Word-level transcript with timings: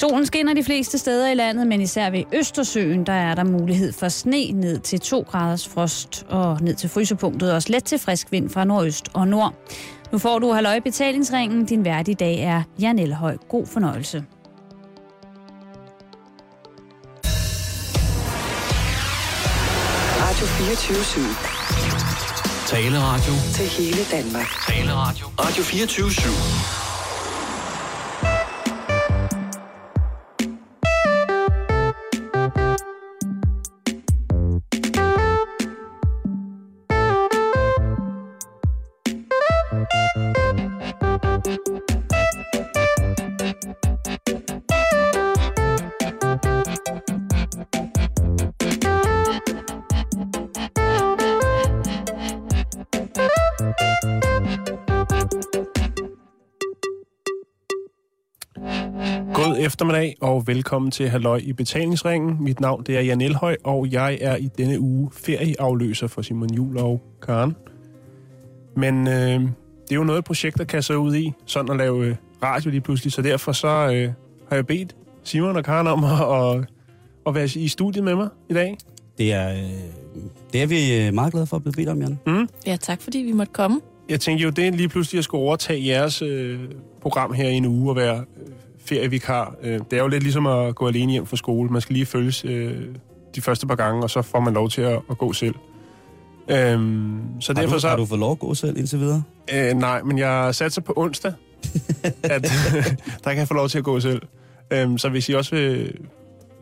Solen 0.00 0.26
skinner 0.26 0.54
de 0.54 0.64
fleste 0.64 0.98
steder 0.98 1.30
i 1.30 1.34
landet, 1.34 1.66
men 1.66 1.80
især 1.80 2.10
ved 2.10 2.22
Østersøen, 2.34 3.04
der 3.04 3.12
er 3.12 3.34
der 3.34 3.44
mulighed 3.44 3.92
for 3.92 4.08
sne 4.08 4.52
ned 4.52 4.78
til 4.78 5.00
2 5.00 5.26
graders 5.30 5.68
frost 5.68 6.26
og 6.28 6.58
ned 6.62 6.74
til 6.74 6.88
frysepunktet. 6.90 7.52
Også 7.52 7.72
let 7.72 7.84
til 7.84 7.98
frisk 7.98 8.32
vind 8.32 8.50
fra 8.50 8.64
nordøst 8.64 9.08
og 9.14 9.28
nord. 9.28 9.54
Nu 10.12 10.18
får 10.18 10.38
du 10.38 10.52
halvøje 10.52 10.80
betalingsringen. 10.80 11.64
Din 11.64 11.84
værdige 11.84 12.14
dag 12.14 12.38
er 12.38 12.62
Jan 12.80 12.98
Elhøj. 12.98 13.36
God 13.48 13.66
fornøjelse. 13.66 14.24
Radio 20.20 20.46
24 20.46 21.24
Taleradio. 22.66 23.32
til 23.54 23.66
hele 23.66 24.04
Danmark. 24.10 24.46
Taleradio. 24.68 25.26
Radio 25.38 25.62
24 25.62 26.04
God 26.04 26.79
eftermiddag 59.80 60.16
og 60.20 60.46
velkommen 60.46 60.90
til 60.90 61.08
Halløj 61.08 61.40
i 61.42 61.52
betalingsringen. 61.52 62.44
Mit 62.44 62.60
navn 62.60 62.82
det 62.86 62.96
er 62.96 63.00
Jan 63.00 63.20
Elhøj, 63.20 63.56
og 63.64 63.92
jeg 63.92 64.18
er 64.20 64.36
i 64.36 64.48
denne 64.58 64.80
uge 64.80 65.10
ferieafløser 65.12 66.06
for 66.06 66.22
Simon 66.22 66.54
Jul 66.54 66.78
og 66.78 67.02
Karen. 67.22 67.56
Men 68.76 69.08
øh, 69.08 69.14
det 69.14 69.90
er 69.90 69.94
jo 69.94 70.04
noget, 70.04 70.18
et 70.18 70.24
projekt, 70.24 70.58
der 70.58 70.64
kan 70.64 70.82
så 70.82 70.94
ud 70.94 71.14
i, 71.14 71.32
sådan 71.46 71.70
at 71.70 71.76
lave 71.76 72.06
øh, 72.06 72.16
radio 72.42 72.70
lige 72.70 72.80
pludselig. 72.80 73.12
Så 73.12 73.22
derfor 73.22 73.52
så 73.52 73.68
øh, 73.68 74.12
har 74.48 74.56
jeg 74.56 74.66
bedt 74.66 74.96
Simon 75.24 75.56
og 75.56 75.64
Karen 75.64 75.86
om 75.86 76.04
at, 76.04 76.10
at, 76.10 76.68
at 77.26 77.34
være 77.34 77.48
i 77.56 77.68
studiet 77.68 78.04
med 78.04 78.14
mig 78.14 78.28
i 78.50 78.54
dag. 78.54 78.76
Det 79.18 79.32
er, 79.32 79.52
øh, 79.52 79.70
det 80.52 80.62
er 80.62 80.66
vi 80.66 81.06
øh, 81.06 81.14
meget 81.14 81.32
glade 81.32 81.46
for 81.46 81.56
at 81.56 81.62
blive 81.62 81.74
bedt 81.74 81.88
om, 81.88 82.00
Jan. 82.02 82.18
Mm. 82.26 82.48
Ja, 82.66 82.76
tak 82.76 83.02
fordi 83.02 83.18
vi 83.18 83.32
måtte 83.32 83.52
komme. 83.52 83.80
Jeg 84.08 84.20
tænkte 84.20 84.44
jo, 84.44 84.50
det 84.50 84.66
er 84.66 84.70
lige 84.70 84.88
pludselig 84.88 85.18
at 85.18 85.24
skulle 85.24 85.42
overtage 85.42 85.86
jeres 85.86 86.22
øh, 86.22 86.60
program 87.02 87.32
her 87.32 87.48
i 87.48 87.54
en 87.54 87.66
uge 87.66 87.90
og 87.90 87.96
være 87.96 88.16
øh, 88.18 88.46
ferievikar. 88.90 89.54
Øh, 89.62 89.80
det 89.90 89.92
er 89.92 90.02
jo 90.02 90.08
lidt 90.08 90.22
ligesom 90.22 90.46
at 90.46 90.74
gå 90.74 90.88
alene 90.88 91.12
hjem 91.12 91.26
fra 91.26 91.36
skole. 91.36 91.70
Man 91.70 91.80
skal 91.80 91.94
lige 91.94 92.06
følges 92.06 92.44
øh, 92.44 92.74
de 93.34 93.40
første 93.40 93.66
par 93.66 93.74
gange, 93.74 94.02
og 94.02 94.10
så 94.10 94.22
får 94.22 94.40
man 94.40 94.54
lov 94.54 94.68
til 94.68 94.82
at, 94.82 95.00
at 95.10 95.18
gå 95.18 95.32
selv. 95.32 95.54
Øhm, 96.50 97.20
så 97.40 97.52
Har 97.52 97.60
derfor 97.60 97.74
du, 97.74 97.80
så... 97.80 97.88
har 97.88 97.96
du 97.96 98.06
fået 98.06 98.20
lov 98.20 98.32
at 98.32 98.38
gå 98.38 98.54
selv 98.54 98.78
indtil 98.78 99.00
videre? 99.00 99.22
Øh, 99.54 99.76
nej, 99.76 100.02
men 100.02 100.18
jeg 100.18 100.54
satte 100.54 100.74
sig 100.74 100.84
på 100.84 100.92
onsdag, 100.96 101.32
at 102.22 102.42
der 103.24 103.30
kan 103.30 103.38
jeg 103.38 103.48
få 103.48 103.54
lov 103.54 103.68
til 103.68 103.78
at 103.78 103.84
gå 103.84 104.00
selv. 104.00 104.22
Øhm, 104.70 104.98
så 104.98 105.08
hvis 105.08 105.28
I 105.28 105.32
også 105.32 105.56
vil, 105.56 105.94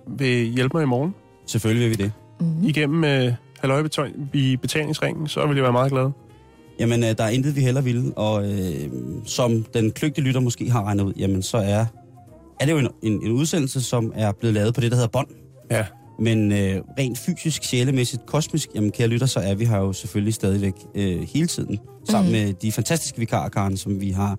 vil 0.07 0.47
hjælpe 0.47 0.77
mig 0.77 0.83
i 0.83 0.87
morgen 0.87 1.15
Selvfølgelig 1.47 1.91
vil 1.91 1.99
vi 1.99 2.05
det. 2.05 2.13
Mm-hmm. 2.41 2.65
igennem 2.65 3.05
øh, 3.05 3.33
halvøje 3.61 3.89
i 4.35 4.57
betalingsringen, 4.57 5.29
så 5.29 5.47
vil 5.47 5.55
jeg 5.55 5.63
være 5.63 5.73
meget 5.73 5.93
glad. 5.93 6.11
Jamen, 6.79 7.03
øh, 7.05 7.09
der 7.19 7.25
er 7.25 7.29
intet, 7.29 7.57
vi 7.57 7.61
heller 7.61 7.81
ville, 7.81 8.13
og 8.17 8.53
øh, 8.53 8.91
som 9.25 9.65
den 9.75 9.91
kløgte 9.91 10.21
lytter 10.21 10.41
måske 10.41 10.71
har 10.71 10.85
regnet 10.85 11.05
ud, 11.05 11.13
jamen 11.17 11.43
så 11.43 11.57
er, 11.57 11.87
er 12.61 12.65
det 12.67 12.73
jo 12.73 12.79
en, 12.79 12.89
en, 13.03 13.13
en 13.27 13.33
udsendelse, 13.33 13.81
som 13.83 14.13
er 14.15 14.33
blevet 14.33 14.55
lavet 14.55 14.75
på 14.75 14.81
det, 14.81 14.91
der 14.91 14.97
hedder 14.97 15.09
bånd. 15.09 15.29
Ja. 15.71 15.87
Men 16.21 16.53
øh, 16.53 16.83
rent 16.99 17.19
fysisk, 17.19 17.63
sjælemæssigt, 17.65 18.27
kosmisk, 18.27 18.69
jamen 18.75 18.91
kære 18.93 19.09
lytter, 19.09 19.27
så 19.27 19.41
er 19.41 19.55
vi 19.55 19.65
her 19.65 19.79
jo 19.79 19.93
selvfølgelig 19.93 20.35
stadigvæk 20.35 20.73
øh, 20.95 21.21
hele 21.21 21.47
tiden. 21.47 21.79
Sammen 22.09 22.33
Mhm. 22.33 22.41
med 22.43 22.53
de 22.55 22.73
fantastiske 22.73 23.19
vikarer, 23.19 23.49
Karen, 23.49 23.77
som 23.77 24.01
vi 24.01 24.11
har, 24.11 24.39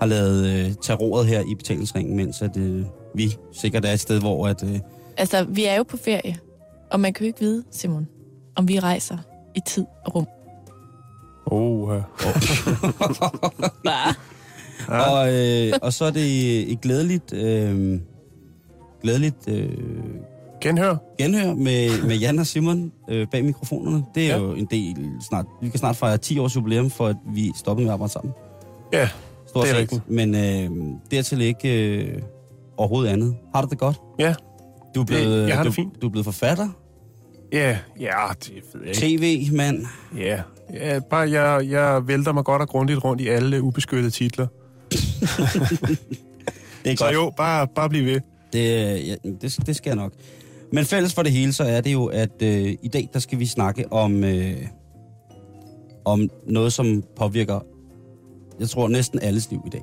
har 0.00 0.06
lavet 0.06 0.46
øh, 0.46 0.74
tage 0.82 0.96
roret 0.96 1.26
her 1.26 1.40
i 1.40 1.54
betalingsringen, 1.54 2.16
mens 2.16 2.42
at, 2.42 2.56
øh, 2.56 2.84
vi 3.14 3.34
sikkert 3.52 3.84
er 3.84 3.92
et 3.92 4.00
sted, 4.00 4.20
hvor 4.20 4.46
at, 4.48 4.62
øh, 4.64 4.78
Altså, 5.16 5.44
vi 5.44 5.64
er 5.64 5.74
jo 5.74 5.82
på 5.82 5.96
ferie, 5.96 6.36
og 6.90 7.00
man 7.00 7.12
kan 7.12 7.24
jo 7.24 7.26
ikke 7.26 7.40
vide, 7.40 7.64
Simon, 7.70 8.06
om 8.56 8.68
vi 8.68 8.78
rejser 8.78 9.18
i 9.56 9.60
tid 9.66 9.84
og 10.06 10.14
rum. 10.14 10.26
Oh, 11.46 11.96
øh. 11.96 12.02
Ja. 14.88 15.00
Og, 15.10 15.34
øh, 15.34 15.72
og 15.82 15.92
så 15.92 16.04
er 16.04 16.10
det 16.10 16.72
et 16.72 16.80
glædeligt, 16.80 17.32
øh, 17.32 17.98
glædeligt 19.02 19.48
øh, 19.48 19.68
Genhør. 20.60 20.96
genhør 21.18 21.54
med, 21.54 22.02
med 22.06 22.16
Jan 22.16 22.38
og 22.38 22.46
Simon 22.46 22.92
øh, 23.10 23.26
bag 23.32 23.44
mikrofonerne. 23.44 24.04
Det 24.14 24.22
er 24.30 24.36
Ja. 24.36 24.42
jo 24.42 24.52
en 24.54 24.66
del 24.70 24.96
snart. 25.28 25.46
Vi 25.62 25.68
kan 25.68 25.78
snart 25.78 25.96
fejre 25.96 26.18
10 26.18 26.38
års 26.38 26.56
jubilæum 26.56 26.90
for, 26.90 27.06
at 27.06 27.16
vi 27.34 27.52
stoppede 27.56 27.84
med 27.84 27.90
at 27.90 27.92
arbejde 27.92 28.12
sammen. 28.12 28.34
Ja, 28.92 29.08
Stort 29.48 29.62
Det 29.64 29.70
er 29.70 29.74
set. 29.74 29.80
rigtigt. 29.80 30.10
Men 30.10 30.34
øh, 30.34 30.70
dertil 31.10 31.40
ikke 31.40 31.94
øh, 31.96 32.22
overhovedet 32.76 33.10
andet. 33.10 33.36
Har 33.54 33.62
du 33.62 33.68
det 33.70 33.78
godt? 33.78 34.00
Ja. 34.18 34.34
Du 34.94 35.00
er 35.00 35.04
blevet, 35.04 35.48
jeg 35.48 35.56
har 35.56 35.62
du, 35.62 35.68
det 35.68 35.74
fint. 35.74 36.02
Du 36.02 36.06
er 36.06 36.10
blevet 36.10 36.24
forfatter, 36.24 36.68
ja, 37.52 37.78
ja, 38.00 38.10
det 38.44 38.52
ved 38.74 38.80
jeg 38.86 39.02
ikke. 39.02 39.46
tv-mand. 39.48 39.86
Ja, 40.18 40.40
ja 40.74 40.98
bare 41.10 41.30
jeg, 41.30 41.66
jeg 41.70 42.08
vælter 42.08 42.32
mig 42.32 42.44
godt 42.44 42.62
og 42.62 42.68
grundigt 42.68 43.04
rundt 43.04 43.22
i 43.22 43.28
alle 43.28 43.62
ubeskyttede 43.62 44.10
titler. 44.10 44.46
Det 46.84 46.92
er 46.92 46.96
Så 46.96 47.04
godt. 47.04 47.14
jo, 47.14 47.32
bare, 47.36 47.66
bare 47.74 47.88
bliv 47.88 48.04
ved. 48.04 48.20
Det, 48.52 48.62
ja, 49.06 49.14
det, 49.40 49.58
det 49.66 49.76
skal 49.76 49.90
jeg 49.90 49.96
nok. 49.96 50.12
Men 50.72 50.84
fælles 50.84 51.14
for 51.14 51.22
det 51.22 51.32
hele, 51.32 51.52
så 51.52 51.64
er 51.64 51.80
det 51.80 51.92
jo, 51.92 52.06
at 52.06 52.42
øh, 52.42 52.74
i 52.82 52.88
dag, 52.92 53.08
der 53.12 53.18
skal 53.18 53.38
vi 53.38 53.46
snakke 53.46 53.92
om, 53.92 54.24
øh, 54.24 54.56
om 56.04 56.28
noget, 56.46 56.72
som 56.72 57.02
påvirker, 57.16 57.60
jeg 58.60 58.68
tror, 58.68 58.88
næsten 58.88 59.20
alles 59.22 59.50
liv 59.50 59.62
i 59.66 59.70
dag. 59.70 59.82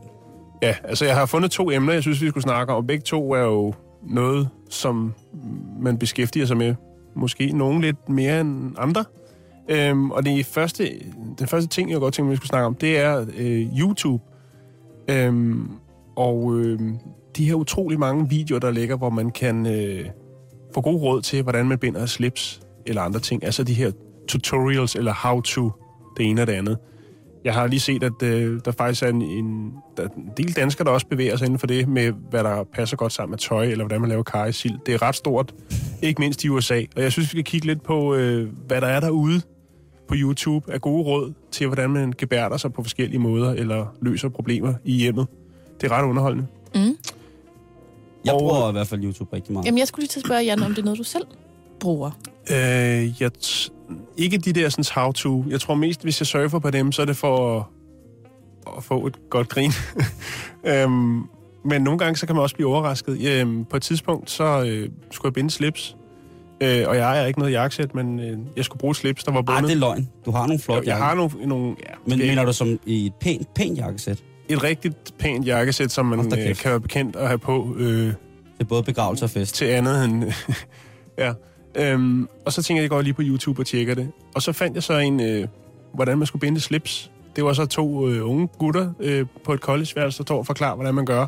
Ja, 0.61 0.75
altså 0.83 1.05
jeg 1.05 1.15
har 1.15 1.25
fundet 1.25 1.51
to 1.51 1.71
emner, 1.71 1.93
jeg 1.93 2.01
synes, 2.01 2.21
vi 2.21 2.29
skulle 2.29 2.43
snakke 2.43 2.73
om. 2.73 2.87
Begge 2.87 3.03
to 3.03 3.31
er 3.33 3.41
jo 3.41 3.73
noget, 4.09 4.49
som 4.69 5.13
man 5.81 5.97
beskæftiger 5.97 6.45
sig 6.45 6.57
med. 6.57 6.75
Måske 7.15 7.51
nogen 7.57 7.81
lidt 7.81 8.09
mere 8.09 8.41
end 8.41 8.71
andre. 8.77 9.05
Øhm, 9.69 10.11
og 10.11 10.25
det 10.25 10.45
første, 10.45 10.89
den 11.39 11.47
første 11.47 11.69
ting, 11.69 11.91
jeg 11.91 11.99
godt 11.99 12.13
tænker, 12.13 12.29
vi 12.29 12.35
skulle 12.35 12.49
snakke 12.49 12.65
om, 12.65 12.75
det 12.75 12.97
er 12.97 13.25
øh, 13.37 13.79
YouTube. 13.79 14.23
Øhm, 15.09 15.69
og 16.15 16.55
øh, 16.55 16.79
de 17.37 17.45
her 17.45 17.53
utrolig 17.53 17.99
mange 17.99 18.29
videoer, 18.29 18.59
der 18.59 18.71
ligger, 18.71 18.97
hvor 18.97 19.09
man 19.09 19.29
kan 19.29 19.65
øh, 19.65 20.05
få 20.73 20.81
god 20.81 21.01
råd 21.01 21.21
til, 21.21 21.43
hvordan 21.43 21.65
man 21.65 21.77
binder 21.77 22.05
slips 22.05 22.61
eller 22.85 23.01
andre 23.01 23.19
ting. 23.19 23.43
Altså 23.43 23.63
de 23.63 23.73
her 23.73 23.91
tutorials 24.27 24.95
eller 24.95 25.13
how-to, 25.13 25.71
det 26.17 26.25
ene 26.25 26.41
og 26.41 26.47
det 26.47 26.53
andet. 26.53 26.77
Jeg 27.43 27.53
har 27.53 27.67
lige 27.67 27.79
set, 27.79 28.03
at 28.03 28.23
øh, 28.23 28.59
der 28.65 28.71
faktisk 28.71 29.03
er 29.03 29.07
en, 29.07 29.21
en, 29.21 29.73
der 29.97 30.03
er 30.03 30.07
en 30.07 30.29
del 30.37 30.55
danskere, 30.55 30.85
der 30.85 30.91
også 30.91 31.07
bevæger 31.07 31.37
sig 31.37 31.45
inden 31.45 31.59
for 31.59 31.67
det, 31.67 31.87
med 31.87 32.13
hvad 32.29 32.43
der 32.43 32.63
passer 32.63 32.97
godt 32.97 33.13
sammen 33.13 33.31
med 33.31 33.37
tøj, 33.37 33.65
eller 33.65 33.83
hvordan 33.83 34.01
man 34.01 34.09
laver 34.09 34.23
kajsild. 34.23 34.73
Det 34.85 34.93
er 34.93 35.01
ret 35.01 35.15
stort, 35.15 35.53
ikke 36.01 36.21
mindst 36.21 36.43
i 36.43 36.49
USA. 36.49 36.81
Og 36.95 37.01
jeg 37.01 37.11
synes, 37.11 37.25
vi 37.25 37.29
skal 37.29 37.43
kigge 37.43 37.67
lidt 37.67 37.83
på, 37.83 38.15
øh, 38.15 38.49
hvad 38.67 38.81
der 38.81 38.87
er 38.87 38.99
derude 38.99 39.41
på 40.13 40.17
YouTube 40.19 40.73
af 40.73 40.81
gode 40.81 41.03
råd 41.03 41.33
til, 41.51 41.67
hvordan 41.67 41.89
man 41.89 42.13
gebærder 42.17 42.57
sig 42.57 42.73
på 42.73 42.83
forskellige 42.83 43.19
måder, 43.19 43.51
eller 43.53 43.85
løser 44.01 44.29
problemer 44.29 44.73
i 44.83 44.93
hjemmet. 44.93 45.27
Det 45.81 45.91
er 45.91 45.95
ret 45.97 46.05
underholdende. 46.09 46.47
Mm. 46.75 46.97
Jeg 48.25 48.33
Og- 48.33 48.39
bruger 48.39 48.69
i 48.69 48.71
hvert 48.71 48.87
fald 48.87 49.03
YouTube 49.03 49.35
rigtig 49.35 49.53
meget. 49.53 49.65
Jamen, 49.65 49.77
jeg 49.77 49.87
skulle 49.87 50.03
lige 50.03 50.09
til 50.09 50.19
at 50.19 50.25
spørge 50.25 50.41
Jan, 50.43 50.63
om 50.63 50.69
det 50.71 50.77
er 50.79 50.83
noget, 50.85 50.99
du 50.99 51.03
selv 51.03 51.23
bruger. 51.79 52.11
Øh, 52.51 53.21
jeg 53.21 53.31
t- 53.43 53.69
ikke 54.17 54.37
de 54.37 54.53
der 54.53 54.69
sådan, 54.69 54.85
how-to. 54.95 55.43
Jeg 55.49 55.61
tror 55.61 55.75
mest, 55.75 56.03
hvis 56.03 56.21
jeg 56.21 56.27
surfer 56.27 56.59
på 56.59 56.69
dem, 56.71 56.91
så 56.91 57.01
er 57.01 57.05
det 57.05 57.17
for 57.17 57.57
at, 57.57 57.63
at 58.77 58.83
få 58.83 59.07
et 59.07 59.29
godt 59.29 59.49
grin. 59.49 59.71
øhm, 60.71 61.21
men 61.65 61.81
nogle 61.81 61.99
gange, 61.99 62.17
så 62.17 62.25
kan 62.25 62.35
man 62.35 62.43
også 62.43 62.55
blive 62.55 62.67
overrasket. 62.67 63.21
Øhm, 63.27 63.65
på 63.65 63.75
et 63.77 63.81
tidspunkt, 63.81 64.31
så 64.31 64.43
øh, 64.67 64.89
skulle 65.11 65.29
jeg 65.29 65.33
binde 65.33 65.51
slips. 65.51 65.95
Øh, 66.61 66.83
og 66.87 66.95
jeg 66.95 67.21
er 67.21 67.25
ikke 67.25 67.39
noget 67.39 67.51
jakkesæt, 67.51 67.95
men 67.95 68.19
øh, 68.19 68.37
jeg 68.57 68.65
skulle 68.65 68.79
bruge 68.79 68.95
slips, 68.95 69.23
der 69.23 69.31
var 69.31 69.39
Ej, 69.39 69.45
bundet. 69.45 69.63
det 69.63 69.75
er 69.75 69.79
løgn. 69.79 70.09
Du 70.25 70.31
har 70.31 70.47
nogle 70.47 70.59
flotte 70.59 70.89
jeg, 70.89 70.97
jeg 70.97 71.05
har 71.05 71.13
nogle, 71.15 71.31
nogle 71.45 71.67
ja, 71.67 71.93
Men 72.07 72.19
det 72.19 72.25
er 72.25 72.31
mener 72.31 72.45
du 72.45 72.53
som 72.53 72.79
i 72.85 73.05
et 73.05 73.13
pænt, 73.13 73.53
pænt 73.53 73.77
jakkesæt? 73.77 74.23
et 74.49 74.63
rigtigt 74.63 75.13
pænt 75.19 75.47
jakkesæt, 75.47 75.91
som 75.91 76.05
man 76.05 76.19
øh, 76.19 76.55
kan 76.55 76.71
være 76.71 76.79
bekendt 76.79 77.15
at 77.15 77.27
have 77.27 77.37
på 77.37 77.75
øh, 77.77 77.87
Det 78.07 78.15
er 78.59 78.63
både 78.63 78.83
begravelse 78.83 79.25
og 79.25 79.29
fest. 79.29 79.55
til 79.55 79.65
andet 79.65 80.05
end... 80.05 80.33
ja. 81.17 81.33
Øhm, 81.75 82.27
og 82.45 82.53
så 82.53 82.63
tænker 82.63 82.79
jeg, 82.79 82.83
jeg 82.83 82.89
går 82.89 83.01
lige 83.01 83.13
på 83.13 83.21
YouTube 83.25 83.61
og 83.61 83.65
tjekker 83.65 83.95
det. 83.95 84.11
Og 84.35 84.41
så 84.41 84.51
fandt 84.51 84.75
jeg 84.75 84.83
så 84.83 84.97
en, 84.97 85.19
øh, 85.21 85.47
hvordan 85.93 86.17
man 86.17 86.27
skulle 86.27 86.39
binde 86.39 86.59
slips. 86.59 87.11
Det 87.35 87.43
var 87.43 87.53
så 87.53 87.65
to 87.65 88.09
øh, 88.09 88.29
unge 88.29 88.47
gutter 88.57 88.93
øh, 88.99 89.25
på 89.43 89.53
et 89.53 89.59
collegeværelse, 89.59 90.17
der 90.17 90.23
står 90.23 90.37
og 90.37 90.45
forklarer, 90.45 90.75
hvordan 90.75 90.95
man 90.95 91.05
gør. 91.05 91.27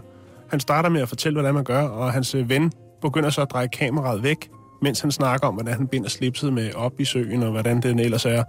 Han 0.50 0.60
starter 0.60 0.90
med 0.90 1.02
at 1.02 1.10
fortælle, 1.10 1.36
hvordan 1.36 1.54
man 1.54 1.64
gør, 1.64 1.82
og 1.82 2.12
hans 2.14 2.36
øh, 2.36 2.50
ven 2.50 2.72
begynder 3.02 3.30
så 3.30 3.42
at 3.42 3.52
dreje 3.52 3.68
kameraet 3.68 4.24
væk, 4.24 4.50
mens 4.86 5.00
han 5.00 5.12
snakker 5.12 5.48
om, 5.48 5.54
hvordan 5.54 5.74
han 5.74 5.88
binder 5.88 6.10
slipset 6.10 6.54
med 6.54 6.74
op 6.74 7.00
i 7.00 7.06
søen, 7.06 7.44
og 7.44 7.52
hvordan 7.52 7.82
den 7.82 8.00
ellers 8.00 8.26
er 8.26 8.44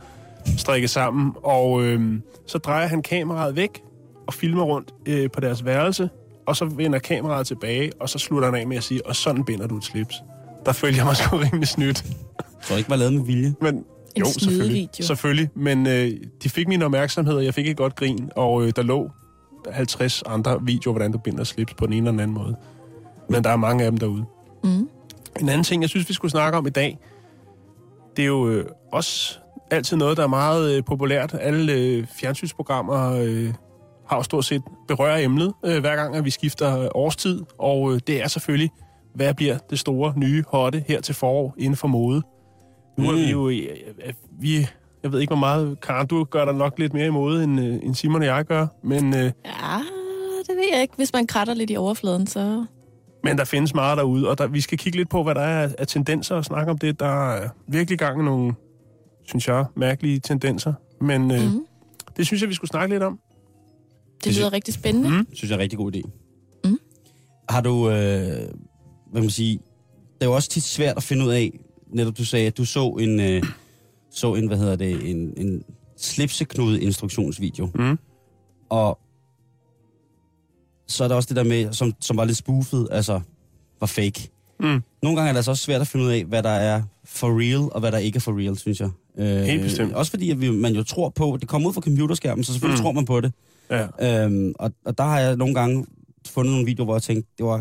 strikket 0.57 0.91
sammen. 0.91 1.33
Og 1.43 1.85
øh, 1.85 2.21
så 2.47 2.59
drejer 2.59 2.87
han 2.87 3.03
kameraet 3.03 3.57
væk 3.57 3.83
og 4.27 4.35
filmer 4.35 4.65
rundt 4.65 4.95
øh, 5.07 5.31
på 5.31 5.41
deres 5.41 5.65
værelse, 5.65 6.09
og 6.47 6.57
så 6.57 6.65
vender 6.65 6.99
kameraet 6.99 7.47
tilbage, 7.47 7.93
og 8.01 8.09
så 8.09 8.19
slutter 8.19 8.51
han 8.51 8.61
af 8.61 8.67
med 8.67 8.77
at 8.77 8.83
sige, 8.83 9.07
og 9.07 9.17
sådan 9.17 9.45
binder 9.45 9.67
du 9.67 9.77
et 9.77 9.85
slips. 9.85 10.23
Der 10.67 10.73
følger 10.73 10.97
jeg 10.97 11.07
mig 11.07 11.17
sgu 11.17 11.37
rimelig 11.37 11.69
snydt. 11.69 11.99
Så 12.63 12.73
det 12.73 12.79
ikke 12.79 12.91
var 12.91 12.97
lavet 12.97 13.15
med 13.15 13.25
vilje. 13.25 13.55
Men, 13.61 13.85
jo, 14.19 14.25
selvfølgelig. 14.25 14.67
snydevideo. 14.67 15.07
Selvfølgelig, 15.07 15.49
men 15.55 15.87
øh, 15.87 16.11
de 16.43 16.49
fik 16.49 16.69
min 16.69 16.83
opmærksomhed, 16.83 17.35
og 17.35 17.45
jeg 17.45 17.55
fik 17.55 17.69
et 17.69 17.77
godt 17.77 17.97
grin, 17.97 18.31
og 18.37 18.65
øh, 18.67 18.73
der 18.77 18.83
lå 18.83 19.11
50 19.73 20.23
andre 20.27 20.59
videoer, 20.63 20.93
hvordan 20.93 21.13
du 21.13 21.19
binder 21.19 21.45
slips 21.45 21.75
på 21.75 21.87
den 21.87 21.93
ene 21.93 21.99
eller 21.99 22.11
den 22.11 22.21
anden 22.21 22.35
måde. 22.35 22.57
Men 23.31 23.45
der 23.45 23.51
er 23.51 23.57
mange 23.57 23.85
af 23.85 23.91
dem 23.91 23.99
derude. 23.99 24.25
Mm. 24.65 24.89
En 25.41 25.49
anden 25.49 25.65
ting, 25.65 25.83
jeg 25.83 25.91
synes, 25.91 26.09
vi 26.09 26.15
skulle 26.15 26.31
snakke 26.31 26.59
om 26.59 26.67
i 26.67 26.71
dag, 26.71 26.99
det 28.17 28.23
er 28.23 28.27
jo 28.27 28.49
øh, 28.49 28.65
også 28.93 29.39
altid 29.71 29.97
noget, 29.97 30.17
der 30.17 30.23
er 30.23 30.27
meget 30.29 30.77
øh, 30.77 30.85
populært. 30.85 31.35
Alle 31.41 31.73
øh, 31.73 32.07
fjernsynsprogrammer 32.21 33.13
øh, 33.23 33.55
har 34.09 34.17
jo 34.17 34.23
stort 34.23 34.45
set 34.45 34.63
berører 34.89 35.19
emnet, 35.25 35.53
øh, 35.65 35.81
hver 35.81 35.97
gang 35.97 36.17
at 36.17 36.25
vi 36.25 36.31
skifter 36.31 36.81
øh, 36.81 36.89
årstid. 36.95 37.43
Og 37.59 37.93
øh, 37.95 38.01
det 38.07 38.23
er 38.23 38.29
selvfølgelig, 38.29 38.71
hvad 39.15 39.35
bliver 39.35 39.59
det 39.71 39.79
store, 39.79 40.13
nye, 40.17 40.45
hotte 40.49 40.85
her 40.89 41.01
til 41.01 41.15
forår 41.15 41.55
inden 41.59 41.77
for 41.77 41.89
mode. 41.89 42.23
Nu 42.99 43.09
er 43.09 43.13
Mm. 43.13 43.19
vi 43.19 43.31
jo... 43.31 43.49
Øh, 43.49 43.57
øh, 44.07 44.13
vi, 44.41 44.67
jeg 45.03 45.13
ved 45.13 45.21
ikke, 45.21 45.31
hvor 45.31 45.39
meget... 45.41 45.81
Karen, 45.81 46.07
du 46.07 46.25
gør 46.25 46.45
dig 46.45 46.55
nok 46.55 46.79
lidt 46.79 46.95
mere 46.95 47.07
i 47.07 47.11
mode, 47.11 47.45
end, 47.45 47.61
øh, 47.61 47.75
end 47.83 47.95
Simon 47.95 48.21
og 48.21 48.27
jeg 48.27 48.45
gør. 48.45 48.67
Men, 48.85 49.15
øh, 49.15 49.21
Ja, 49.23 49.79
det 50.49 50.57
ved 50.57 50.65
jeg 50.73 50.83
ikke. 50.83 50.95
Hvis 50.97 51.13
man 51.13 51.27
kratter 51.27 51.55
lidt 51.55 51.71
i 51.71 51.77
overfladen, 51.77 52.27
så... 52.27 52.65
men 53.29 53.39
der 53.39 53.45
findes 53.45 53.75
meget 53.75 53.99
derude, 53.99 54.29
og 54.29 54.39
der, 54.39 54.47
vi 54.47 54.61
skal 54.61 54.79
kigge 54.79 54.99
lidt 54.99 55.09
på, 55.09 55.23
hvad 55.23 55.35
der 55.35 55.41
er 55.41 55.69
af- 55.79 55.87
tendenser 55.87 56.35
og 56.35 56.45
snakke 56.45 56.71
om 56.71 56.79
det. 56.79 57.01
Der 57.01 57.31
er 57.33 57.49
virkelig 57.69 57.99
gang 57.99 58.25
nogle, 58.25 58.55
synes 59.25 59.49
jeg, 59.49 59.65
mærkelige 59.77 60.21
tendenser. 60.21 60.73
Men 61.01 61.31
øh, 61.31 61.53
Mm. 61.53 61.67
det 62.17 62.27
synes 62.27 62.41
jeg, 62.43 62.49
vi 62.49 62.55
skulle 62.55 62.69
snakke 62.69 62.95
lidt 62.95 63.03
om. 63.03 63.19
Det 64.25 64.37
lyder 64.37 64.53
rigtig 64.53 64.75
spændende. 64.75 65.09
Mm. 65.11 65.27
synes 65.33 65.51
jeg 65.51 65.55
er 65.55 65.59
en 65.59 65.63
rigtig 65.63 65.79
god 65.79 65.97
idé. 65.97 66.01
Mm. 66.65 66.79
Har 67.49 67.61
du, 67.61 67.91
øh, 67.91 68.49
hvad 69.13 69.21
man 69.21 69.31
sige, 69.31 69.59
det 70.15 70.23
er 70.23 70.27
jo 70.27 70.33
også 70.35 70.49
tit 70.51 70.63
svært 70.63 70.97
at 70.97 71.03
finde 71.03 71.25
ud 71.25 71.31
af, 71.31 71.59
netop 71.93 72.19
du 72.19 72.25
sagde, 72.25 72.47
at 72.47 72.57
du 72.59 72.65
så 72.65 72.89
en, 73.01 73.21
øh, 73.21 73.43
så 74.11 74.35
en 74.35 74.47
hvad 74.47 74.59
hedder 74.59 74.77
det, 74.77 75.11
en, 75.11 75.35
en 75.37 75.63
slipseknude 75.97 76.81
instruktionsvideo. 76.83 77.69
Mm. 77.75 77.99
Og 78.69 78.99
så 80.87 81.05
er 81.05 81.09
der 81.09 81.15
også 81.15 81.27
det 81.29 81.37
der 81.37 81.45
med, 81.45 81.73
som, 81.73 81.93
som 82.01 82.17
var 82.17 82.25
lidt 82.25 82.37
spoofet, 82.39 82.89
altså 82.91 83.21
var 83.81 83.87
fake. 83.87 84.31
Mm. 84.61 84.83
Nogle 85.03 85.17
gange 85.17 85.23
er 85.29 85.33
det 85.33 85.37
altså 85.37 85.51
også 85.51 85.63
svært 85.63 85.81
at 85.81 85.87
finde 85.87 86.05
ud 86.07 86.11
af, 86.11 86.25
hvad 86.25 86.43
der 86.43 86.51
er 86.51 86.83
for 87.05 87.41
real, 87.41 87.69
og 87.73 87.81
hvad 87.81 87.93
der 87.93 87.99
ikke 87.99 88.17
er 88.17 88.21
for 88.21 88.39
real, 88.39 88.59
synes 88.59 88.81
jeg. 88.81 88.91
Øh, 89.19 89.27
Helt 89.43 89.63
bestemt. 89.63 89.93
Også 89.93 90.11
fordi, 90.11 90.31
at 90.31 90.41
vi, 90.41 90.51
man 90.51 90.75
jo 90.75 90.83
tror 90.83 91.09
på, 91.09 91.37
det 91.41 91.49
kommer 91.49 91.69
ud 91.69 91.75
fra 91.75 91.81
computerskærmen, 91.81 92.45
så 92.45 92.53
selvfølgelig 92.53 92.75
Mm. 92.77 92.81
mm. 92.81 92.85
tror 92.85 92.93
man 92.93 93.05
på 93.05 93.21
det. 93.21 93.33
Ja. 93.71 94.25
Øhm, 94.25 94.53
og, 94.59 94.73
og 94.85 94.99
der 94.99 95.05
har 95.05 95.21
jeg 95.21 95.37
nogle 95.37 95.55
gange 95.55 95.87
fundet 96.29 96.51
nogle 96.53 96.67
videoer, 96.67 96.85
hvor 96.85 96.95
jeg 96.95 97.03
tænkte, 97.03 97.31
det 97.39 97.47
var 97.47 97.57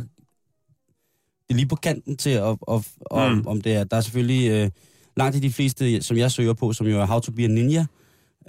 det 1.47 1.53
er 1.53 1.55
lige 1.55 1.67
på 1.67 1.75
kanten 1.75 2.17
til, 2.17 2.29
at, 2.29 2.43
at, 2.43 2.57
om, 2.67 3.31
Mm. 3.31 3.37
mm. 3.37 3.47
om 3.47 3.61
det 3.61 3.73
er. 3.73 3.83
Der 3.83 3.97
er 3.97 4.01
selvfølgelig 4.01 4.49
øh, 4.51 4.69
langt 5.17 5.35
i 5.35 5.39
de 5.39 5.51
fleste, 5.51 6.01
som 6.01 6.17
jeg 6.17 6.31
søger 6.31 6.53
på, 6.53 6.73
som 6.73 6.87
jo 6.87 7.01
er 7.01 7.05
How 7.05 7.19
to 7.19 7.31
be 7.31 7.43
a 7.43 7.47
Ninja. 7.47 7.85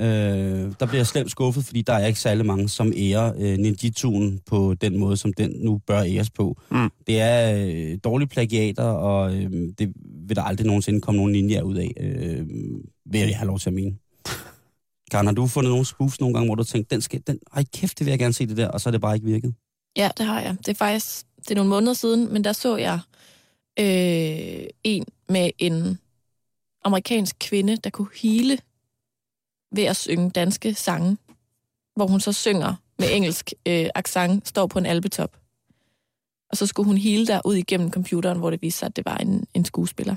Øh, 0.00 0.72
der 0.81 0.87
bliver 0.87 0.98
jeg 0.98 1.06
slemt 1.06 1.31
skuffet, 1.31 1.64
fordi 1.64 1.82
der 1.82 1.93
er 1.93 2.06
ikke 2.06 2.20
særlig 2.20 2.46
mange, 2.46 2.69
som 2.69 2.93
ærer 2.96 3.32
øh, 3.38 3.58
ninjituen 3.58 4.40
på 4.46 4.75
den 4.75 4.98
måde, 4.98 5.16
som 5.16 5.32
den 5.32 5.50
nu 5.50 5.81
bør 5.87 6.02
æres 6.02 6.31
på. 6.31 6.60
Mm. 6.70 6.90
Det 7.06 7.20
er 7.20 7.66
øh, 7.66 7.98
dårlige 8.04 8.28
plagiater, 8.28 8.84
og 8.84 9.37
øh, 9.37 9.50
det 9.78 9.93
vil 10.28 10.37
der 10.37 10.43
aldrig 10.43 10.66
nogensinde 10.66 11.00
komme 11.00 11.16
nogen 11.16 11.32
ninja 11.32 11.60
ud 11.60 11.76
af, 11.76 11.93
øh, 12.00 12.46
vil 13.06 13.20
jeg 13.20 13.37
have 13.37 13.46
lov 13.46 13.58
til 13.58 13.70
at 13.70 13.75
mene. 13.75 13.96
Karen, 15.10 15.26
har 15.26 15.34
du 15.34 15.46
fundet 15.46 15.70
nogle 15.70 15.87
spoofs 15.87 16.20
nogle 16.20 16.34
gange, 16.34 16.48
hvor 16.48 16.54
du 16.54 16.62
har 16.62 16.64
tænkt, 16.64 16.90
den 16.90 17.00
skal, 17.00 17.22
den, 17.26 17.38
ej 17.54 17.64
kæft, 17.75 17.98
det 17.98 18.04
vil 18.06 18.12
jeg 18.12 18.19
gerne 18.19 18.34
se 18.34 18.46
det 18.46 18.56
der, 18.56 18.69
og 18.69 18.81
så 18.81 18.88
er 18.88 18.90
det 18.90 19.00
bare 19.00 19.14
ikke 19.14 19.26
virket? 19.26 19.54
Ja, 19.96 20.10
det 20.19 20.26
har 20.26 20.40
jeg. 20.40 20.56
Det 20.58 20.69
er 20.69 20.75
faktisk 20.75 21.26
det 21.37 21.50
er 21.50 21.54
nogle 21.54 21.70
måneder 21.70 21.93
siden, 21.93 22.32
men 22.32 22.44
der 22.44 22.52
så 22.52 22.76
jeg 22.76 23.00
øh, 23.78 24.66
en 24.84 25.04
med 25.28 25.50
en 25.58 25.98
amerikansk 26.84 27.37
kvinde, 27.40 27.76
der 27.76 27.90
kunne 27.90 28.08
hele 28.22 28.58
ved 29.75 29.85
at 29.85 29.97
synge 29.97 30.31
danske 30.31 30.75
sange, 30.75 31.17
hvor 31.97 32.07
hun 32.07 32.21
så 32.21 32.33
synger 32.33 32.75
med 32.99 33.09
engelsk 33.13 33.53
øh, 33.67 33.87
accent, 33.95 34.49
står 34.49 34.67
på 34.67 34.79
en 34.79 34.87
albetop. 34.87 35.37
Og 36.51 36.57
så 36.57 36.67
skulle 36.67 36.87
hun 36.87 36.97
hele 36.97 37.27
der 37.27 37.41
ud 37.45 37.55
igennem 37.55 37.91
computeren, 37.91 38.39
hvor 38.39 38.51
det 38.51 38.63
viste 38.63 38.79
sig, 38.79 38.87
at 38.87 38.97
det 38.97 39.05
var 39.05 39.17
en, 39.17 39.47
en 39.55 39.65
skuespiller. 39.65 40.17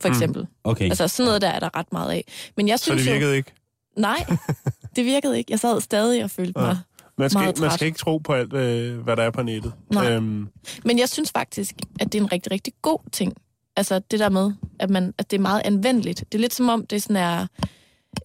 For 0.00 0.08
Mm. 0.08 0.12
eksempel. 0.14 0.42
Mm. 0.42 0.48
Okay. 0.64 0.84
Altså 0.84 1.08
sådan 1.08 1.26
noget 1.26 1.42
der 1.42 1.48
er 1.48 1.58
der 1.60 1.76
ret 1.76 1.92
meget 1.92 2.10
af. 2.12 2.24
Men 2.56 2.68
jeg 2.68 2.78
Så 2.78 2.84
synes 2.84 3.02
det 3.02 3.12
virkede 3.12 3.36
ikke. 3.36 3.52
Jo, 3.96 4.00
nej, 4.00 4.26
det 4.96 5.04
virkede 5.04 5.38
ikke. 5.38 5.52
Jeg 5.52 5.60
sad 5.60 5.80
stadig 5.80 6.24
og 6.24 6.30
følte 6.30 6.60
Ja. 6.60 6.66
mig 6.66 6.78
Man 7.18 7.30
skal, 7.30 7.54
man 7.60 7.70
skal 7.70 7.86
ikke 7.86 7.98
tro 7.98 8.18
på 8.18 8.32
alt, 8.34 8.52
øh, 8.52 8.98
hvad 8.98 9.16
der 9.16 9.22
er 9.22 9.30
på 9.30 9.42
nettet. 9.42 9.72
Nej. 9.92 10.10
Øhm, 10.12 10.48
Men 10.84 10.98
jeg 10.98 11.08
synes 11.08 11.30
faktisk, 11.32 11.74
at 12.00 12.12
det 12.12 12.18
er 12.18 12.22
en 12.22 12.32
rigtig, 12.32 12.52
rigtig 12.52 12.72
god 12.82 12.98
ting. 13.12 13.36
Altså 13.76 13.98
det 13.98 14.18
der 14.20 14.28
med, 14.28 14.52
at, 14.78 14.90
man, 14.90 15.14
at 15.18 15.30
det 15.30 15.36
er 15.36 15.40
meget 15.40 15.62
anvendeligt. 15.64 16.24
Det 16.32 16.38
er 16.38 16.40
lidt 16.40 16.54
som 16.54 16.68
om, 16.68 16.86
det 16.86 17.02
sådan 17.02 17.16
er 17.16 17.46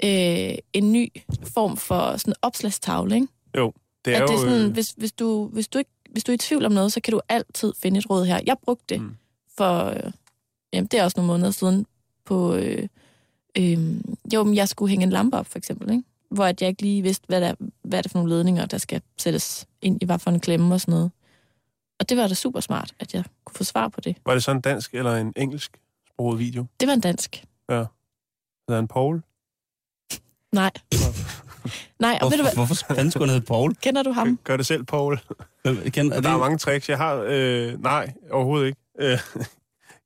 øh, 0.03 0.57
en 0.73 0.91
ny 0.91 1.11
form 1.43 1.77
for 1.77 2.17
sådan 2.17 2.33
opslagstavle, 2.41 3.15
ikke? 3.15 3.27
det 4.05 4.15
er 4.15 4.23
at 4.23 4.29
det 4.29 4.35
er 4.35 4.39
jo... 4.41 4.49
sådan, 4.49 4.65
øh, 4.65 4.71
hvis, 4.73 4.93
hvis, 4.97 5.11
du, 5.11 5.47
hvis, 5.47 5.67
du 5.67 5.77
ikke, 5.77 5.91
hvis 6.11 6.23
du 6.23 6.31
er 6.31 6.33
i 6.33 6.37
tvivl 6.37 6.65
om 6.65 6.71
noget, 6.71 6.91
så 6.93 7.01
kan 7.01 7.11
du 7.11 7.21
altid 7.29 7.73
finde 7.81 7.97
et 7.97 8.09
råd 8.09 8.25
her. 8.25 8.39
Jeg 8.45 8.57
brugte 8.63 8.85
det 8.89 9.01
Mm. 9.01 9.15
for, 9.57 9.85
øh, 9.85 10.11
jamen 10.73 10.87
det 10.87 10.99
er 10.99 11.03
også 11.03 11.17
nogle 11.19 11.27
måneder 11.27 11.51
siden, 11.51 11.85
på, 12.25 12.55
øh, 12.55 12.87
øh, 13.57 13.95
jo, 14.33 14.43
men 14.43 14.55
jeg 14.55 14.69
skulle 14.69 14.89
hænge 14.89 15.03
en 15.03 15.09
lampe 15.09 15.37
op, 15.37 15.45
for 15.45 15.57
eksempel, 15.57 15.91
ikke? 15.91 16.03
Hvor 16.29 16.45
at 16.45 16.61
jeg 16.61 16.69
ikke 16.69 16.81
lige 16.81 17.01
vidste, 17.01 17.25
hvad, 17.27 17.41
der, 17.41 17.53
hvad 17.81 17.97
er 17.97 18.01
det 18.01 18.11
for 18.11 18.19
nogle 18.19 18.35
ledninger, 18.35 18.65
der 18.65 18.77
skal 18.77 19.01
sættes 19.17 19.67
ind 19.81 20.01
i 20.01 20.05
hvad 20.05 20.19
for 20.19 20.31
en 20.31 20.39
klemme 20.39 20.75
og 20.75 20.81
sådan 20.81 20.91
noget. 20.91 21.11
Og 21.99 22.09
det 22.09 22.17
var 22.17 22.27
da 22.27 22.33
super 22.33 22.59
smart, 22.59 22.93
at 22.99 23.13
jeg 23.13 23.23
kunne 23.45 23.55
få 23.55 23.63
svar 23.63 23.87
på 23.87 24.01
det. 24.01 24.15
Var 24.25 24.33
det 24.33 24.43
så 24.43 24.51
en 24.51 24.61
dansk 24.61 24.93
eller 24.93 25.15
en 25.15 25.33
engelsk 25.35 25.77
sproget 26.07 26.39
video? 26.39 26.65
Det 26.79 26.87
var 26.87 26.93
en 26.93 27.01
dansk. 27.01 27.45
Hedder 27.69 28.75
han 28.75 28.87
Paul? 28.87 29.21
Nej. 30.51 30.71
Nej, 31.99 32.19
og 32.21 32.31
ved 32.31 32.37
du 32.37 32.43
hvad, 32.43 32.53
Hvorfor, 32.55 32.75
fanden 32.75 33.11
skulle 33.11 33.25
han 33.27 33.33
hedde 33.33 33.45
Paul? 33.45 33.75
kender 33.75 34.03
du 34.03 34.11
ham? 34.11 34.39
Gør 34.43 34.57
det 34.57 34.65
selv, 34.65 34.83
Paul. 34.83 35.19
Hvem- 35.63 35.89
Kender, 35.91 36.17
er 36.17 36.21
Der 36.21 36.29
er 36.29 36.33
det, 36.33 36.39
mange 36.41 36.57
tricks. 36.57 36.89
Jeg 36.89 36.97
har... 36.97 37.23
Øh, 37.27 37.81
nej, 37.83 38.13
overhovedet 38.31 38.67
ikke. 38.67 38.79
Øh, 38.99 39.07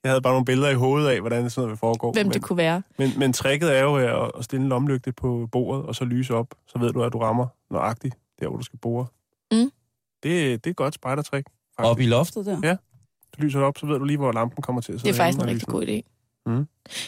jeg 0.04 0.12
havde 0.12 0.22
bare 0.22 0.34
nogle 0.34 0.46
billeder 0.46 0.70
i 0.70 0.74
hovedet 0.74 1.10
af, 1.10 1.20
hvordan 1.20 1.50
sådan 1.50 1.62
noget 1.62 1.70
vil 1.72 1.78
foregå. 1.78 2.12
Hvem 2.12 2.26
men, 2.26 2.34
det 2.34 2.42
kunne 2.42 2.58
være. 2.58 2.82
men, 2.98 3.12
men 3.18 3.34
tricket 3.34 3.78
er 3.78 3.82
jo 3.84 3.96
at, 3.96 4.32
at 4.38 4.44
stille 4.44 4.64
en 4.64 4.70
lomlygte 4.70 5.12
på 5.12 5.48
bordet, 5.52 5.86
og 5.86 5.96
så 5.96 6.06
lyse 6.06 6.36
op. 6.36 6.48
Så 6.68 6.80
ved 6.80 6.94
du, 6.94 7.04
at 7.04 7.14
du 7.14 7.20
rammer 7.20 7.48
nøjagtigt 7.72 8.16
der, 8.40 8.48
hvor 8.48 8.58
du 8.58 8.64
skal 8.64 8.80
bore. 8.80 9.06
Mm. 9.52 9.58
Det, 9.58 9.72
det 10.24 10.68
er 10.68 10.70
et 10.72 10.76
godt 10.76 10.94
spejdertrick. 10.96 11.48
faktisk. 11.80 11.92
op 11.92 12.00
i 12.00 12.06
loftet 12.06 12.46
der? 12.46 12.60
Ja. 12.64 12.76
Du 13.38 13.42
lyser 13.42 13.60
det 13.60 13.68
op, 13.68 13.78
så 13.78 13.86
ved 13.86 14.00
du 14.00 14.06
lige, 14.06 14.18
hvor 14.18 14.32
lampen 14.32 14.62
kommer 14.62 14.82
til 14.82 14.92
at 14.92 14.94
Det 14.94 15.02
sidde 15.02 15.14
er 15.14 15.18
faktisk 15.18 15.40
en 15.42 15.48
rigtig 15.48 15.68
god 15.68 15.84
idé. 15.88 16.02
Mm. 16.46 16.68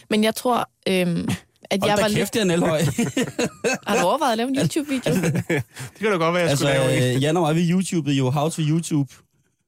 Men 0.09 0.23
jeg 0.23 0.35
tror, 0.35 0.69
øhm, 0.87 1.29
at 1.71 1.79
Hold 1.79 1.89
jeg 1.89 1.97
da 1.97 2.01
var 2.01 2.09
kæft, 2.09 2.17
lidt... 2.17 2.33
det 2.33 2.41
er 2.41 2.45
Nelhøj. 2.45 2.81
Har 3.87 4.01
du 4.01 4.07
overvejet 4.07 4.31
at 4.31 4.37
lave 4.37 4.49
en 4.49 4.55
YouTube-video? 4.55 5.13
det 5.93 5.99
kan 5.99 6.11
da 6.11 6.17
godt 6.17 6.21
være, 6.21 6.33
jeg 6.33 6.49
altså, 6.49 6.65
skulle 6.65 6.79
lave, 6.79 6.93
ikke? 6.93 7.15
øh, 7.15 7.23
Jan 7.23 7.37
og 7.37 7.43
mig, 7.43 7.55
vi 7.55 7.71
YouTubede 7.71 8.15
jo 8.15 8.29
How 8.29 8.49
to 8.49 8.61
YouTube. 8.61 9.13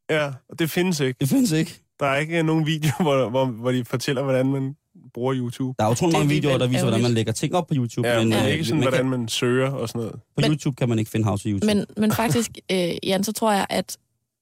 Ja, 0.09 0.31
og 0.49 0.59
det 0.59 0.69
findes 0.69 0.99
ikke. 0.99 1.17
Det 1.19 1.29
findes 1.29 1.51
ikke. 1.51 1.79
Der 1.99 2.05
er 2.05 2.17
ikke 2.17 2.43
nogen 2.43 2.65
video, 2.65 2.91
hvor, 3.05 3.29
hvor, 3.29 3.45
hvor 3.45 3.71
de 3.71 3.85
fortæller, 3.85 4.23
hvordan 4.23 4.45
man 4.45 4.75
bruger 5.13 5.35
YouTube. 5.37 5.75
Der 5.79 5.85
er 5.85 5.91
utrolig 5.91 6.17
mange 6.17 6.29
videoer, 6.29 6.57
der 6.57 6.67
viser, 6.67 6.81
hvordan 6.81 7.01
man 7.01 7.11
lægger 7.11 7.33
ting 7.33 7.55
op 7.55 7.67
på 7.67 7.73
YouTube. 7.77 8.07
Ja, 8.07 8.19
men 8.19 8.31
det 8.31 8.39
er 8.39 8.45
øh, 8.45 8.51
ikke 8.51 8.65
sådan, 8.65 8.79
man 8.79 8.89
hvordan 8.89 9.09
kan, 9.09 9.19
man 9.19 9.27
søger 9.27 9.69
og 9.69 9.87
sådan 9.87 9.99
noget. 9.99 10.13
på 10.13 10.41
Men- 10.41 10.51
YouTube 10.51 10.75
kan 10.75 10.89
man 10.89 10.99
ikke 10.99 11.11
finde 11.11 11.25
How 11.25 11.37
to 11.37 11.49
YouTube. 11.49 11.75
Men, 11.75 11.85
men 11.97 12.11
faktisk, 12.11 12.51
øh, 12.71 12.91
Jan, 13.03 13.23
så 13.23 13.31
tror 13.31 13.51
jeg, 13.51 13.65
at 13.69 13.97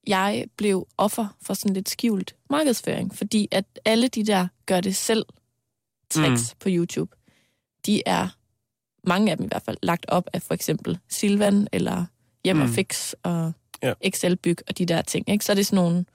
jeg 0.07 0.45
blev 0.57 0.87
offer 0.97 1.37
for 1.45 1.53
sådan 1.53 1.73
lidt 1.73 1.89
skjult 1.89 2.35
markedsføring, 2.49 3.15
fordi 3.15 3.47
at 3.51 3.65
alle 3.85 4.07
de 4.07 4.25
der 4.25 4.47
gør 4.65 4.81
det 4.81 4.95
selv 4.95 5.25
tricks 6.11 6.53
mm. 6.53 6.59
på 6.59 6.69
YouTube, 6.71 7.11
de 7.85 8.01
er, 8.05 8.27
mange 9.07 9.31
af 9.31 9.38
dem 9.38 9.45
i 9.45 9.47
hvert 9.47 9.63
fald, 9.65 9.77
lagt 9.83 10.05
op 10.07 10.27
af 10.33 10.41
for 10.41 10.53
eksempel 10.53 10.97
Silvan 11.09 11.67
eller 11.71 12.05
Hjem 12.45 12.61
og 12.61 12.67
Mm. 12.67 12.73
Fix 12.73 13.13
og 13.23 13.51
Ja. 13.83 13.88
ja. 13.88 13.93
Excel-byg 14.01 14.57
og 14.69 14.77
de 14.77 14.85
der 14.85 15.01
ting. 15.01 15.29
Ikke? 15.29 15.45
Så 15.45 15.51
er 15.51 15.55
det 15.55 15.65
sådan 15.65 15.83
nogle 15.83 16.05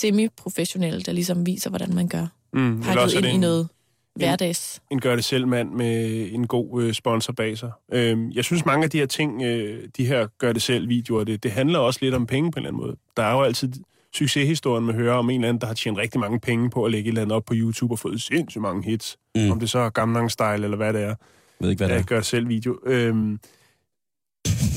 semi-professionelle, 0.00 1.00
der 1.00 1.12
ligesom 1.12 1.46
viser, 1.46 1.70
hvordan 1.70 1.94
man 1.94 2.08
gør. 2.08 2.26
Mm. 2.52 2.80
Pakket 2.82 3.02
også 3.02 3.16
ind 3.16 3.24
det 3.24 3.30
i 3.30 3.34
en, 3.34 3.40
noget 3.40 3.68
hverdags. 4.14 4.82
en 4.90 5.00
gør-det-selv-mand 5.00 5.70
med 5.70 6.28
en 6.32 6.46
god 6.46 6.82
øh, 6.82 6.92
sponsor 6.94 7.32
bag 7.32 7.58
sig. 7.58 7.70
Øhm, 7.92 8.30
jeg 8.30 8.44
synes, 8.44 8.64
mange 8.64 8.84
af 8.84 8.90
de 8.90 8.98
her 8.98 9.06
ting, 9.06 9.42
øh, 9.42 9.88
de 9.96 10.06
her 10.06 10.26
gør-det-selv-videoer, 10.38 11.24
det, 11.24 11.42
det 11.42 11.50
handler 11.52 11.78
også 11.78 11.98
lidt 12.02 12.14
om 12.14 12.26
penge 12.26 12.50
på 12.52 12.58
en 12.58 12.66
eller 12.66 12.70
anden 12.76 12.86
måde. 12.86 12.96
Der 13.16 13.22
er 13.22 13.32
jo 13.32 13.42
altid 13.42 13.72
succeshistorien 14.14 14.86
med 14.86 14.94
at 14.94 15.00
høre 15.00 15.14
om 15.14 15.30
en 15.30 15.40
eller 15.40 15.48
anden, 15.48 15.60
der 15.60 15.66
har 15.66 15.74
tjent 15.74 15.98
rigtig 15.98 16.20
mange 16.20 16.40
penge 16.40 16.70
på 16.70 16.84
at 16.84 16.90
lægge 16.90 17.08
et 17.08 17.08
eller 17.08 17.22
andet 17.22 17.36
op 17.36 17.44
på 17.44 17.54
YouTube 17.56 17.94
og 17.94 17.98
fået 17.98 18.22
sindssygt 18.22 18.62
mange 18.62 18.84
hits. 18.84 19.16
Mm. 19.34 19.50
Om 19.50 19.60
det 19.60 19.70
så 19.70 19.78
er 19.78 19.90
Gangnam 19.90 20.28
Style 20.28 20.64
eller 20.64 20.76
hvad 20.76 20.92
det 20.92 21.02
er. 21.02 21.06
Jeg 21.06 21.16
ved 21.60 21.70
ikke, 21.70 21.80
hvad 21.80 21.88
det 21.88 22.00
er. 22.00 22.02
gør 22.02 22.20
selv 22.20 22.48
video. 22.48 22.78
Øhm, 22.86 23.38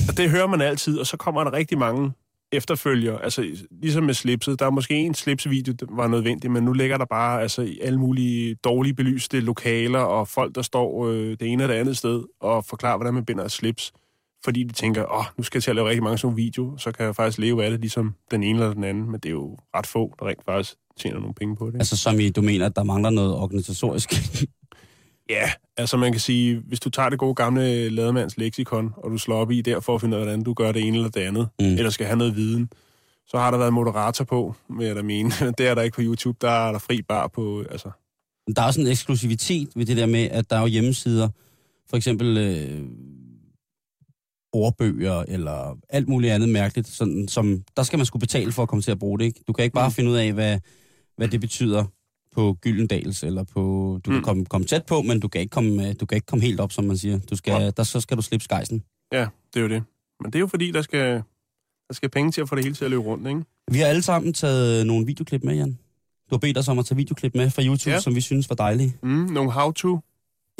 og 0.10 0.18
det 0.18 0.30
hører 0.30 0.48
man 0.48 0.62
altid, 0.62 1.00
og 1.00 1.08
så 1.08 1.18
kommer 1.18 1.44
der 1.44 1.54
rigtig 1.54 1.78
mange 1.78 2.12
efterfølger. 2.52 3.18
Altså, 3.18 3.46
ligesom 3.72 4.04
med 4.04 4.14
slipset. 4.14 4.60
Der 4.60 4.66
er 4.66 4.70
måske 4.70 4.96
en 4.96 5.14
slipsvideo, 5.14 5.74
der 5.80 5.86
var 5.90 6.08
nødvendig, 6.08 6.52
men 6.52 6.64
nu 6.64 6.74
ligger 6.74 6.98
der 6.98 7.06
bare 7.06 7.42
altså, 7.42 7.62
i 7.62 7.80
alle 7.82 8.00
mulige 8.00 8.56
dårlige 8.56 8.94
belyste 8.94 9.40
lokaler, 9.40 10.00
og 10.00 10.28
folk, 10.28 10.56
der 10.56 10.62
står 10.62 11.08
øh, 11.08 11.30
det 11.30 11.42
ene 11.42 11.64
og 11.64 11.70
det 11.70 11.76
andet 11.76 11.98
sted, 11.98 12.24
og 12.40 12.66
forklarer, 12.66 12.98
hvordan 12.98 13.14
man 13.14 13.26
binder 13.26 13.44
et 13.44 13.52
slips. 13.52 13.94
Fordi 14.44 14.64
de 14.64 14.74
tænker, 14.74 15.06
åh, 15.20 15.26
nu 15.38 15.44
skal 15.44 15.58
jeg 15.58 15.64
til 15.64 15.72
at 15.72 15.76
lave 15.76 15.90
rigtig 15.90 16.04
mange 16.04 16.18
sådan 16.18 16.38
videoer, 16.38 16.78
så 16.78 16.92
kan 16.92 17.06
jeg 17.06 17.16
faktisk 17.16 17.38
leve 17.38 17.66
af 17.66 17.72
det, 17.72 17.80
ligesom 17.80 18.16
den 18.32 18.44
ene 18.44 18.60
eller 18.60 18.74
den 18.74 18.84
anden. 18.84 19.12
Men 19.12 19.20
det 19.20 19.26
er 19.26 19.34
jo 19.34 19.58
ret 19.76 19.88
få, 19.88 20.16
der 20.20 20.28
rent 20.28 20.46
faktisk 20.46 20.76
tjener 21.00 21.20
nogle 21.20 21.34
penge 21.34 21.56
på 21.56 21.68
det. 21.72 21.76
Altså 21.76 21.98
som 21.98 22.20
i, 22.20 22.30
du 22.30 22.42
mener, 22.42 22.66
at 22.66 22.76
der 22.76 22.84
mangler 22.84 23.10
noget 23.10 23.36
organisatorisk. 23.36 24.14
Ja, 25.30 25.52
altså 25.78 25.98
man 25.98 26.12
kan 26.12 26.22
sige, 26.22 26.64
hvis 26.68 26.80
du 26.80 26.90
tager 26.90 27.10
det 27.10 27.20
gode 27.20 27.36
gamle 27.36 27.90
lademands 27.90 28.38
leksikon, 28.38 28.94
og 28.98 29.12
du 29.12 29.18
slår 29.18 29.36
op 29.36 29.52
i 29.52 29.62
der 29.62 29.80
for 29.80 29.96
at 29.96 30.02
finde 30.02 30.18
ud 30.18 30.22
af, 30.22 30.28
hvordan 30.28 30.44
du 30.44 30.54
gør 30.54 30.72
det 30.72 30.88
ene 30.88 30.98
eller 30.98 31.10
det 31.10 31.22
andet, 31.22 31.48
mm. 31.60 31.66
eller 31.66 31.90
skal 31.90 32.06
have 32.06 32.18
noget 32.18 32.36
viden, 32.36 32.70
så 33.28 33.38
har 33.38 33.52
der 33.52 33.58
været 33.58 33.74
moderator 33.74 34.26
på, 34.26 34.56
vil 34.78 34.88
jeg 34.88 34.96
da 34.96 35.02
mene. 35.02 35.32
Det 35.58 35.68
er 35.68 35.76
der 35.76 35.82
ikke 35.82 35.96
på 35.96 36.02
YouTube, 36.02 36.38
der 36.42 36.50
er 36.50 36.72
der 36.72 36.80
fri 36.80 37.02
bar 37.02 37.28
på, 37.28 37.64
altså... 37.72 37.90
der 38.56 38.62
er 38.62 38.66
også 38.66 38.82
en 38.82 38.88
eksklusivitet 38.88 39.70
ved 39.76 39.86
det 39.86 39.98
der 39.98 40.06
med, 40.06 40.30
at 40.32 40.50
der 40.50 40.56
er 40.56 40.62
jo 40.62 40.68
hjemmesider, 40.68 41.30
for 41.90 41.98
eksempel 41.98 42.38
øh, 42.38 42.82
ordbøger 44.54 45.24
eller 45.28 45.78
alt 45.90 46.08
muligt 46.10 46.34
andet 46.34 46.50
mærkeligt, 46.50 46.88
sådan, 46.88 47.28
som 47.28 47.64
der 47.78 47.84
skal 47.84 47.98
man 48.00 48.06
skulle 48.06 48.22
betale 48.22 48.52
for 48.52 48.64
at 48.64 48.70
komme 48.70 48.82
til 48.82 48.92
at 48.92 49.00
bruge 49.00 49.20
det. 49.20 49.26
Ikke? 49.26 49.44
Du 49.48 49.54
kan 49.54 49.64
ikke 49.64 49.74
bare 49.74 49.88
Mm. 49.88 49.94
finde 49.94 50.12
ud 50.12 50.16
af, 50.16 50.34
hvad, 50.34 50.60
hvad 51.18 51.28
det 51.28 51.42
betyder 51.42 51.86
på 52.36 52.58
Gyldendals, 52.62 53.24
eller 53.24 53.44
på, 53.44 53.60
du 54.06 54.10
kan 54.12 54.18
Mm. 54.20 54.24
komme, 54.24 54.46
komme 54.46 54.68
tæt 54.68 54.86
på, 54.86 55.02
men 55.02 55.20
du 55.20 55.28
kan, 55.28 55.42
ikke 55.42 55.52
komme, 55.52 55.94
du 55.94 56.06
kan 56.06 56.16
ikke 56.16 56.26
komme 56.26 56.46
helt 56.46 56.60
op, 56.60 56.72
som 56.72 56.84
man 56.86 56.98
siger. 56.98 57.20
Du 57.30 57.36
skal, 57.36 57.74
der, 57.78 57.84
så 57.84 58.02
skal 58.02 58.18
du 58.18 58.22
slippe 58.22 58.44
skejsen. 58.44 58.84
Ja, 59.12 59.28
det 59.54 59.60
er 59.60 59.64
jo 59.64 59.70
det. 59.70 59.84
Men 60.24 60.32
det 60.32 60.36
er 60.36 60.40
jo 60.40 60.48
fordi, 60.48 60.72
der 60.72 60.82
skal, 60.82 61.22
der 61.88 61.94
skal 61.94 62.10
penge 62.10 62.32
til 62.32 62.42
at 62.42 62.50
få 62.50 62.56
det 62.56 62.64
hele 62.64 62.76
til 62.76 62.86
at 62.86 62.92
løbe 62.92 63.04
rundt, 63.04 63.28
ikke? 63.28 63.42
Vi 63.72 63.78
har 63.80 63.86
alle 63.88 64.02
sammen 64.02 64.34
taget 64.34 64.88
nogle 64.88 65.06
videoklip 65.06 65.44
med, 65.44 65.56
Jan. 65.56 65.70
Du 66.30 66.36
har 66.36 66.38
bedt 66.38 66.58
os 66.58 66.68
om 66.68 66.80
at 66.80 66.86
tage 66.86 66.96
videoklip 66.96 67.36
med 67.36 67.50
fra 67.50 67.62
YouTube, 67.64 67.90
ja. 67.90 67.94
Ja. 67.96 68.00
som 68.02 68.16
vi 68.16 68.22
synes 68.22 68.50
var 68.50 68.56
dejlige. 68.56 68.96
Mm, 69.04 69.10
nogle 69.10 69.52
how-to. 69.52 70.00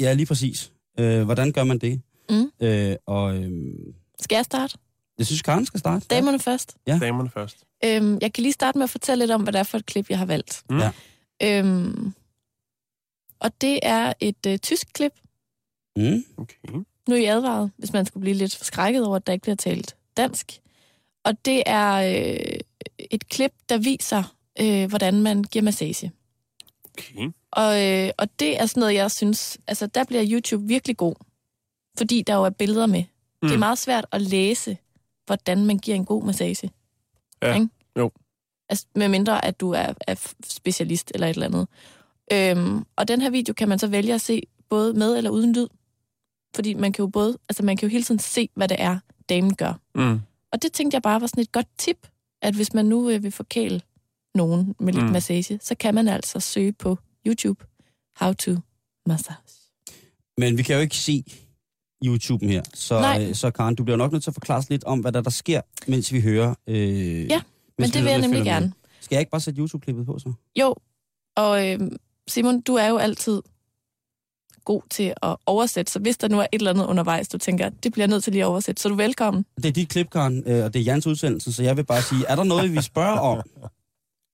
Ja, 0.00 0.12
lige 0.12 0.26
præcis. 0.26 0.72
Øh, 1.00 1.22
hvordan 1.24 1.52
gør 1.52 1.64
man 1.64 1.78
det? 1.78 2.00
Mm. 2.30 2.50
Øh, 2.60 2.96
og 3.06 3.36
øh, 3.36 3.72
Skal 4.20 4.36
jeg 4.36 4.44
starte? 4.44 4.78
jeg 5.18 5.26
synes, 5.26 5.42
Karen 5.42 5.66
skal 5.66 5.80
starte. 5.80 6.06
Damerne 6.10 6.38
først. 6.38 6.76
Ja. 6.86 6.98
Damerne 7.02 7.30
først. 7.30 7.56
Øhm, 7.84 8.18
jeg 8.20 8.32
kan 8.32 8.42
lige 8.42 8.52
starte 8.52 8.78
med 8.78 8.84
at 8.84 8.90
fortælle 8.90 9.22
lidt 9.22 9.30
om, 9.30 9.42
hvad 9.42 9.52
det 9.52 9.58
er 9.58 9.62
for 9.62 9.78
et 9.78 9.86
klip, 9.86 10.10
jeg 10.10 10.18
har 10.18 10.26
valgt. 10.26 10.62
Mm. 10.70 10.78
Ja. 10.78 10.90
Øhm, 11.42 12.12
og 13.40 13.60
det 13.60 13.78
er 13.82 14.12
et 14.20 14.46
øh, 14.46 14.58
tysk 14.58 14.86
klip. 14.92 15.12
Mm. 15.96 16.24
Okay. 16.36 16.56
Nu 17.08 17.14
er 17.14 17.18
I 17.18 17.24
advaret, 17.24 17.70
hvis 17.76 17.92
man 17.92 18.06
skulle 18.06 18.20
blive 18.20 18.36
lidt 18.36 18.56
forskrækket 18.56 19.06
over, 19.06 19.16
at 19.16 19.26
der 19.26 19.32
ikke 19.32 19.42
bliver 19.42 19.56
talt 19.56 19.96
dansk. 20.16 20.60
Og 21.24 21.44
det 21.44 21.62
er 21.66 21.94
øh, 21.94 22.58
et 23.10 23.28
klip, 23.28 23.52
der 23.68 23.78
viser, 23.78 24.34
øh, 24.60 24.88
hvordan 24.88 25.22
man 25.22 25.42
giver 25.44 25.62
massage. 25.62 26.12
Okay. 26.84 27.30
Og, 27.52 27.86
øh, 27.86 28.10
og 28.18 28.28
det 28.38 28.60
er 28.60 28.66
sådan 28.66 28.80
noget, 28.80 28.94
jeg 28.94 29.10
synes, 29.10 29.58
altså 29.66 29.86
der 29.86 30.04
bliver 30.04 30.24
YouTube 30.28 30.66
virkelig 30.66 30.96
god. 30.96 31.14
Fordi 31.98 32.22
der 32.22 32.34
jo 32.34 32.44
er 32.44 32.50
billeder 32.50 32.86
med. 32.86 33.02
Mm. 33.02 33.48
Det 33.48 33.50
er 33.50 33.54
Mm. 33.54 33.58
meget 33.60 33.78
svært 33.78 34.06
at 34.12 34.22
læse, 34.22 34.78
hvordan 35.26 35.64
man 35.66 35.78
giver 35.78 35.94
en 35.96 36.04
god 36.04 36.24
massage. 36.24 36.70
Ja, 37.42 37.54
Ikke? 37.54 37.68
jo. 37.98 38.10
Altså, 38.68 38.86
med 38.94 39.08
mindre, 39.08 39.44
at 39.44 39.60
du 39.60 39.70
er, 39.70 39.92
er 40.06 40.14
specialist 40.44 41.10
eller 41.14 41.26
et 41.26 41.34
eller 41.34 41.46
andet. 41.46 41.68
Øhm, 42.32 42.84
og 42.96 43.08
den 43.08 43.20
her 43.20 43.30
video 43.30 43.54
kan 43.54 43.68
man 43.68 43.78
så 43.78 43.86
vælge 43.86 44.14
at 44.14 44.20
se 44.20 44.42
både 44.68 44.94
med 44.94 45.16
eller 45.16 45.30
uden 45.30 45.52
lyd. 45.52 45.66
Fordi 46.54 46.74
man 46.74 46.92
kan 46.92 47.02
jo 47.02 47.06
både, 47.06 47.38
altså 47.48 47.62
man 47.64 47.76
kan 47.76 47.88
jo 47.88 47.90
hele 47.92 48.04
tiden 48.04 48.18
se, 48.18 48.48
hvad 48.54 48.68
det 48.68 48.76
er, 48.80 48.98
damen 49.28 49.54
gør. 49.54 49.80
Mm. 49.94 50.20
Og 50.52 50.62
det 50.62 50.72
tænkte 50.72 50.94
jeg 50.94 51.02
bare 51.02 51.20
var 51.20 51.26
sådan 51.26 51.42
et 51.42 51.52
godt 51.52 51.66
tip, 51.78 52.08
at 52.42 52.54
hvis 52.54 52.74
man 52.74 52.86
nu 52.86 53.10
øh, 53.10 53.22
vil 53.22 53.32
forkæle 53.32 53.80
nogen 54.34 54.74
med 54.80 54.92
lidt 54.92 55.02
mm. 55.02 55.06
Mm. 55.06 55.12
massage, 55.12 55.58
så 55.62 55.74
kan 55.74 55.94
man 55.94 56.08
altså 56.08 56.40
søge 56.40 56.72
på 56.72 56.98
YouTube, 57.26 57.64
how 58.16 58.32
to 58.32 58.50
massage. 59.06 59.38
Men 60.38 60.58
vi 60.58 60.62
kan 60.62 60.74
jo 60.76 60.80
ikke 60.82 60.96
se 60.96 61.24
YouTube'en 62.06 62.48
her. 62.48 62.62
Så, 62.74 63.00
Nej. 63.00 63.26
øh, 63.28 63.34
så 63.34 63.50
Karen, 63.50 63.74
du 63.74 63.84
bliver 63.84 63.96
nok 63.96 64.12
nødt 64.12 64.22
til 64.22 64.30
at 64.30 64.34
forklare 64.34 64.58
os 64.58 64.70
lidt 64.70 64.84
om, 64.84 65.00
hvad 65.00 65.12
der, 65.12 65.20
der 65.20 65.30
sker, 65.30 65.60
mens 65.86 66.12
vi 66.12 66.20
hører... 66.20 66.54
Øh, 66.66 67.26
Ja, 67.30 67.40
Men 67.78 67.90
det 67.90 68.02
vil 68.02 68.10
jeg 68.10 68.20
nemlig 68.20 68.38
følger 68.38 68.44
med. 68.44 68.60
gerne. 68.60 68.72
Skal 69.00 69.14
jeg 69.16 69.20
ikke 69.20 69.30
bare 69.30 69.40
sætte 69.40 69.60
YouTube-klippet 69.60 70.06
på 70.06 70.18
så? 70.18 70.32
Jo, 70.60 70.74
og 71.36 71.68
øh, 71.68 71.80
Simon, 72.28 72.60
du 72.60 72.74
er 72.74 72.86
jo 72.88 72.96
altid 72.96 73.42
god 74.64 74.82
til 74.90 75.14
at 75.22 75.36
oversætte, 75.46 75.92
så 75.92 75.98
hvis 75.98 76.16
der 76.18 76.28
nu 76.28 76.38
er 76.40 76.46
et 76.52 76.58
eller 76.58 76.70
andet 76.70 76.86
undervejs, 76.86 77.28
du 77.28 77.38
tænker, 77.38 77.68
det 77.68 77.92
bliver 77.92 78.02
jeg 78.04 78.08
nødt 78.10 78.24
til 78.24 78.32
lige 78.32 78.42
at 78.42 78.46
oversætte, 78.46 78.82
så 78.82 78.88
er 78.88 78.90
du 78.90 78.96
velkommen. 78.96 79.44
Det 79.56 79.66
er 79.66 79.72
dit 79.72 79.88
klip, 79.88 80.10
Karen, 80.10 80.42
øh, 80.46 80.64
og 80.64 80.74
det 80.74 80.80
er 80.80 80.84
Jans 80.84 81.06
udsendelse, 81.06 81.52
så 81.52 81.62
jeg 81.62 81.76
vil 81.76 81.84
bare 81.84 82.02
sige, 82.02 82.24
er 82.28 82.36
der 82.36 82.44
noget, 82.44 82.72
vi 82.72 82.82
spørger 82.82 83.18
om 83.18 83.42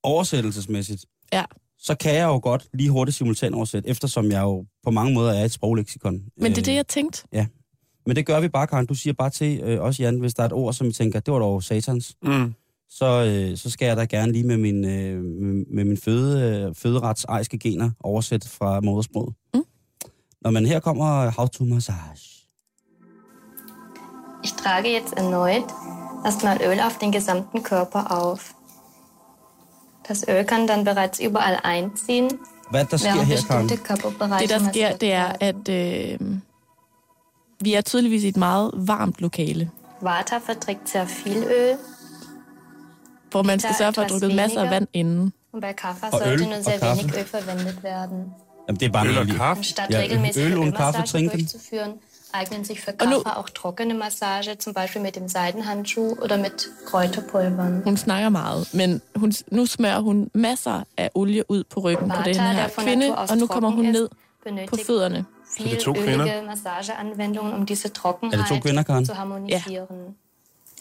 oversættelsesmæssigt? 0.02 1.04
Ja. 1.32 1.44
Så 1.86 1.94
kan 1.94 2.14
jeg 2.14 2.24
jo 2.24 2.40
godt 2.42 2.66
lige 2.74 2.90
hurtigt 2.90 3.16
simultan 3.16 3.54
oversætte, 3.54 3.88
eftersom 3.88 4.30
jeg 4.30 4.42
jo 4.42 4.64
på 4.84 4.90
mange 4.90 5.14
måder 5.14 5.32
er 5.32 5.44
et 5.44 5.52
sprogleksikon. 5.52 6.20
Men 6.36 6.52
det 6.52 6.58
er 6.58 6.62
det, 6.62 6.74
jeg 6.74 6.86
tænkte. 6.86 7.24
Men 8.06 8.16
det 8.16 8.26
gør 8.26 8.40
vi 8.40 8.48
bare, 8.48 8.66
Karen. 8.66 8.86
Du 8.86 8.94
siger 8.94 9.14
bare 9.14 9.30
til 9.30 9.60
øh, 9.60 9.80
os, 9.80 10.00
Jan, 10.00 10.18
hvis 10.20 10.34
der 10.34 10.42
er 10.42 10.46
et 10.46 10.52
ord, 10.52 10.72
som 10.74 10.86
I 10.86 10.92
tænker, 10.92 11.20
det 11.20 11.32
var 11.34 11.38
dog 11.40 11.62
satans, 11.62 12.16
Mm. 12.22 12.54
så, 12.90 13.06
øh, 13.24 13.56
så 13.56 13.70
skal 13.70 13.86
jeg 13.86 13.96
da 13.96 14.04
gerne 14.04 14.32
lige 14.32 14.44
med 14.46 14.56
min, 14.56 14.84
øh, 14.84 15.22
med, 15.24 15.64
med 15.74 15.84
min 15.84 15.96
føde, 15.96 16.64
øh, 16.68 16.74
føderets 16.74 17.24
ejske 17.24 17.58
gener 17.58 17.90
oversætte 18.00 18.48
fra 18.48 18.80
modersproget. 18.80 19.34
Mm. 19.54 19.64
Nå, 20.40 20.50
men 20.50 20.66
her 20.66 20.80
kommer 20.80 21.30
How 21.30 21.46
to 21.46 21.64
Massage. 21.64 22.30
Ich 24.44 24.52
trage 24.54 24.88
jetzt 24.92 25.12
erneut 25.16 25.70
erstmal 26.26 26.56
Öl 26.62 26.80
auf 26.86 26.96
den 27.00 27.12
gesamten 27.12 27.62
Körper 27.62 28.00
auf. 28.22 28.52
Das 30.08 30.24
Öl 30.28 30.44
kann 30.44 30.66
dann 30.66 30.84
bereits 30.84 31.20
überall 31.20 31.58
einziehen, 31.64 32.28
Hvad 32.70 32.84
der 32.84 32.98
sker 32.98 33.14
während 33.14 33.28
bestimmte 33.30 33.76
Körperbereiche 33.76 34.42
Det, 34.48 34.50
der 34.50 34.70
sker, 34.72 34.96
det 34.96 35.12
er, 35.12 35.32
at 35.40 35.68
øh, 35.68 36.18
vi 37.60 37.74
er 37.74 37.80
tydeligvis 37.80 38.22
i 38.24 38.28
et 38.28 38.36
meget 38.36 38.70
varmt 38.74 39.20
lokale, 39.20 39.70
Vata 40.00 40.38
verträgt 40.46 40.88
sehr 40.88 41.06
viel 41.06 41.42
Öl 41.44 41.76
hvor 43.30 43.42
man 43.42 43.60
skal 43.60 43.74
sørge 43.78 43.92
for 43.92 44.02
at 44.02 44.10
drukke 44.10 44.28
masser 44.36 44.62
af 44.62 44.70
vand 44.70 44.88
inden. 44.92 45.32
und 45.52 45.60
bei 45.60 45.72
Kaffer 45.72 46.12
Und 46.12 46.22
sollte 46.24 46.44
nur 46.44 46.62
sehr 46.62 46.78
Kaffee? 46.78 47.02
wenig 47.02 47.18
Öl 47.18 47.24
verwendet 47.24 47.82
werden. 47.82 48.18
Jamen, 48.68 48.80
det 48.80 48.86
er 48.86 48.92
bare 48.92 49.08
Øl 49.08 49.18
og 49.18 49.22
en 49.24 49.28
kaffe. 49.30 49.58
Anstatt 49.58 49.90
Ja, 49.90 49.98
regelmäßig 50.00 50.42
Öl 50.44 50.58
und 50.58 50.74
Kaffee 50.76 51.02
trinken. 51.06 51.38
durchzuführen, 51.38 51.92
eignen 52.34 52.64
sich 52.64 52.80
für 52.80 52.90
Und 53.02 53.10
nu- 53.10 53.22
Kaffer 53.22 53.38
auch 53.38 53.48
trockene 53.50 53.94
Massage, 53.94 54.58
zum 54.58 54.72
Beispiel 54.74 55.02
mit 55.02 55.14
dem 55.16 55.28
Seidenhandschuh 55.28 56.12
oder 56.22 56.36
mit 56.36 56.68
Kräuterpulvern. 56.86 57.82
Hun 57.84 57.96
snakker 57.96 58.30
meget, 58.30 58.74
men 58.74 59.02
hun, 59.16 59.32
nu 59.50 59.66
smører 59.66 60.00
hun 60.00 60.30
masser 60.34 60.82
af 60.96 61.10
olie 61.14 61.50
ud 61.50 61.64
på 61.64 61.80
ryggen 61.80 62.08
på 62.08 62.22
den 62.24 62.36
her 62.36 62.68
kvinde, 62.78 63.14
og 63.18 63.36
nu 63.36 63.46
kommer 63.46 63.70
hun 63.70 63.84
ned 63.84 64.08
ist, 64.46 64.70
på 64.70 64.76
fødderne. 64.86 65.24
viel 65.58 65.70
det 65.70 65.78
to 65.78 65.92
kvinder? 65.92 66.42
Massageanwendungen, 66.46 67.52
um 67.54 67.66
diese 67.66 67.88
Trockenheit 67.92 68.40
Er 68.40 68.44
det 68.44 68.48
to 68.56 68.60
kvinder, 68.60 68.82
Karen? 68.82 69.06
zu 69.06 69.14
harmonisieren. 69.18 70.16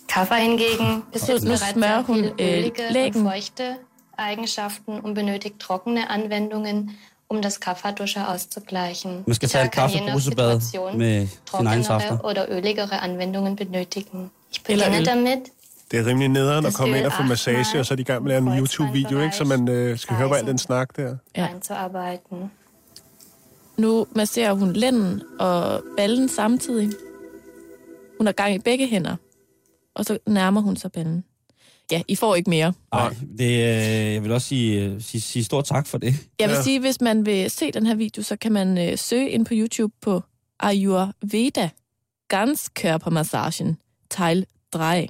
Kaffer 0.09 0.35
hingegen 0.35 1.03
besitzt 1.13 1.45
bereits 1.45 1.73
sehr 1.73 2.03
viel 2.05 2.33
øh, 2.39 2.57
ölige 2.57 3.11
und 3.15 3.23
feuchte 3.29 3.75
Eigenschaften 4.17 4.99
und 4.99 5.13
benötigt 5.15 5.59
trockene 5.59 6.09
Anwendungen, 6.09 6.91
um 7.33 7.41
das 7.41 7.59
Kafferdusche 7.59 8.27
auszugleichen. 8.27 9.23
Situation 9.33 10.97
med 10.97 11.27
sin 11.57 11.67
egen 11.67 11.83
safter. 11.83 12.09
trockenere 12.09 12.29
oder 12.29 12.49
öligere 12.49 12.99
Anwendungen 13.01 13.55
benötigen. 13.55 14.31
Ich 14.51 14.63
beginne 14.63 15.03
damit, 15.03 15.51
Det 15.91 15.99
er 15.99 16.05
rimelig 16.05 16.29
nederen 16.29 16.65
at 16.65 16.73
komme 16.73 16.97
ind 16.97 17.05
og 17.05 17.13
få 17.13 17.23
massage, 17.23 17.79
og 17.79 17.85
så 17.85 17.93
er 17.93 17.95
de 17.95 18.01
i 18.01 18.05
gang 18.05 18.23
med 18.23 18.33
at 18.35 18.43
lave 18.43 18.53
en 18.55 18.59
YouTube-video, 18.59 19.19
ikke? 19.19 19.35
Så 19.35 19.43
man 19.43 19.69
øh, 19.69 19.97
skal 19.97 20.15
høre 20.15 20.27
på 20.27 20.33
al 20.33 20.45
den 20.45 20.57
snak 20.57 20.95
der. 20.95 21.15
Ja. 21.35 21.47
Nu 23.77 24.07
masserer 24.15 24.53
hun 24.53 24.73
lænden 24.73 25.21
og 25.39 25.83
ballen 25.97 26.29
samtidig. 26.29 26.89
Hun 28.17 28.27
har 28.27 28.33
gang 28.33 28.55
i 28.55 28.59
begge 28.59 28.87
hænder, 28.87 29.15
og 29.95 30.05
så 30.05 30.17
nærmer 30.27 30.61
hun 30.61 30.75
sig 30.75 30.91
ballen. 30.91 31.23
Ja, 31.91 32.01
I 32.07 32.15
får 32.15 32.35
ikke 32.35 32.49
mere. 32.49 32.73
Nej, 32.93 33.15
det, 33.37 33.49
øh, 33.51 34.13
jeg 34.13 34.23
vil 34.23 34.31
også 34.31 34.47
sige, 34.47 34.81
øh, 34.83 35.01
sige, 35.01 35.21
sige 35.21 35.43
stort 35.43 35.65
tak 35.65 35.87
for 35.87 35.97
det. 35.97 36.15
Jeg 36.39 36.49
vil 36.49 36.55
Ja. 36.55 36.61
sige, 36.63 36.79
hvis 36.79 37.01
man 37.01 37.25
vil 37.25 37.51
se 37.51 37.71
den 37.71 37.85
her 37.85 37.95
video, 37.95 38.23
så 38.23 38.35
kan 38.35 38.51
man 38.51 38.77
øh, 38.89 38.97
søge 38.97 39.29
ind 39.29 39.45
på 39.45 39.53
YouTube 39.55 39.93
på 40.01 40.21
Ayurveda 40.59 41.69
Ganzkörpermassagen 42.27 43.77
Teil 44.09 44.45
3. 44.73 45.07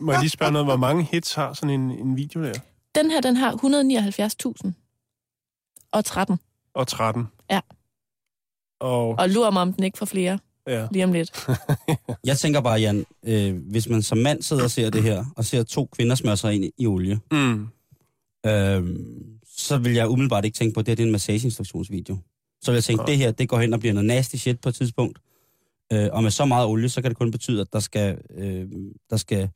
Må 0.00 0.12
jeg 0.12 0.20
lige 0.20 0.30
spørge 0.30 0.52
noget, 0.52 0.66
hvor 0.66 0.76
mange 0.76 1.02
hits 1.12 1.34
har 1.34 1.52
sådan 1.52 1.70
en, 1.80 1.90
en 1.90 2.16
video 2.16 2.42
der? 2.42 2.52
Den 2.94 3.10
her, 3.10 3.20
den 3.20 3.36
har 3.36 3.52
179.000 4.66 4.72
og 5.92 6.04
13. 6.04 6.38
Og 6.74 6.88
13. 6.88 7.26
Ja. 7.50 7.60
Og, 8.80 9.08
Og 9.08 9.30
lurer 9.30 9.50
mig, 9.50 9.62
om 9.62 9.72
den 9.72 9.84
ikke 9.84 9.98
får 9.98 10.06
flere 10.06 10.38
ja. 10.68 10.86
lige 10.90 11.04
om 11.04 11.12
lidt. 11.12 11.46
Jeg 12.24 12.38
tænker 12.38 12.60
bare, 12.60 12.80
Jan, 12.80 13.06
øh, 13.22 13.56
hvis 13.70 13.88
man 13.88 14.02
som 14.02 14.18
mand 14.18 14.42
sidder 14.42 14.64
og 14.64 14.70
ser 14.70 14.90
det 14.90 15.02
her, 15.02 15.24
og 15.36 15.44
ser 15.44 15.62
to 15.62 15.88
kvinder 15.92 16.14
smøre 16.14 16.36
sig 16.36 16.54
ind 16.54 16.64
i, 16.78 16.86
olie, 16.86 17.20
Mm. 17.32 17.66
øh, 18.46 18.96
så 19.56 19.78
vil 19.78 19.92
jeg 19.92 20.08
umiddelbart 20.08 20.44
ikke 20.44 20.54
tænke 20.56 20.74
på, 20.74 20.80
at 20.80 20.86
det 20.86 20.90
her 20.90 20.96
det 20.96 21.02
er 21.02 21.06
en 21.06 21.12
massageinstruktionsvideo. 21.12 22.16
Så 22.62 22.70
vil 22.70 22.76
jeg 22.76 22.84
tænke, 22.84 23.00
Nej. 23.00 23.06
det 23.06 23.16
her, 23.18 23.30
det 23.30 23.48
går 23.48 23.58
hen 23.60 23.72
og 23.74 23.80
bliver 23.80 23.92
noget 23.92 24.06
nasty 24.06 24.36
shit 24.36 24.60
på 24.60 24.68
et 24.68 24.74
tidspunkt. 24.74 25.18
Øh, 25.92 26.08
og 26.12 26.22
med 26.22 26.30
så 26.30 26.44
meget 26.44 26.66
olie, 26.66 26.88
så 26.88 27.02
kan 27.02 27.10
det 27.10 27.18
kun 27.18 27.30
betyde, 27.30 27.60
at 27.60 27.72
der 27.72 27.80
skal, 27.80 28.18
øh, 28.36 28.66
der 29.10 29.16
skal 29.16 29.48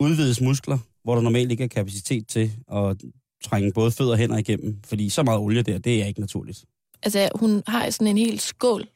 udvides 0.00 0.40
muskler, 0.40 0.78
hvor 1.04 1.14
der 1.14 1.22
normalt 1.22 1.50
ikke 1.50 1.64
er 1.64 1.68
kapacitet 1.68 2.28
til 2.28 2.52
at 2.72 2.96
trænge 3.44 3.72
både 3.72 3.90
fødder 3.90 4.12
og 4.12 4.18
hænder 4.18 4.38
igennem. 4.38 4.78
Fordi 4.86 5.08
så 5.08 5.22
meget 5.22 5.38
olie 5.40 5.62
der, 5.62 5.78
det 5.78 6.02
er 6.02 6.06
ikke 6.06 6.20
naturligt. 6.20 6.64
Altså, 7.02 7.28
hun 7.34 7.62
har 7.66 7.90
sådan 7.90 8.06
en 8.06 8.18
hel 8.18 8.40
skål, 8.40 8.86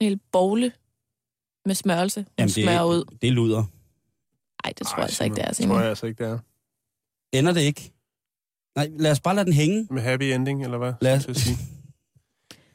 en 0.00 0.06
hel 0.08 0.20
bogle 0.32 0.72
med 1.66 1.74
smørelse. 1.74 2.20
Hun 2.20 2.26
Jamen, 2.38 2.50
smører 2.50 2.84
ud. 2.84 3.04
det, 3.04 3.22
det 3.22 3.32
luder. 3.32 3.64
Nej, 4.64 4.72
det 4.78 4.86
tror 4.86 4.94
Ej, 4.94 4.98
jeg 5.00 5.04
altså 5.04 5.24
ikke, 5.24 5.36
det 5.36 5.44
er, 5.44 5.48
Det 5.52 5.66
tror 5.66 5.80
jeg 5.80 5.88
altså 5.88 6.06
ikke, 6.06 6.24
det 6.24 6.30
er. 6.32 6.38
Ender 7.32 7.52
det 7.52 7.60
ikke? 7.60 7.92
Nej, 8.76 8.88
lad 8.98 9.10
os 9.10 9.20
bare 9.20 9.34
lade 9.34 9.44
den 9.46 9.52
hænge. 9.52 9.86
Med 9.90 10.02
happy 10.02 10.22
ending, 10.24 10.64
eller 10.64 10.78
hvad? 10.78 10.92
Lad- 11.00 11.20
Skal 11.20 11.30
jeg 11.32 11.36
sige. 11.36 11.56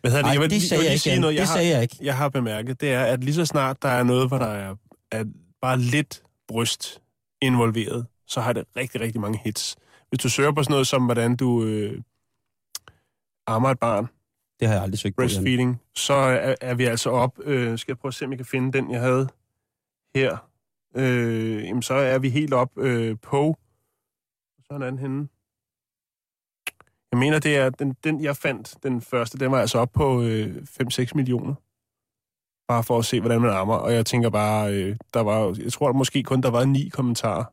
Hvad 0.02 0.12
hedder 0.12 0.26
det? 0.26 0.34
Jeg 0.34 0.42
vil, 0.42 0.50
det 0.50 0.56
jeg 0.56 0.62
sagde 0.62 0.76
jeg 0.84 0.84
lige 0.84 0.94
ikke. 0.94 1.02
sige 1.04 1.20
noget, 1.20 1.34
jeg 1.36 1.42
det 1.42 1.48
har, 1.48 1.56
sagde 1.56 1.70
jeg 1.70 1.82
ikke. 1.82 1.98
jeg 2.02 2.18
har 2.18 2.30
bemærket, 2.30 2.82
det 2.82 2.92
er, 2.94 3.04
at 3.06 3.24
lige 3.24 3.34
så 3.36 3.46
snart 3.46 3.82
der 3.82 3.90
er 3.90 4.04
noget, 4.04 4.28
hvor 4.28 4.38
der 4.38 4.46
er, 4.48 4.76
er 5.12 5.26
bare 5.62 5.80
lidt 5.80 6.24
bryst 6.48 7.02
involveret, 7.42 8.06
så 8.28 8.42
har 8.42 8.54
det 8.54 8.64
rigtig, 8.76 9.02
rigtig 9.02 9.22
mange 9.22 9.40
hits. 9.44 9.76
Hvis 10.10 10.20
du 10.20 10.30
søger 10.30 10.52
på 10.52 10.64
sådan 10.64 10.72
noget 10.74 10.88
som, 10.88 11.06
hvordan 11.06 11.36
du 11.36 11.64
øh, 11.64 12.02
ammer 13.48 13.70
et 13.70 13.80
barn, 13.80 14.08
Det 14.62 14.70
har 14.70 14.76
jeg 14.76 14.84
aldrig 14.84 15.00
søgt 15.00 15.16
på. 15.16 15.22
Breastfeeding, 15.22 15.82
så 15.96 16.14
er, 16.14 16.56
er 16.62 16.74
vi 16.74 16.86
altså 16.86 17.10
op. 17.10 17.40
Øh, 17.44 17.78
skal 17.78 17.92
jeg 17.92 17.98
prøve 17.98 18.10
at 18.10 18.14
se, 18.14 18.26
om 18.26 18.32
jeg 18.32 18.38
kan 18.38 18.46
finde 18.46 18.74
den, 18.78 18.92
jeg 18.92 19.02
havde 19.02 19.30
her. 20.16 20.38
Øh, 20.96 21.64
jamen, 21.64 21.82
så 21.82 21.94
er 21.94 22.20
vi 22.20 22.30
helt 22.30 22.54
op 22.54 22.78
øh, 22.78 23.18
på... 23.22 23.58
Sådan 24.68 24.82
er 24.82 24.90
den 24.90 25.00
henne. 25.00 25.28
Jeg 27.12 27.20
mener, 27.20 27.40
det 27.40 27.58
er 27.58 27.70
den, 27.70 27.96
den, 28.04 28.24
jeg 28.24 28.38
fandt, 28.38 28.76
den 28.84 29.02
første, 29.02 29.38
den 29.38 29.52
var 29.52 29.60
altså 29.60 29.78
op 29.78 29.92
på 29.92 30.22
øh, 30.22 30.56
5-6 30.56 31.12
millioner. 31.16 31.54
Bare 32.68 32.84
for 32.84 33.00
at 33.00 33.06
se, 33.06 33.20
hvordan 33.20 33.42
man 33.42 33.50
ammer. 33.50 33.76
Og 33.76 33.94
jeg 33.94 34.06
tænker 34.06 34.30
bare, 34.30 34.74
øh, 34.74 34.96
der 35.14 35.20
var, 35.20 35.56
jeg 35.64 35.74
tror 35.74 35.92
måske 35.92 36.24
kun, 36.24 36.42
der 36.42 36.50
var 36.50 36.66
ni 36.66 36.90
kommentarer. 36.90 37.46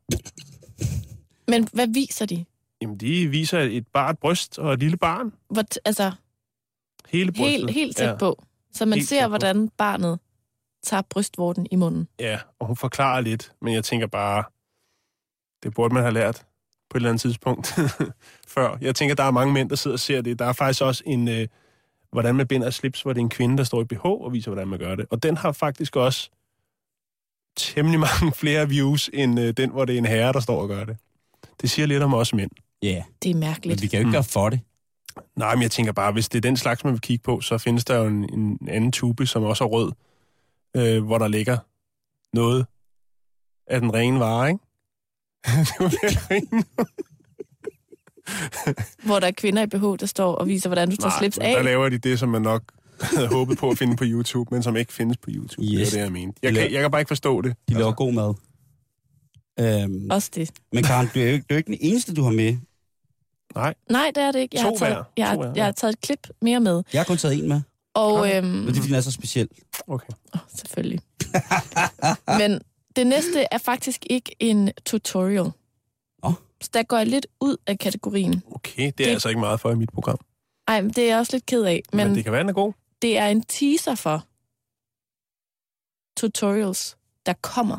Men 1.50 1.68
hvad 1.72 1.88
viser 1.94 2.26
de? 2.26 2.44
Jamen, 2.82 2.96
de 2.96 3.28
viser 3.28 3.60
et 3.60 3.86
bart 3.88 4.18
bryst 4.18 4.58
og 4.58 4.72
et 4.72 4.80
lille 4.80 4.96
barn. 4.96 5.32
Hvor, 5.50 5.64
altså, 5.84 6.12
Hele 7.08 7.32
brystet. 7.32 7.50
helt, 7.50 7.70
helt 7.70 7.96
tæt 7.96 8.06
ja. 8.08 8.16
på. 8.16 8.44
Så 8.72 8.86
man 8.86 8.98
Helt 8.98 9.08
ser, 9.08 9.28
hvordan 9.28 9.68
barnet 9.68 10.18
tager 10.82 11.02
brystvorten 11.10 11.66
i 11.70 11.76
munden. 11.76 12.08
Ja, 12.20 12.38
og 12.58 12.66
hun 12.66 12.76
forklarer 12.76 13.20
lidt, 13.20 13.52
men 13.62 13.74
jeg 13.74 13.84
tænker 13.84 14.06
bare, 14.06 14.44
det 15.62 15.74
burde 15.74 15.94
man 15.94 16.02
have 16.02 16.14
lært 16.14 16.44
på 16.90 16.96
et 16.96 17.00
eller 17.00 17.08
andet 17.08 17.20
tidspunkt 17.20 17.74
før. 18.54 18.76
Jeg 18.80 18.94
tænker, 18.94 19.14
der 19.14 19.22
er 19.24 19.30
mange 19.30 19.52
mænd, 19.52 19.70
der 19.70 19.76
sidder 19.76 19.94
og 19.94 20.00
ser 20.00 20.20
det. 20.20 20.38
Der 20.38 20.44
er 20.44 20.52
faktisk 20.52 20.82
også 20.82 21.02
en, 21.06 21.28
øh, 21.28 21.48
hvordan 22.12 22.34
man 22.34 22.46
binder 22.46 22.70
slips, 22.70 23.02
hvor 23.02 23.12
det 23.12 23.20
er 23.20 23.24
en 23.24 23.28
kvinde, 23.30 23.58
der 23.58 23.64
står 23.64 23.80
i 23.80 23.84
BH 23.84 24.04
og 24.06 24.32
viser, 24.32 24.50
hvordan 24.50 24.68
man 24.68 24.78
gør 24.78 24.94
det. 24.94 25.06
Og 25.10 25.22
den 25.22 25.36
har 25.36 25.52
faktisk 25.52 25.96
også 25.96 26.30
temmelig 27.56 28.00
mange 28.00 28.32
flere 28.40 28.68
views, 28.68 29.10
end 29.12 29.40
øh, 29.40 29.52
den, 29.56 29.70
hvor 29.70 29.84
det 29.84 29.94
er 29.94 29.98
en 29.98 30.06
herre, 30.06 30.32
der 30.32 30.40
står 30.40 30.62
og 30.62 30.68
gør 30.68 30.84
det. 30.84 30.96
Det 31.60 31.70
siger 31.70 31.86
lidt 31.86 32.02
om 32.02 32.14
os 32.14 32.34
mænd. 32.34 32.50
Ja, 32.82 32.88
yeah. 32.88 33.02
Det 33.22 33.30
er 33.30 33.34
men 33.34 33.40
mærkeligt. 33.40 33.82
vi 33.82 33.86
kan 33.86 33.96
jo 33.96 34.00
ikke 34.00 34.08
Mm. 34.08 34.12
gøre 34.12 34.24
for 34.24 34.50
det. 34.50 34.60
Nej, 35.36 35.54
men 35.54 35.62
jeg 35.62 35.70
tænker 35.70 35.92
bare, 35.92 36.12
hvis 36.12 36.28
det 36.28 36.38
er 36.38 36.40
den 36.40 36.56
slags, 36.56 36.84
man 36.84 36.92
vil 36.92 37.00
kigge 37.00 37.22
på, 37.22 37.40
så 37.40 37.58
findes 37.58 37.84
der 37.84 37.96
jo 37.96 38.06
en, 38.06 38.34
en 38.34 38.68
anden 38.68 38.92
tube, 38.92 39.26
som 39.26 39.42
også 39.42 39.64
er 39.64 39.68
rød, 39.68 39.92
øh, 40.76 41.04
hvor 41.04 41.18
der 41.18 41.28
ligger 41.28 41.58
noget 42.32 42.66
af 43.66 43.80
den 43.80 43.94
rene 43.94 44.20
vare, 44.20 44.48
ikke? 44.48 44.60
det 45.68 45.80
var. 45.80 46.86
Hvor 49.04 49.20
der 49.20 49.26
er 49.26 49.30
kvinder 49.30 49.62
i 49.62 49.66
BH, 49.66 50.00
der 50.00 50.06
står 50.06 50.34
og 50.34 50.46
viser, 50.46 50.68
hvordan 50.68 50.90
du 50.90 50.96
tager 50.96 51.12
slips 51.18 51.38
men 51.38 51.46
af. 51.46 51.56
der 51.56 51.62
laver 51.62 51.88
de 51.88 51.98
det, 51.98 52.18
som 52.18 52.28
man 52.28 52.42
nok 52.42 52.62
havde 53.00 53.28
håbet 53.28 53.58
på 53.58 53.70
at 53.70 53.78
finde 53.78 53.96
på 53.96 54.04
YouTube, 54.06 54.54
men 54.54 54.62
som 54.62 54.76
ikke 54.76 54.92
findes 54.92 55.16
på 55.16 55.30
YouTube. 55.30 55.62
Yes. 55.66 55.70
Det 55.70 55.80
er 55.80 55.90
det, 55.90 56.04
jeg 56.04 56.12
mente. 56.12 56.38
Jeg 56.42 56.54
kan, 56.54 56.72
jeg 56.72 56.80
kan 56.82 56.90
bare 56.90 57.00
ikke 57.00 57.08
forstå 57.08 57.42
det. 57.42 57.56
De 57.68 57.74
laver 57.74 57.92
god 57.92 58.12
mad. 58.12 58.34
Øhm, 59.60 60.10
Også 60.10 60.30
det. 60.34 60.50
men 60.72 60.84
Karen, 60.84 61.08
du 61.14 61.20
er, 61.20 61.24
jo 61.24 61.30
ikke, 61.32 61.42
du 61.42 61.46
er 61.48 61.54
jo 61.54 61.58
ikke 61.58 61.66
den 61.66 61.78
eneste, 61.80 62.14
du 62.14 62.22
har 62.22 62.30
med. 62.30 62.56
Nej, 63.54 63.74
Nej, 63.90 64.10
det 64.14 64.22
er 64.22 64.32
det 64.32 64.38
ikke. 64.40 64.56
Jeg, 64.56 64.62
To 64.64 64.68
har 64.70 64.76
taget, 64.76 64.94
hver. 64.94 65.04
jeg, 65.16 65.26
To 65.34 65.40
har, 65.40 65.46
hver, 65.48 65.52
jeg 65.56 65.64
har 65.64 65.72
taget 65.72 65.92
et 65.92 66.00
klip 66.00 66.28
mere 66.42 66.60
med. 66.60 66.82
Jeg 66.92 67.00
har 67.00 67.04
kun 67.06 67.16
taget 67.16 67.38
en 67.38 67.48
med, 67.48 67.60
Og 67.94 68.12
Okay. 68.12 68.36
øhm, 68.38 68.46
men 68.46 68.66
det 68.66 68.70
er, 68.70 68.74
fordi 68.74 68.86
den 68.88 68.94
er 68.94 69.00
så 69.00 69.12
speciel. 69.12 69.48
okay. 69.86 70.12
oh, 70.34 70.40
selvfølgelig. 70.56 71.00
Men 72.38 72.60
det 72.96 73.06
næste 73.06 73.46
er 73.50 73.58
faktisk 73.58 74.06
ikke 74.10 74.36
en 74.40 74.70
tutorial. 74.86 75.50
Nå. 76.22 76.32
Så 76.60 76.70
der 76.74 76.82
går 76.82 76.96
jeg 76.96 77.06
lidt 77.06 77.26
ud 77.40 77.56
af 77.66 77.78
kategorien. 77.78 78.42
Okay, 78.50 78.82
det 78.82 78.88
er 78.88 78.90
Det- 78.90 79.06
altså 79.06 79.28
ikke 79.28 79.40
meget 79.40 79.60
for 79.60 79.70
i 79.70 79.74
mit 79.74 79.90
program. 79.92 80.18
Ej, 80.68 80.80
men 80.80 80.90
det 80.90 81.04
er 81.04 81.08
jeg 81.08 81.18
også 81.18 81.32
lidt 81.36 81.46
ked 81.46 81.62
af. 81.64 81.82
Men, 81.92 81.96
Men, 81.96 82.06
men 82.06 82.16
det 82.16 82.24
kan 82.24 82.32
være, 82.32 82.40
den 82.42 82.48
er 82.48 82.52
god. 82.52 82.72
det 83.02 83.18
er 83.18 83.26
en 83.26 83.42
teaser 83.42 83.94
for 83.94 84.24
tutorials, 86.20 86.96
der 87.26 87.32
kommer. 87.42 87.78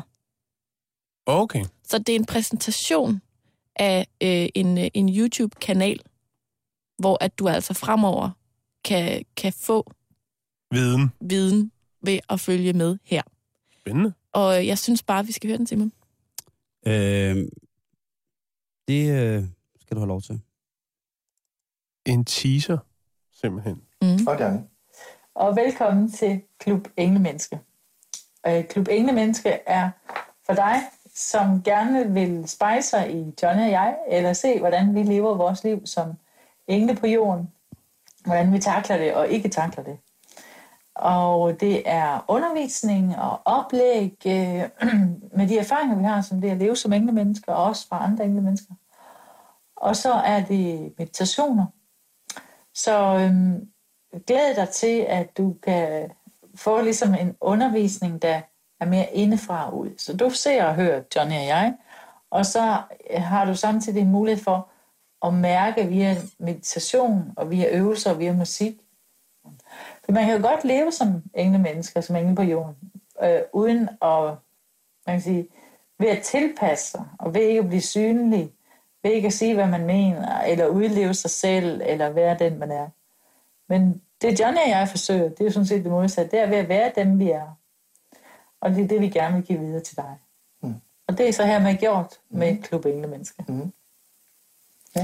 Okay. 1.26 1.64
Så 1.88 1.98
det 1.98 2.08
er 2.08 2.16
en 2.16 2.26
præsentation 2.26 3.20
af 3.76 4.06
øh, 4.22 4.48
en, 4.54 4.78
øh, 4.78 4.88
en 4.94 5.08
YouTube-kanal, 5.08 6.00
hvor 6.98 7.24
at 7.24 7.38
du 7.38 7.48
altså 7.48 7.74
fremover 7.74 8.30
kan, 8.84 9.24
kan 9.36 9.52
få 9.52 9.92
Viden. 10.70 11.12
viden 11.20 11.72
ved 12.02 12.18
at 12.28 12.40
følge 12.40 12.72
med 12.72 12.98
her. 13.04 13.22
Spændende. 13.80 14.12
Og 14.32 14.58
øh, 14.58 14.66
jeg 14.66 14.78
synes 14.78 15.02
bare, 15.02 15.26
vi 15.26 15.32
skal 15.32 15.48
høre 15.48 15.58
den, 15.58 15.66
Simon. 15.66 15.92
Øhm, 16.86 17.48
det 18.88 19.10
øh, 19.10 19.44
skal 19.80 19.94
du 19.94 20.00
have 20.00 20.08
lov 20.08 20.22
til. 20.22 20.40
En 22.06 22.24
teaser, 22.24 22.78
simpelthen. 23.32 23.82
Mm. 24.02 24.18
Sådan. 24.18 24.68
Og 25.34 25.56
velkommen 25.56 26.12
til 26.12 26.42
Klub 26.58 26.88
Englemenneske. 26.96 27.60
Øh, 28.46 28.64
Klub 28.64 28.88
Englemenneske 28.90 29.48
er 29.66 29.90
for 30.46 30.54
dig, 30.54 30.76
som 31.20 31.62
gerne 31.62 32.12
vil 32.12 32.48
spejse 32.48 32.88
sig 32.88 33.14
i 33.14 33.34
Johnny 33.42 33.62
og 33.62 33.70
jeg, 33.70 33.96
eller 34.08 34.32
se, 34.32 34.58
hvordan 34.58 34.94
vi 34.94 35.02
lever 35.02 35.34
vores 35.34 35.64
liv 35.64 35.86
som 35.86 36.12
engle 36.66 36.96
på 36.96 37.06
jorden. 37.06 37.52
Hvordan 38.24 38.52
vi 38.52 38.58
takler 38.58 38.96
det 38.96 39.14
og 39.14 39.28
ikke 39.28 39.48
takler 39.48 39.84
det. 39.84 39.98
Og 40.94 41.60
det 41.60 41.82
er 41.86 42.24
undervisning 42.28 43.16
og 43.18 43.40
oplæg 43.44 44.16
øh, 44.26 44.32
med 45.38 45.48
de 45.48 45.58
erfaringer, 45.58 45.96
vi 45.96 46.04
har 46.04 46.20
som 46.20 46.40
det 46.40 46.50
at 46.50 46.56
leve 46.56 46.76
som 46.76 46.92
englemennesker, 46.92 47.52
og 47.52 47.64
også 47.64 47.88
fra 47.88 48.04
andre 48.04 48.24
englemennesker. 48.24 48.74
Og 49.76 49.96
så 49.96 50.12
er 50.12 50.44
det 50.44 50.92
meditationer. 50.98 51.66
Så 52.74 53.18
øhm, 53.18 53.68
glæd 54.26 54.54
dig 54.54 54.68
til, 54.68 54.98
at 55.08 55.36
du 55.38 55.56
kan 55.62 56.10
få 56.54 56.80
ligesom 56.80 57.14
en 57.14 57.36
undervisning, 57.40 58.22
der 58.22 58.40
er 58.80 58.86
mere 58.86 59.12
indefra 59.12 59.70
og 59.70 59.78
ud. 59.78 59.90
Så 59.98 60.16
du 60.16 60.30
ser 60.30 60.64
og 60.64 60.74
hører 60.74 61.02
Johnny 61.16 61.34
og 61.34 61.46
jeg, 61.46 61.74
og 62.30 62.46
så 62.46 62.82
øh, 63.10 63.22
har 63.22 63.44
du 63.44 63.54
samtidig 63.54 64.06
mulighed 64.06 64.44
for 64.44 64.68
at 65.26 65.34
mærke 65.34 65.86
via 65.86 66.16
meditation 66.38 67.32
og 67.36 67.50
via 67.50 67.76
øvelser 67.76 68.10
og 68.10 68.18
via 68.18 68.32
musik. 68.32 68.74
For 70.04 70.12
man 70.12 70.24
kan 70.24 70.36
jo 70.36 70.48
godt 70.48 70.64
leve 70.64 70.92
som 70.92 71.22
englemennesker, 71.34 72.00
som 72.00 72.16
engle 72.16 72.36
på 72.36 72.42
jorden, 72.42 72.76
øh, 73.22 73.40
uden 73.52 73.88
at, 74.02 74.34
man 75.06 75.14
kan 75.16 75.20
sige, 75.20 75.48
ved 75.98 76.08
at 76.08 76.22
tilpasse 76.22 76.90
sig, 76.90 77.04
og 77.18 77.34
ved 77.34 77.40
ikke 77.40 77.60
at 77.60 77.68
blive 77.68 77.80
synlig, 77.80 78.52
ved 79.02 79.10
ikke 79.10 79.26
at 79.26 79.32
sige, 79.32 79.54
hvad 79.54 79.66
man 79.66 79.86
mener, 79.86 80.40
eller 80.40 80.66
udleve 80.66 81.14
sig 81.14 81.30
selv, 81.30 81.82
eller 81.84 82.10
være 82.10 82.38
den, 82.38 82.58
man 82.58 82.70
er. 82.70 82.88
Men 83.68 84.02
det 84.22 84.40
Johnny 84.40 84.58
og 84.64 84.68
jeg 84.68 84.88
forsøger, 84.88 85.28
det 85.28 85.40
er 85.40 85.44
jo 85.44 85.50
sådan 85.50 85.66
set 85.66 85.84
det 85.84 85.92
modsatte, 85.92 86.30
det 86.30 86.40
er 86.40 86.48
ved 86.48 86.56
at 86.56 86.68
være 86.68 86.92
dem, 86.96 87.18
vi 87.18 87.30
er. 87.30 87.59
Og 88.60 88.70
det 88.70 88.84
er 88.84 88.88
det, 88.88 89.00
vi 89.00 89.08
gerne 89.08 89.36
vil 89.36 89.44
give 89.46 89.58
videre 89.58 89.80
til 89.82 89.96
dig. 89.96 90.16
Mm. 90.62 90.74
Og 91.08 91.18
det 91.18 91.28
er 91.28 91.32
så 91.32 91.44
her 91.46 91.58
med 91.62 91.78
gjort 91.80 92.14
med 92.30 92.62
Klub 92.62 92.86
Englemenneske. 92.86 93.44
Mm. 93.48 93.72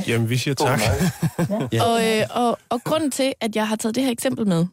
Jamen, 0.06 0.28
vi 0.30 0.36
siger 0.36 0.54
tak. 0.54 0.80
Ja. 1.72 1.82
Og, 1.84 2.18
øh, 2.18 2.26
og, 2.30 2.58
og 2.68 2.82
grunden 2.84 3.10
til, 3.10 3.34
at 3.40 3.56
jeg 3.56 3.68
har 3.68 3.76
taget 3.76 3.94
det 3.94 4.02
her 4.02 4.10
eksempel 4.10 4.46
med, 4.46 4.66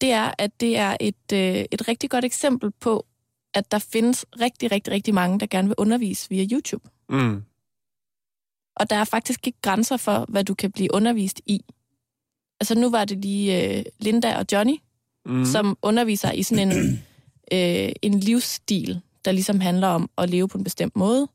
det 0.00 0.12
er, 0.12 0.30
at 0.38 0.60
det 0.60 0.78
er 0.78 0.96
et, 1.00 1.32
øh, 1.32 1.64
et 1.70 1.88
rigtig 1.88 2.10
godt 2.10 2.24
eksempel 2.24 2.70
på, 2.80 3.06
at 3.54 3.70
der 3.70 3.78
findes 3.78 4.26
rigtig, 4.40 4.72
rigtig, 4.72 4.92
rigtig 4.92 5.14
mange, 5.14 5.40
der 5.40 5.46
gerne 5.46 5.68
vil 5.68 5.74
undervise 5.78 6.26
via 6.30 6.46
YouTube. 6.52 6.88
Mm. 7.08 7.42
Og 8.76 8.90
der 8.90 8.96
er 8.96 9.04
faktisk 9.04 9.46
ikke 9.46 9.58
grænser 9.62 9.96
for, 9.96 10.24
hvad 10.28 10.44
du 10.44 10.54
kan 10.54 10.72
blive 10.72 10.94
undervist 10.94 11.40
i. 11.46 11.64
Altså 12.60 12.74
nu 12.74 12.90
var 12.90 13.04
det 13.04 13.18
lige 13.18 13.78
øh, 13.78 13.84
Linda 13.98 14.36
og 14.38 14.46
Johnny, 14.52 14.76
Mm. 15.26 15.32
mm. 15.32 15.44
som 15.44 15.78
underviser 15.82 16.32
i 16.32 16.42
sådan 16.42 16.72
en, 16.72 17.04
øh, 17.52 17.92
en 18.02 18.20
livsstil, 18.20 19.00
der 19.24 19.32
ligesom 19.32 19.60
handler 19.60 19.88
om 19.88 20.10
at 20.18 20.30
leve 20.30 20.48
på 20.48 20.58
en 20.58 20.64
bestemt 20.64 20.96
måde. 20.96 21.28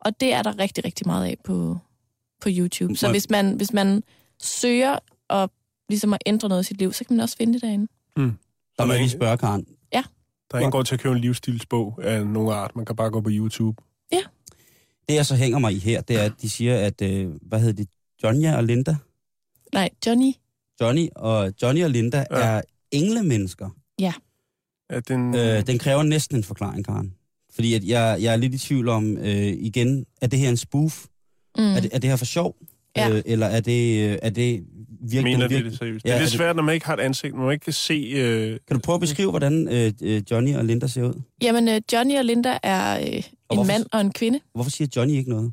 Og 0.00 0.20
det 0.20 0.32
er 0.32 0.42
der 0.42 0.58
rigtig, 0.58 0.84
rigtig 0.84 1.06
meget 1.06 1.26
af 1.26 1.36
på, 1.44 1.78
på 2.40 2.48
YouTube. 2.52 2.96
Så 2.96 3.10
hvis 3.10 3.30
man, 3.30 3.52
hvis 3.56 3.72
man 3.72 4.02
søger 4.42 4.98
og 5.28 5.50
ligesom 5.88 6.12
at 6.12 6.22
ændre 6.26 6.48
noget 6.48 6.62
i 6.62 6.66
sit 6.66 6.78
liv, 6.78 6.92
så 6.92 7.04
kan 7.04 7.16
man 7.16 7.22
også 7.22 7.36
finde 7.36 7.52
det 7.52 7.62
derinde. 7.62 7.86
Der 8.78 8.84
må 8.84 8.92
jeg 8.92 9.00
lige 9.00 9.10
spørge, 9.10 9.36
Karen. 9.38 9.66
Der 10.50 10.56
er 10.56 10.60
ingen 10.60 10.72
grund 10.72 10.86
til 10.86 10.94
at 10.94 11.00
købe 11.00 11.14
en 11.14 11.20
livsstilsbog 11.20 11.98
af 12.02 12.26
nogen 12.26 12.52
art. 12.52 12.76
Man 12.76 12.84
kan 12.84 12.96
bare 12.96 13.10
gå 13.10 13.20
på 13.20 13.30
YouTube. 13.32 13.82
Det, 15.08 15.14
jeg 15.14 15.26
så 15.26 15.34
hænger 15.36 15.58
mig 15.58 15.72
i 15.72 15.78
her, 15.78 16.00
det 16.00 16.16
er, 16.16 16.22
at 16.22 16.32
de 16.42 16.50
siger, 16.50 16.76
at, 16.86 17.02
øh, 17.02 17.30
hvad 17.42 17.60
hedder 17.60 17.72
det, 17.74 17.88
Johnny 18.22 18.46
og 18.46 18.64
Linda? 18.64 18.96
Nej, 19.72 19.88
Johnny. 20.06 20.32
Johnny 20.80 21.08
og, 21.16 21.52
Johnny 21.62 21.84
og 21.84 21.90
Linda 21.90 22.26
Ja. 22.30 22.38
ja. 22.38 22.44
er 22.46 22.62
englemennesker. 22.90 23.70
Er 24.90 25.00
den... 25.00 25.34
Øh, 25.36 25.66
den 25.66 25.78
kræver 25.78 26.02
næsten 26.02 26.36
en 26.36 26.44
forklaring, 26.44 26.84
Karen. 26.84 27.14
Fordi 27.54 27.74
at 27.74 27.84
jeg, 27.84 28.18
jeg 28.20 28.32
er 28.32 28.36
lidt 28.36 28.54
i 28.54 28.58
tvivl 28.58 28.88
om, 28.88 29.16
øh, 29.18 29.26
igen, 29.46 30.04
er 30.22 30.26
det 30.26 30.38
her 30.38 30.48
en 30.48 30.56
spoof? 30.56 31.04
Mm. 31.58 31.64
Er, 31.64 31.80
det, 31.80 31.90
er 31.92 31.98
det 31.98 32.10
her 32.10 32.16
for 32.16 32.24
sjov? 32.24 32.56
Ja. 32.96 33.10
Øh, 33.10 33.22
eller 33.26 33.46
er 33.46 33.60
det, 33.60 34.08
øh, 34.10 34.18
er 34.22 34.30
det 34.30 34.64
virkelig... 35.00 35.22
Mener 35.24 35.48
virkelig 35.48 35.70
det 35.70 35.78
seriøst? 35.78 36.04
Ja, 36.04 36.08
det 36.08 36.14
er 36.14 36.16
er 36.18 36.20
lidt 36.22 36.30
det- 36.30 36.38
svært, 36.38 36.56
når 36.56 36.62
man 36.62 36.74
ikke 36.74 36.86
har 36.86 36.94
et 36.96 37.00
ansigt, 37.00 37.34
når 37.34 37.42
man 37.42 37.52
ikke 37.52 37.64
kan 37.64 37.72
se... 37.72 37.94
Øh, 37.94 38.58
Kan 38.68 38.76
du 38.76 38.78
prøve 38.80 38.94
at 38.94 39.00
beskrive, 39.00 39.30
hvordan 39.30 39.68
øh, 39.68 39.92
øh, 40.02 40.22
Johnny 40.30 40.54
og 40.56 40.64
Linda 40.64 40.86
ser 40.86 41.02
ud? 41.02 41.22
Jamen, 41.42 41.68
øh, 41.68 41.80
Johnny 41.92 42.18
og 42.18 42.24
Linda 42.24 42.58
er 42.62 42.98
øh, 43.00 43.06
en 43.06 43.22
hvorfor- 43.46 43.64
mand 43.64 43.86
og 43.92 44.00
en 44.00 44.12
kvinde. 44.12 44.40
Hvorfor 44.54 44.70
siger 44.70 44.88
Johnny 44.96 45.14
ikke 45.14 45.30
noget? 45.30 45.52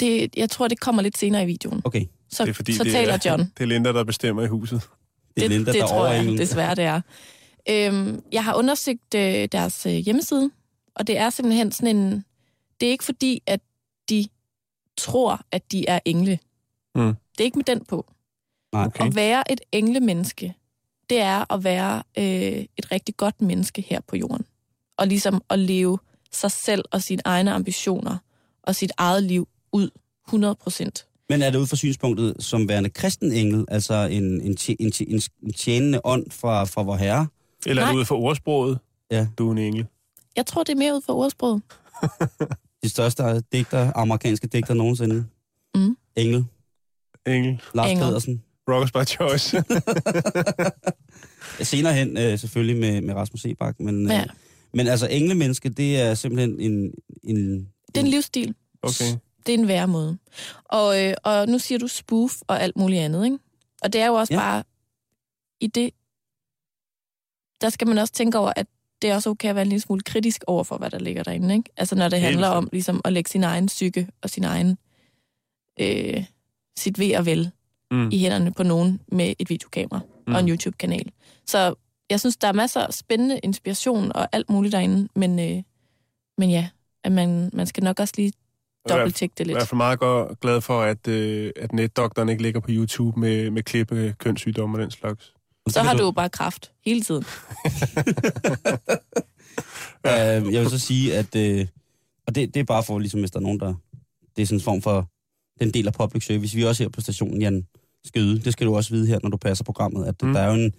Det, 0.00 0.28
jeg 0.36 0.50
tror, 0.50 0.68
det 0.68 0.80
kommer 0.80 1.02
lidt 1.02 1.18
senere 1.18 1.42
i 1.42 1.46
videoen. 1.46 1.80
Okay, 1.84 2.04
Så, 2.30 2.42
det 2.44 2.50
er 2.50 2.54
fordi, 2.54 2.72
så 2.74 2.84
det 2.84 2.92
taler 2.92 3.12
er, 3.12 3.18
John. 3.30 3.40
det 3.58 3.62
er 3.62 3.66
Linda, 3.66 3.92
der 3.92 4.04
bestemmer 4.04 4.42
i 4.42 4.46
huset. 4.46 4.80
det 5.36 5.44
er 5.44 5.48
Linda, 5.48 5.72
det 5.72 5.80
der 5.80 5.86
tror 5.86 5.96
over 5.98 6.12
jeg 6.12 6.38
desværre, 6.38 6.74
det 6.74 6.84
er. 6.84 7.00
Øhm, 7.70 8.22
jeg 8.32 8.44
har 8.44 8.54
undersøgt 8.54 9.14
øh, 9.14 9.48
deres 9.52 9.86
øh, 9.86 9.92
hjemmeside, 9.92 10.50
og 10.94 11.06
det 11.06 11.18
er 11.18 11.30
simpelthen 11.30 11.72
sådan 11.72 11.96
en... 11.96 12.24
Det 12.80 12.86
er 12.86 12.90
ikke 12.90 13.04
fordi, 13.04 13.42
at 13.46 13.60
de 14.10 14.28
tror, 14.96 15.40
at 15.52 15.72
de 15.72 15.88
er 15.88 15.98
engle. 16.04 16.38
Mm. 16.94 17.02
Det 17.04 17.40
er 17.40 17.44
ikke 17.44 17.58
med 17.58 17.64
den 17.64 17.84
på. 17.84 18.06
Okay. 18.72 19.06
At 19.06 19.14
være 19.16 19.52
et 19.52 19.60
englemenneske, 19.72 20.54
det 21.10 21.20
er 21.20 21.52
at 21.52 21.64
være 21.64 22.02
øh, 22.18 22.64
et 22.76 22.92
rigtig 22.92 23.16
godt 23.16 23.40
menneske 23.40 23.82
her 23.82 24.00
på 24.00 24.16
jorden. 24.16 24.46
Og 24.96 25.06
ligesom 25.06 25.42
at 25.50 25.58
leve 25.58 25.98
sig 26.32 26.50
selv 26.50 26.84
og 26.90 27.02
sine 27.02 27.22
egne 27.24 27.52
ambitioner 27.52 28.18
og 28.62 28.74
sit 28.74 28.92
eget 28.96 29.22
liv 29.22 29.48
ud 29.72 29.90
100 30.28 30.54
procent. 30.54 31.06
Men 31.28 31.42
er 31.42 31.50
det 31.50 31.58
ud 31.58 31.66
fra 31.66 31.76
synspunktet 31.76 32.36
som 32.38 32.68
værende 32.68 32.90
kristen 32.90 33.32
engel, 33.32 33.64
altså 33.68 33.94
en, 33.94 34.40
en, 34.40 34.58
en, 34.78 34.92
en 35.42 35.52
tjenende 35.52 36.00
ånd 36.04 36.30
fra, 36.30 36.64
fra 36.64 36.82
vor 36.82 36.96
herre? 36.96 37.26
Eller 37.66 37.82
er 37.82 37.86
Nej. 37.86 37.92
det 37.92 37.98
ud 38.00 38.04
for 38.04 38.16
ordsproget? 38.16 38.78
Ja. 39.10 39.26
Du 39.38 39.48
er 39.48 39.52
en 39.52 39.58
engel. 39.58 39.86
Jeg 40.36 40.46
tror, 40.46 40.62
det 40.64 40.72
er 40.72 40.76
mere 40.76 40.94
ud 40.94 41.00
for 41.06 41.12
ordsproget. 41.12 41.62
De 42.82 42.88
største 42.88 43.40
digter, 43.52 43.92
amerikanske 43.94 44.46
digter 44.46 44.74
nogensinde. 44.74 45.26
Mm. 45.74 45.96
Engel. 46.16 46.44
Engel. 47.26 47.62
Lars 47.74 47.90
Engel. 47.90 48.04
Pedersen. 48.06 48.42
Rockers 48.68 48.92
by 48.92 49.04
choice. 49.08 49.64
Senere 51.64 51.94
hen 51.94 52.16
øh, 52.18 52.38
selvfølgelig 52.38 52.76
med, 52.76 53.00
med 53.00 53.14
Rasmus 53.14 53.40
Sebak, 53.40 53.80
men, 53.80 54.06
øh, 54.06 54.12
Ja. 54.12 54.24
men 54.74 54.86
altså 54.86 55.08
englemenneske, 55.10 55.68
det 55.68 56.00
er 56.00 56.14
simpelthen 56.14 56.60
en... 56.60 56.92
en 57.24 57.58
Det 57.86 57.96
er 57.96 58.00
en 58.00 58.06
livsstil. 58.06 58.54
Okay. 58.82 59.18
Det 59.46 59.54
er 59.54 59.58
en 59.58 59.68
værre 59.68 59.88
måde. 59.88 60.18
Og, 60.64 61.04
øh, 61.04 61.14
og 61.24 61.48
nu 61.48 61.58
siger 61.58 61.78
du 61.78 61.88
spoof 61.88 62.36
og 62.46 62.62
alt 62.62 62.76
muligt 62.76 63.00
andet, 63.00 63.24
ikke? 63.24 63.38
Og 63.82 63.92
det 63.92 64.00
er 64.00 64.06
jo 64.06 64.14
også 64.14 64.34
ja. 64.34 64.40
bare 64.40 64.64
i 65.60 65.66
det... 65.66 65.90
Der 67.60 67.68
skal 67.68 67.88
man 67.88 67.98
også 67.98 68.12
tænke 68.12 68.38
over, 68.38 68.52
at 68.56 68.66
det 69.02 69.10
er 69.10 69.14
også 69.14 69.30
okay 69.30 69.48
at 69.48 69.54
være 69.54 69.62
en 69.62 69.68
lille 69.68 69.80
smule 69.80 70.00
kritisk 70.00 70.44
over 70.46 70.64
for, 70.64 70.76
hvad 70.78 70.90
der 70.90 70.98
ligger 70.98 71.22
derinde, 71.22 71.54
ikke? 71.54 71.70
Altså 71.76 71.94
når 71.94 72.08
det 72.08 72.20
handler 72.20 72.48
om 72.48 72.68
ligesom 72.72 73.00
at 73.04 73.12
lægge 73.12 73.30
sin 73.30 73.44
egen 73.44 73.66
psyke 73.66 74.08
og 74.22 74.30
sin 74.30 74.44
egen... 74.44 74.78
Øh, 75.80 76.24
sit 76.78 76.98
ved 76.98 77.16
og 77.16 77.26
vel 77.26 77.50
Mm. 77.90 78.08
i 78.12 78.18
hænderne 78.18 78.52
på 78.52 78.62
nogen 78.62 79.00
med 79.12 79.34
et 79.38 79.50
videokamera 79.50 80.00
mm. 80.26 80.34
og 80.34 80.40
en 80.40 80.48
YouTube-kanal. 80.48 81.10
Så 81.46 81.74
jeg 82.10 82.20
synes, 82.20 82.36
der 82.36 82.48
er 82.48 82.52
masser 82.52 82.80
af 82.80 82.94
spændende 82.94 83.38
inspiration 83.38 84.12
og 84.14 84.28
alt 84.32 84.50
muligt 84.50 84.72
derinde, 84.72 85.08
men, 85.14 85.38
øh, 85.38 85.62
men 86.38 86.50
ja, 86.50 86.68
at 87.04 87.12
man, 87.12 87.50
man 87.52 87.66
skal 87.66 87.84
nok 87.84 88.00
også 88.00 88.14
lige 88.16 88.32
dobbelttjekke 88.88 89.32
det 89.38 89.40
Jeg 89.40 89.44
er 89.44 89.46
i 89.46 89.48
lidt. 89.48 89.58
hvert 89.58 89.68
fald 89.68 89.76
meget 89.76 89.98
godt 89.98 90.40
glad 90.40 90.60
for, 90.60 90.80
at, 90.82 91.08
øh, 91.08 91.52
at 91.56 91.72
netdoktoren 91.72 92.28
ikke 92.28 92.42
ligger 92.42 92.60
på 92.60 92.66
YouTube 92.70 93.20
med, 93.20 93.50
med 93.50 93.62
klip 93.62 93.92
af 93.92 94.18
kønssygdomme 94.18 94.76
og 94.78 94.82
den 94.82 94.90
slags. 94.90 95.34
Så 95.68 95.82
har 95.82 95.94
du 95.94 96.04
jo 96.04 96.10
bare 96.10 96.28
kraft 96.28 96.72
hele 96.84 97.02
tiden. 97.02 97.24
Øh, 100.06 100.52
jeg 100.52 100.62
vil 100.62 100.70
så 100.70 100.78
sige, 100.78 101.16
at... 101.16 101.36
Øh, 101.36 101.66
og 102.26 102.34
det, 102.34 102.54
det 102.54 102.60
er 102.60 102.64
bare 102.64 102.82
for, 102.82 102.98
ligesom 102.98 103.20
hvis 103.20 103.30
der 103.30 103.38
er 103.38 103.42
nogen, 103.42 103.60
der... 103.60 103.74
Det 104.36 104.42
er 104.42 104.46
sådan 104.46 104.58
en 104.58 104.62
form 104.62 104.82
for 104.82 105.08
den 105.60 105.70
del 105.70 105.86
af 105.86 105.94
public 105.94 106.26
service. 106.26 106.56
Vi 106.56 106.62
er 106.62 106.68
også 106.68 106.82
her 106.82 106.88
på 106.88 107.00
stationen, 107.00 107.40
Jan 107.42 107.66
Skøde. 108.04 108.40
Det 108.40 108.52
skal 108.52 108.66
du 108.66 108.76
også 108.76 108.90
vide 108.90 109.06
her, 109.06 109.18
når 109.22 109.30
du 109.30 109.36
passer 109.36 109.64
programmet, 109.64 110.06
at 110.06 110.22
mm. 110.22 110.32
Der 110.32 110.40
er 110.40 110.46
jo 110.46 110.54
en 110.54 110.72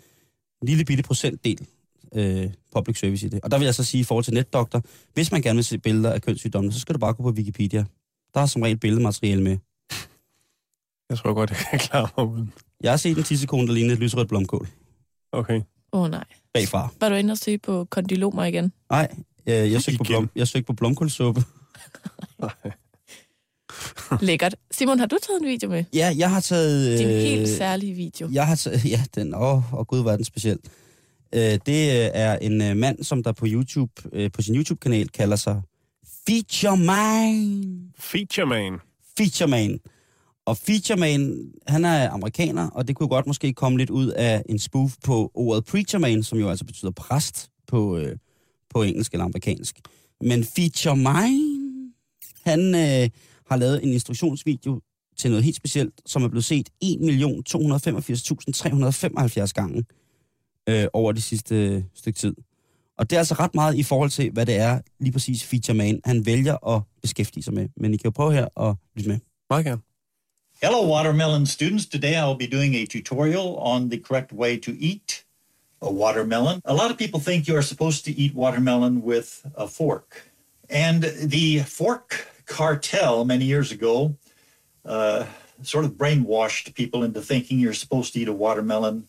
lille 0.61 0.85
bitte 0.85 1.03
procentdel 1.03 1.67
øh, 2.15 2.49
public 2.75 2.99
service 2.99 3.25
i 3.25 3.29
det. 3.29 3.39
Og 3.43 3.51
der 3.51 3.57
vil 3.57 3.65
jeg 3.65 3.75
så 3.75 3.83
sige 3.83 4.01
i 4.01 4.03
forhold 4.03 4.23
til 4.23 4.33
netdoktor, 4.33 4.81
hvis 5.13 5.31
man 5.31 5.41
gerne 5.41 5.57
vil 5.57 5.65
se 5.65 5.77
billeder 5.77 6.11
af 6.11 6.21
kønssygdomme, 6.21 6.71
så 6.71 6.79
skal 6.79 6.95
du 6.95 6.99
bare 6.99 7.13
gå 7.13 7.23
på 7.23 7.29
Wikipedia. 7.29 7.85
Der 8.33 8.39
er 8.41 8.45
som 8.45 8.61
regel 8.61 8.77
billedmateriale 8.77 9.43
med. 9.43 9.57
Jeg 11.09 11.17
tror 11.17 11.33
godt, 11.33 11.49
jeg 11.49 11.59
kan 11.69 11.79
klare 11.79 12.09
mig 12.17 12.27
uden. 12.27 12.53
Jeg 12.81 12.91
har 12.91 12.97
set 12.97 13.17
en 13.17 13.23
tissekone, 13.23 13.67
der 13.67 13.73
ligner 13.73 13.93
et 13.93 13.99
lysrødt 13.99 14.27
blomkål 14.27 14.67
Okay. 15.31 15.61
Åh 15.91 16.01
oh, 16.01 16.09
nej. 16.09 16.23
bagfra. 16.53 16.89
Var 16.99 17.09
du 17.09 17.15
inde 17.15 17.31
og 17.31 17.37
se 17.37 17.57
på 17.57 17.85
kondylomer 17.85 18.43
igen? 18.43 18.71
Nej, 18.89 19.07
øh, 19.47 19.71
jeg 19.71 19.81
søgte 19.81 19.97
på, 19.97 20.03
blom, 20.03 20.29
jeg 20.35 20.47
søgte 20.47 20.65
på 20.65 20.73
blomkålsuppe. 20.73 21.41
Lækkert. 24.27 24.55
Simon, 24.71 24.99
har 24.99 25.05
du 25.05 25.17
taget 25.27 25.41
en 25.41 25.47
video 25.47 25.69
med? 25.69 25.83
Ja, 25.93 26.13
jeg 26.17 26.29
har 26.29 26.39
taget... 26.39 26.99
Din 26.99 27.07
øh, 27.07 27.13
helt 27.13 27.49
særlige 27.49 27.93
video. 27.93 28.29
Jeg 28.31 28.47
har 28.47 28.55
taget, 28.55 28.85
ja, 28.85 29.03
den, 29.15 29.35
åh, 29.35 29.73
oh, 29.73 29.85
gud, 29.85 30.01
hvor 30.01 30.11
er 30.11 30.15
den 30.15 30.25
speciel. 30.25 30.59
Øh, 31.33 31.41
det 31.41 31.57
øh, 31.67 32.09
er 32.13 32.37
en 32.37 32.61
øh, 32.61 32.77
mand, 32.77 33.03
som 33.03 33.23
der 33.23 33.31
på 33.31 33.45
YouTube, 33.49 33.91
øh, 34.13 34.31
på 34.31 34.41
sin 34.41 34.55
YouTube-kanal 34.55 35.09
kalder 35.09 35.35
sig 35.35 35.61
Feature 36.27 36.77
Man. 36.77 37.79
Feature 37.99 38.45
man. 38.45 38.79
Feature 39.17 39.47
Man. 39.47 39.79
Og 40.47 40.57
Feature 40.57 40.99
Man, 40.99 41.51
han 41.67 41.85
er 41.85 42.09
amerikaner, 42.09 42.69
og 42.69 42.87
det 42.87 42.95
kunne 42.95 43.09
godt 43.09 43.27
måske 43.27 43.53
komme 43.53 43.77
lidt 43.77 43.89
ud 43.89 44.07
af 44.07 44.43
en 44.49 44.59
spoof 44.59 44.95
på 45.03 45.31
ordet 45.33 45.65
Preacher 45.65 45.99
Man, 45.99 46.23
som 46.23 46.39
jo 46.39 46.49
altså 46.49 46.65
betyder 46.65 46.91
præst 46.91 47.49
på, 47.67 47.97
øh, 47.97 48.17
på 48.69 48.83
engelsk 48.83 49.13
eller 49.13 49.25
amerikansk. 49.25 49.79
Men 50.21 50.43
Feature 50.43 50.95
Man, 50.95 51.91
han 52.43 52.75
øh, 52.75 53.09
har 53.49 53.57
lavet 53.57 53.83
en 53.83 53.93
instruktionsvideo 53.93 54.81
til 55.17 55.29
noget 55.29 55.43
helt 55.43 55.55
specielt, 55.55 56.01
som 56.05 56.23
er 56.23 56.27
blevet 56.27 56.45
set 56.45 56.69
1.285.375 56.83 59.51
gange 59.53 59.85
øh, 60.69 60.87
over 60.93 61.11
det 61.11 61.23
sidste 61.23 61.55
øh, 61.55 61.83
stykke 61.93 62.19
tid. 62.19 62.35
Og 62.97 63.09
det 63.09 63.15
er 63.15 63.19
altså 63.19 63.33
ret 63.33 63.55
meget 63.55 63.75
i 63.75 63.83
forhold 63.83 64.09
til, 64.09 64.31
hvad 64.31 64.45
det 64.45 64.55
er 64.55 64.81
lige 64.99 65.11
præcis 65.11 65.43
Feature 65.43 65.77
Man, 65.77 66.01
han 66.05 66.25
vælger 66.25 66.75
at 66.75 66.81
beskæftige 67.01 67.43
sig 67.43 67.53
med. 67.53 67.69
Men 67.77 67.93
I 67.93 67.97
kan 67.97 68.05
jo 68.05 68.11
prøve 68.11 68.33
her 68.33 68.47
og 68.55 68.75
lytte 68.95 69.09
med. 69.09 69.19
Meget 69.49 69.65
gerne. 69.65 69.86
Hello, 70.59 70.81
watermelon 70.81 71.45
students. 71.45 71.85
Today 71.85 72.15
I'll 72.15 72.33
be 72.33 72.47
doing 72.47 72.73
a 72.73 72.87
tutorial 72.87 73.59
on 73.59 73.89
the 73.89 73.99
correct 73.99 74.33
way 74.33 74.57
to 74.57 74.75
eat 74.79 75.23
a 75.83 75.91
watermelon. 75.91 76.61
A 76.65 76.73
lot 76.73 76.89
of 76.89 76.97
people 76.97 77.19
think 77.19 77.47
you 77.47 77.55
are 77.55 77.61
supposed 77.61 78.05
to 78.05 78.11
eat 78.11 78.33
watermelon 78.33 79.03
with 79.03 79.45
a 79.53 79.67
fork. 79.67 80.31
And 80.67 81.03
the 81.03 81.59
fork 81.59 82.27
cartel 82.47 83.23
many 83.23 83.45
years 83.45 83.71
ago 83.71 84.17
uh, 84.83 85.27
sort 85.61 85.85
of 85.85 85.91
brainwashed 85.91 86.73
people 86.73 87.03
into 87.03 87.21
thinking 87.21 87.59
you're 87.59 87.73
supposed 87.73 88.13
to 88.13 88.21
eat 88.21 88.27
a 88.27 88.33
watermelon 88.33 89.07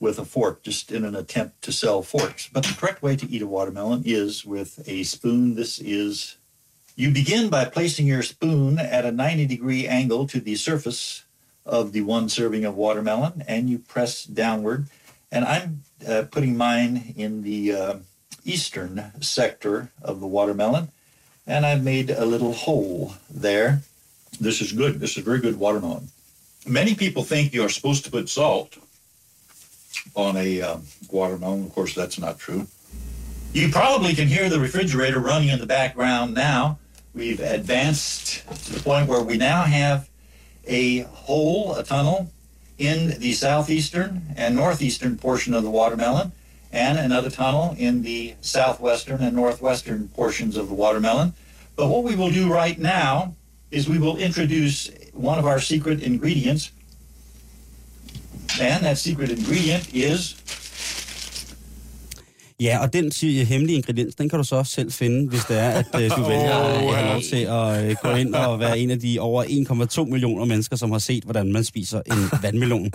with 0.00 0.18
a 0.18 0.24
fork, 0.24 0.64
just 0.64 0.90
in 0.90 1.04
an 1.04 1.14
attempt 1.14 1.62
to 1.62 1.70
sell 1.70 2.02
forks. 2.02 2.48
But 2.52 2.64
the 2.64 2.74
correct 2.74 3.02
way 3.02 3.14
to 3.14 3.30
eat 3.30 3.42
a 3.42 3.46
watermelon 3.46 4.02
is 4.04 4.44
with 4.44 4.82
a 4.88 5.04
spoon. 5.04 5.54
This 5.54 5.78
is 5.78 6.37
you 6.98 7.12
begin 7.12 7.48
by 7.48 7.64
placing 7.64 8.08
your 8.08 8.24
spoon 8.24 8.76
at 8.76 9.04
a 9.04 9.12
90 9.12 9.46
degree 9.46 9.86
angle 9.86 10.26
to 10.26 10.40
the 10.40 10.56
surface 10.56 11.22
of 11.64 11.92
the 11.92 12.00
one 12.00 12.28
serving 12.28 12.64
of 12.64 12.74
watermelon 12.74 13.44
and 13.46 13.70
you 13.70 13.78
press 13.78 14.24
downward. 14.24 14.88
And 15.30 15.44
I'm 15.44 15.84
uh, 16.06 16.24
putting 16.28 16.56
mine 16.56 17.14
in 17.16 17.42
the 17.42 17.72
uh, 17.72 17.94
eastern 18.44 19.12
sector 19.20 19.92
of 20.02 20.18
the 20.18 20.26
watermelon 20.26 20.88
and 21.46 21.64
I've 21.64 21.84
made 21.84 22.10
a 22.10 22.24
little 22.24 22.52
hole 22.52 23.14
there. 23.30 23.82
This 24.40 24.60
is 24.60 24.72
good. 24.72 24.98
This 24.98 25.16
is 25.16 25.22
very 25.22 25.38
good 25.38 25.56
watermelon. 25.56 26.08
Many 26.66 26.96
people 26.96 27.22
think 27.22 27.54
you're 27.54 27.68
supposed 27.68 28.06
to 28.06 28.10
put 28.10 28.28
salt 28.28 28.76
on 30.16 30.36
a 30.36 30.62
um, 30.62 30.82
watermelon. 31.12 31.64
Of 31.64 31.72
course, 31.76 31.94
that's 31.94 32.18
not 32.18 32.40
true. 32.40 32.66
You 33.52 33.68
probably 33.68 34.14
can 34.16 34.26
hear 34.26 34.48
the 34.48 34.58
refrigerator 34.58 35.20
running 35.20 35.50
in 35.50 35.60
the 35.60 35.66
background 35.66 36.34
now. 36.34 36.78
We've 37.18 37.40
advanced 37.40 38.46
to 38.66 38.74
the 38.74 38.80
point 38.80 39.08
where 39.08 39.20
we 39.20 39.36
now 39.36 39.64
have 39.64 40.08
a 40.68 41.00
hole, 41.00 41.74
a 41.74 41.82
tunnel, 41.82 42.30
in 42.78 43.18
the 43.18 43.32
southeastern 43.32 44.22
and 44.36 44.54
northeastern 44.54 45.18
portion 45.18 45.52
of 45.52 45.64
the 45.64 45.70
watermelon, 45.70 46.30
and 46.70 46.96
another 46.96 47.28
tunnel 47.28 47.74
in 47.76 48.02
the 48.02 48.36
southwestern 48.40 49.20
and 49.20 49.34
northwestern 49.34 50.06
portions 50.10 50.56
of 50.56 50.68
the 50.68 50.74
watermelon. 50.74 51.34
But 51.74 51.88
what 51.88 52.04
we 52.04 52.14
will 52.14 52.30
do 52.30 52.52
right 52.52 52.78
now 52.78 53.34
is 53.72 53.88
we 53.88 53.98
will 53.98 54.16
introduce 54.16 54.88
one 55.12 55.40
of 55.40 55.46
our 55.46 55.60
secret 55.60 56.00
ingredients, 56.00 56.70
and 58.60 58.84
that 58.84 58.96
secret 58.96 59.30
ingredient 59.30 59.92
is 59.92 60.34
Ja, 62.60 62.78
og 62.82 62.92
den 62.92 63.12
siger, 63.12 63.44
hemmelige 63.44 63.76
ingrediens, 63.76 64.14
den 64.14 64.28
kan 64.28 64.38
du 64.38 64.44
så 64.44 64.64
selv 64.64 64.92
finde, 64.92 65.28
hvis 65.28 65.44
det 65.44 65.58
er, 65.58 65.70
at 65.70 65.86
øh, 65.94 66.10
du 66.16 66.22
vælger 66.28 66.54
at 66.54 66.94
have 66.96 67.12
lov 67.12 67.22
til 67.22 67.36
at 67.36 67.90
øh, 67.90 67.96
gå 68.02 68.10
ind 68.10 68.34
og 68.34 68.60
være 68.60 68.78
en 68.78 68.90
af 68.90 69.00
de 69.00 69.20
over 69.20 69.44
1,2 70.04 70.04
millioner 70.04 70.44
mennesker, 70.44 70.76
som 70.76 70.90
har 70.90 70.98
set, 70.98 71.24
hvordan 71.24 71.52
man 71.52 71.64
spiser 71.64 72.02
en 72.06 72.42
vandmelon. 72.42 72.90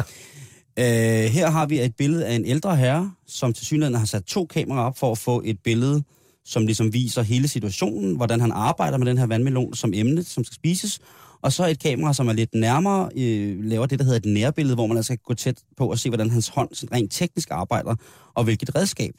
Øh, 0.79 0.85
her 1.25 1.49
har 1.49 1.65
vi 1.65 1.79
et 1.79 1.95
billede 1.97 2.25
af 2.25 2.35
en 2.35 2.45
ældre 2.45 2.75
herre, 2.75 3.11
som 3.27 3.53
til 3.53 3.65
synligheden 3.65 3.99
har 3.99 4.05
sat 4.05 4.23
to 4.23 4.45
kameraer 4.45 4.85
op 4.85 4.97
for 4.97 5.11
at 5.11 5.17
få 5.17 5.41
et 5.45 5.57
billede, 5.63 6.03
som 6.45 6.65
ligesom 6.65 6.93
viser 6.93 7.21
hele 7.21 7.47
situationen, 7.47 8.15
hvordan 8.15 8.41
han 8.41 8.51
arbejder 8.51 8.97
med 8.97 9.07
den 9.07 9.17
her 9.17 9.25
vandmelon 9.25 9.73
som 9.73 9.91
emne, 9.93 10.23
som 10.23 10.43
skal 10.43 10.55
spises. 10.55 10.99
Og 11.41 11.53
så 11.53 11.67
et 11.67 11.79
kamera, 11.79 12.13
som 12.13 12.27
er 12.27 12.33
lidt 12.33 12.55
nærmere, 12.55 13.09
øh, 13.17 13.63
laver 13.63 13.85
det, 13.85 13.99
der 13.99 14.05
hedder 14.05 14.17
et 14.17 14.25
nærbillede, 14.25 14.75
hvor 14.75 14.87
man 14.87 14.97
altså 14.97 15.09
kan 15.09 15.19
gå 15.25 15.33
tæt 15.33 15.59
på 15.77 15.91
og 15.91 15.99
se, 15.99 16.09
hvordan 16.09 16.29
hans 16.29 16.47
hånd 16.47 16.69
sådan 16.73 16.95
rent 16.95 17.11
teknisk 17.11 17.51
arbejder, 17.51 17.95
og 18.33 18.43
hvilket 18.43 18.75
redskab. 18.75 19.13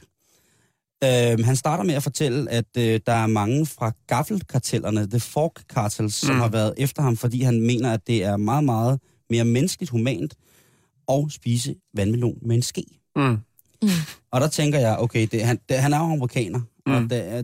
Øh, 1.05 1.45
han 1.45 1.57
starter 1.57 1.85
med 1.85 1.95
at 1.95 2.03
fortælle, 2.03 2.51
at 2.51 2.65
øh, 2.79 3.01
der 3.07 3.13
er 3.13 3.27
mange 3.27 3.67
fra 3.67 3.93
gaffelkartellerne, 4.07 5.11
The 5.11 5.21
Fork 5.21 5.63
Cartels, 5.69 6.15
som 6.15 6.35
Mm. 6.35 6.41
har 6.41 6.49
været 6.49 6.75
efter 6.79 7.03
ham, 7.03 7.17
fordi 7.17 7.43
han 7.43 7.61
mener, 7.61 7.93
at 7.93 8.07
det 8.07 8.25
er 8.25 8.37
meget, 8.37 8.65
meget 8.65 9.01
mere 9.31 9.45
menneskeligt 9.45 9.91
humant 9.91 10.35
at 11.13 11.25
spise 11.31 11.75
vandmelon 11.97 12.39
med 12.43 12.57
en 12.57 12.63
ske. 12.63 12.85
Mm. 13.17 13.39
Og 14.31 14.41
der 14.41 14.49
tænker 14.49 14.79
jeg, 14.79 14.97
okay, 14.99 15.29
det, 15.33 15.43
han, 15.45 15.59
det, 15.69 15.77
han 15.77 15.93
er 15.93 15.99
jo 15.99 16.05
amerikaner, 16.05 16.59
mm. 16.87 16.93
og 16.93 17.03
Mm. 17.03 17.09
det, 17.09 17.29
er- 17.29 17.43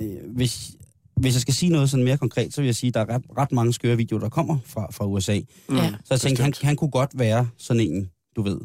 øh, 0.00 0.30
hvis, 0.34 0.70
hvis 1.16 1.34
jeg 1.34 1.40
skal 1.40 1.54
sige 1.54 1.72
noget 1.72 1.90
sådan 1.90 2.04
mere 2.04 2.18
konkret, 2.18 2.54
så 2.54 2.60
vil 2.60 2.66
jeg 2.68 2.74
sige, 2.74 2.88
at 2.88 2.94
der 2.94 3.00
er 3.00 3.08
ret, 3.14 3.22
ret 3.38 3.52
mange 3.52 3.72
skøre 3.72 3.96
videoer, 3.96 4.20
der 4.20 4.28
kommer 4.28 4.58
fra, 4.64 4.86
fra 4.92 5.06
USA. 5.06 5.40
Mm. 5.68 5.76
Ja. 5.76 5.90
Så 6.04 6.14
jeg 6.14 6.20
tænkte, 6.20 6.42
han, 6.42 6.52
han 6.62 6.76
kunne 6.76 6.90
godt 6.90 7.18
være 7.18 7.48
sådan 7.58 7.80
en, 7.82 8.10
du 8.36 8.42
ved, 8.42 8.60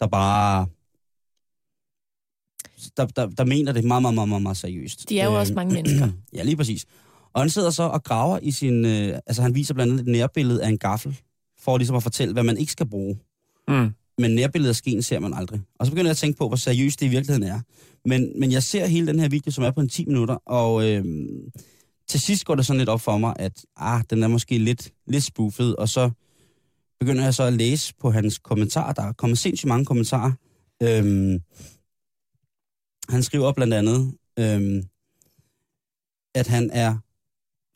der 0.00 0.06
bare... 0.06 0.66
Der, 2.96 3.06
der, 3.06 3.26
der 3.26 3.44
mener 3.44 3.72
det 3.72 3.84
meget, 3.84 4.02
meget, 4.02 4.14
meget, 4.14 4.28
meget, 4.28 4.42
meget 4.42 4.56
seriøst. 4.56 5.08
De 5.08 5.20
er 5.20 5.24
jo 5.24 5.30
Øh, 5.30 5.38
også 5.38 5.54
mange 5.54 5.74
mennesker. 5.74 6.08
Ja, 6.36 6.42
lige 6.42 6.56
præcis. 6.56 6.84
Og 7.34 7.42
han 7.42 7.50
sidder 7.50 7.70
så 7.70 7.82
og 7.82 8.04
graver 8.04 8.38
i 8.42 8.50
sin... 8.50 8.84
Øh, 8.84 9.18
altså 9.26 9.42
han 9.42 9.54
viser 9.54 9.74
blandt 9.74 9.92
andet 9.92 10.06
et 10.06 10.12
nærbillede 10.12 10.64
af 10.64 10.68
en 10.68 10.78
gaffel, 10.78 11.18
for 11.60 11.78
ligesom 11.78 11.96
at 11.96 12.02
fortælle, 12.02 12.32
hvad 12.32 12.42
man 12.42 12.58
ikke 12.58 12.72
skal 12.72 12.86
bruge. 12.86 13.18
Mm. 13.68 13.90
Men 14.18 14.30
nærbilledet 14.30 14.68
af 14.70 14.76
skeen 14.76 15.02
ser 15.02 15.18
man 15.18 15.34
aldrig. 15.34 15.60
Og 15.78 15.86
så 15.86 15.92
begynder 15.92 16.08
jeg 16.08 16.10
at 16.10 16.16
tænke 16.16 16.38
på, 16.38 16.48
hvor 16.48 16.56
seriøst 16.56 17.00
det 17.00 17.06
i 17.06 17.08
virkeligheden 17.08 17.52
er. 17.52 17.60
Men, 18.04 18.32
men 18.40 18.52
jeg 18.52 18.62
ser 18.62 18.86
hele 18.86 19.06
den 19.06 19.20
her 19.20 19.28
video, 19.28 19.50
som 19.50 19.64
er 19.64 19.70
på 19.70 19.80
en 19.80 19.88
10 19.88 20.04
minutter, 20.04 20.34
og 20.46 20.90
øh, 20.90 21.04
til 22.08 22.20
sidst 22.20 22.44
går 22.44 22.54
det 22.54 22.66
sådan 22.66 22.78
lidt 22.78 22.88
op 22.88 23.00
for 23.00 23.18
mig, 23.18 23.34
at 23.38 23.52
ah, 23.76 24.02
den 24.10 24.22
er 24.22 24.28
måske 24.28 24.58
lidt, 24.58 24.92
lidt 25.06 25.24
spoofet, 25.24 25.76
og 25.76 25.88
så 25.88 26.10
begynder 27.00 27.24
jeg 27.24 27.34
så 27.34 27.42
at 27.42 27.52
læse 27.52 27.94
på 28.00 28.10
hans 28.10 28.38
kommentarer. 28.38 28.92
Der 28.92 29.02
er 29.02 29.12
kommet 29.12 29.38
sindssygt 29.38 29.68
mange 29.68 29.84
kommentarer. 29.84 30.32
Øhm, 30.82 31.40
han 33.08 33.22
skriver 33.22 33.52
blandt 33.52 33.74
andet, 33.74 34.14
øhm, 34.38 34.82
at 36.34 36.46
han 36.46 36.70
er 36.72 36.96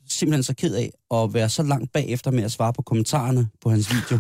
simpelthen 0.09 0.43
så 0.43 0.55
ked 0.55 0.75
af 0.75 0.93
at 1.15 1.35
være 1.35 1.49
så 1.49 1.63
langt 1.63 1.93
bagefter 1.93 2.31
med 2.31 2.43
at 2.43 2.53
svare 2.53 2.73
på 2.73 2.83
kommentarerne 2.83 3.49
på 3.61 3.71
hans 3.71 3.91
video. 3.95 4.19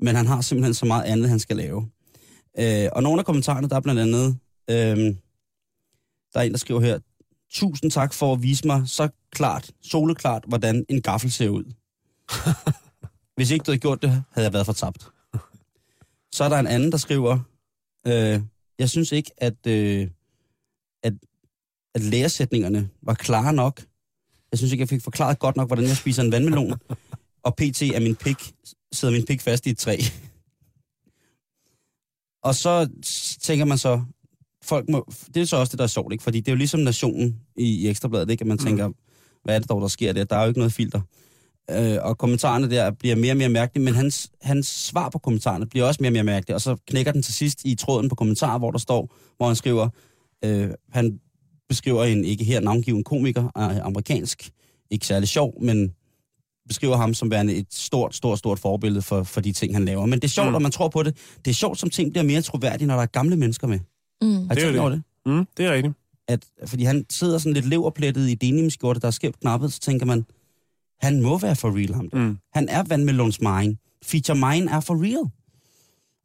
Men 0.00 0.16
han 0.16 0.26
har 0.26 0.40
simpelthen 0.40 0.74
så 0.74 0.86
meget 0.86 1.04
andet, 1.04 1.28
han 1.28 1.38
skal 1.38 1.56
lave. 1.56 1.90
Øh, 2.58 2.88
og 2.92 3.02
nogle 3.02 3.18
af 3.18 3.24
kommentarerne, 3.26 3.68
der 3.68 3.76
er 3.76 3.80
blandt 3.80 4.00
andet, 4.00 4.38
øhm, 4.70 5.18
der 6.34 6.40
er 6.40 6.44
en, 6.44 6.52
der 6.52 6.58
skriver 6.58 6.80
her, 6.80 6.98
tusind 7.50 7.90
tak 7.90 8.14
for 8.14 8.32
at 8.32 8.42
vise 8.42 8.66
mig 8.66 8.82
så 8.86 9.08
klart, 9.30 9.70
soleklart, 9.82 10.44
hvordan 10.48 10.84
en 10.88 11.02
gaffel 11.02 11.32
ser 11.32 11.48
ud. 11.48 11.64
Hvis 13.36 13.50
ikke 13.50 13.62
du 13.62 13.70
havde 13.70 13.80
gjort 13.80 14.02
det, 14.02 14.10
havde 14.10 14.44
jeg 14.44 14.52
været 14.52 14.66
fortabt. 14.66 15.10
Så 16.32 16.44
er 16.44 16.48
der 16.48 16.58
en 16.58 16.66
anden, 16.66 16.92
der 16.92 16.98
skriver, 16.98 17.38
øh, 18.06 18.40
jeg 18.78 18.90
synes 18.90 19.12
ikke, 19.12 19.30
at, 19.36 19.66
øh, 19.66 20.08
at, 21.04 21.12
at 21.94 22.00
læresætningerne 22.00 22.88
var 23.02 23.14
klare 23.14 23.52
nok. 23.52 23.82
Jeg 24.52 24.58
synes 24.58 24.72
ikke, 24.72 24.82
jeg 24.82 24.88
fik 24.88 25.02
forklaret 25.02 25.38
godt 25.38 25.56
nok, 25.56 25.68
hvordan 25.68 25.84
jeg 25.84 25.96
spiser 25.96 26.22
en 26.22 26.32
vandmelon. 26.32 26.74
Og 27.42 27.56
pt. 27.56 27.82
er 27.82 28.00
min 28.00 28.16
pik, 28.16 28.52
sidder 28.92 29.14
min 29.14 29.26
pik 29.26 29.40
fast 29.40 29.66
i 29.66 29.70
et 29.70 29.78
træ. 29.78 29.96
Og 32.42 32.54
så 32.54 32.88
tænker 33.42 33.64
man 33.64 33.78
så, 33.78 34.02
folk 34.62 34.88
må, 34.88 35.12
det 35.34 35.42
er 35.42 35.46
så 35.46 35.56
også 35.56 35.70
det, 35.70 35.78
der 35.78 35.84
er 35.84 35.88
sjovt, 35.88 36.12
ikke? 36.12 36.24
Fordi 36.24 36.40
det 36.40 36.48
er 36.48 36.52
jo 36.52 36.56
ligesom 36.56 36.80
nationen 36.80 37.40
i, 37.56 37.64
i 37.64 37.88
Ekstrabladet, 37.88 38.30
ikke? 38.30 38.42
At 38.42 38.46
man 38.46 38.58
tænker, 38.58 38.90
hvad 39.44 39.54
er 39.54 39.58
det 39.58 39.68
dog, 39.68 39.80
der 39.80 39.88
sker 39.88 40.12
der? 40.12 40.24
Der 40.24 40.36
er 40.36 40.42
jo 40.42 40.48
ikke 40.48 40.60
noget 40.60 40.72
filter. 40.72 41.00
Øh, 41.70 41.98
og 42.02 42.18
kommentarerne 42.18 42.70
der 42.70 42.90
bliver 42.90 43.16
mere 43.16 43.32
og 43.32 43.36
mere 43.36 43.48
mærkelige, 43.48 43.84
men 43.84 43.94
hans, 43.94 44.30
hans 44.42 44.66
svar 44.66 45.08
på 45.08 45.18
kommentarerne 45.18 45.66
bliver 45.66 45.86
også 45.86 45.98
mere 46.00 46.08
og 46.08 46.12
mere 46.12 46.24
mærkelige. 46.24 46.56
Og 46.56 46.60
så 46.60 46.76
knækker 46.86 47.12
den 47.12 47.22
til 47.22 47.34
sidst 47.34 47.64
i 47.64 47.74
tråden 47.74 48.08
på 48.08 48.14
kommentarer, 48.14 48.58
hvor 48.58 48.70
der 48.70 48.78
står, 48.78 49.16
hvor 49.36 49.46
han 49.46 49.56
skriver, 49.56 49.88
øh, 50.44 50.70
han 50.92 51.20
beskriver 51.68 52.04
en 52.04 52.24
ikke 52.24 52.44
her 52.44 52.60
navngiven 52.60 53.04
komiker, 53.04 53.48
amerikansk, 53.84 54.50
ikke 54.90 55.06
særlig 55.06 55.28
sjov, 55.28 55.62
men 55.62 55.92
beskriver 56.68 56.96
ham 56.96 57.14
som 57.14 57.30
værende 57.30 57.54
et 57.54 57.66
stort, 57.70 58.14
stort, 58.14 58.38
stort 58.38 58.58
forbillede 58.58 59.02
for, 59.02 59.22
for 59.22 59.40
de 59.40 59.52
ting, 59.52 59.74
han 59.74 59.84
laver. 59.84 60.06
Men 60.06 60.18
det 60.18 60.24
er 60.24 60.28
sjovt, 60.28 60.46
Mm. 60.46 60.52
når 60.52 60.58
man 60.58 60.70
tror 60.72 60.88
på 60.88 61.02
det. 61.02 61.16
Det 61.44 61.50
er 61.50 61.54
sjovt, 61.54 61.78
som 61.78 61.90
ting 61.90 62.10
bliver 62.12 62.24
mere 62.24 62.42
troværdige, 62.42 62.86
når 62.86 62.94
der 62.94 63.02
er 63.02 63.06
gamle 63.06 63.36
mennesker 63.36 63.66
med. 63.66 63.78
Mm. 64.22 64.28
Har 64.32 64.40
I 64.40 64.44
er 64.50 64.54
tænkt 64.54 64.72
det. 64.72 64.80
over 64.80 64.90
det? 64.90 65.02
Mm, 65.26 65.46
det 65.56 65.66
er 65.66 65.72
rigtigt. 65.72 65.94
At, 66.28 66.44
fordi 66.66 66.84
han 66.84 67.06
sidder 67.10 67.38
sådan 67.38 67.52
lidt 67.52 67.68
leverplettet 67.68 68.28
i 68.28 68.34
denimskjorte, 68.34 69.00
der 69.00 69.06
er 69.06 69.10
skævt 69.10 69.40
knappet, 69.40 69.72
så 69.72 69.80
tænker 69.80 70.06
man, 70.06 70.24
han 71.00 71.22
må 71.22 71.38
være 71.38 71.56
for 71.56 71.76
real, 71.78 71.94
ham 71.94 72.10
der. 72.10 72.18
Mm. 72.18 72.38
Han 72.52 72.68
er 72.68 72.82
vandmelons 72.82 73.40
mine. 73.40 73.76
Feature 74.04 74.36
mine 74.52 74.70
er 74.70 74.80
for 74.80 75.02
real. 75.02 75.30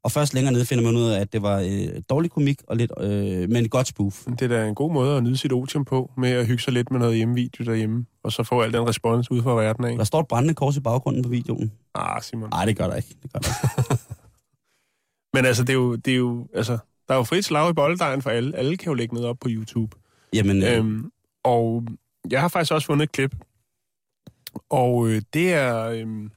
Og 0.04 0.12
først 0.12 0.34
længere 0.34 0.54
nede 0.54 0.66
finder 0.66 0.84
man 0.84 0.96
ud 0.96 1.10
af, 1.10 1.20
at 1.20 1.34
det 1.34 1.42
var 1.42 1.60
øh, 1.60 2.02
dårlig 2.10 2.32
komik, 2.32 2.62
og 2.68 2.78
lidt, 2.78 2.92
øh, 3.00 3.50
men 3.50 3.70
godt 3.70 3.88
spoof. 3.88 4.26
Det 4.26 4.42
er 4.42 4.48
da 4.48 4.68
en 4.68 4.76
god 4.76 4.94
måde 4.94 5.18
at 5.18 5.24
nyde 5.24 5.38
sit 5.38 5.54
otium 5.54 5.86
på, 5.86 6.12
med 6.18 6.30
at 6.32 6.48
hygge 6.48 6.64
sig 6.64 6.74
lidt 6.74 6.92
med 6.92 7.00
noget 7.00 7.16
hjemmevideo 7.16 7.66
derhjemme, 7.66 8.06
og 8.24 8.32
så 8.32 8.44
få 8.44 8.62
al 8.62 8.74
den 8.74 8.88
respons 8.88 9.32
ud 9.32 9.42
fra 9.44 9.56
verden 9.56 9.86
af. 9.86 9.98
Der 9.98 10.04
står 10.04 10.20
et 10.20 10.28
brændende 10.28 10.54
kors 10.54 10.78
i 10.78 10.80
baggrunden 10.80 11.24
på 11.24 11.30
videoen. 11.30 11.72
Ah, 11.96 12.22
Simon. 12.22 12.50
Nej, 12.50 12.66
det 12.66 12.78
gør 12.78 12.88
der 12.88 12.96
ikke. 12.96 13.16
Det 13.24 13.34
gør 13.34 13.40
der 13.40 13.50
ikke. 13.50 14.04
Men 15.34 15.46
altså, 15.46 15.64
det 15.64 15.70
er 15.70 15.74
jo, 15.74 15.96
det 15.96 16.14
er 16.14 16.18
jo, 16.18 16.48
altså, 16.54 16.78
der 17.08 17.14
er 17.14 17.18
jo 17.18 17.24
frit 17.24 17.46
slag 17.46 17.70
i 17.70 17.74
bolddejen 17.74 18.22
for 18.22 18.30
alle. 18.30 18.58
Alle 18.58 18.78
kan 18.78 18.88
jo 18.88 18.94
lægge 18.94 19.14
noget 19.14 19.30
op 19.30 19.38
på 19.40 19.48
YouTube. 19.52 19.98
Jamen, 20.34 20.64
øh, 20.64 20.78
Øhm, 20.78 21.12
og 21.44 21.84
jeg 22.30 22.42
har 22.42 22.48
faktisk 22.48 22.74
også 22.74 22.88
fundet 22.88 23.04
et 23.04 23.12
klip. 23.12 23.36
Og 24.70 25.08
øh, 25.08 25.22
det 25.34 25.54
er... 25.54 25.86
Øh, 25.86 26.30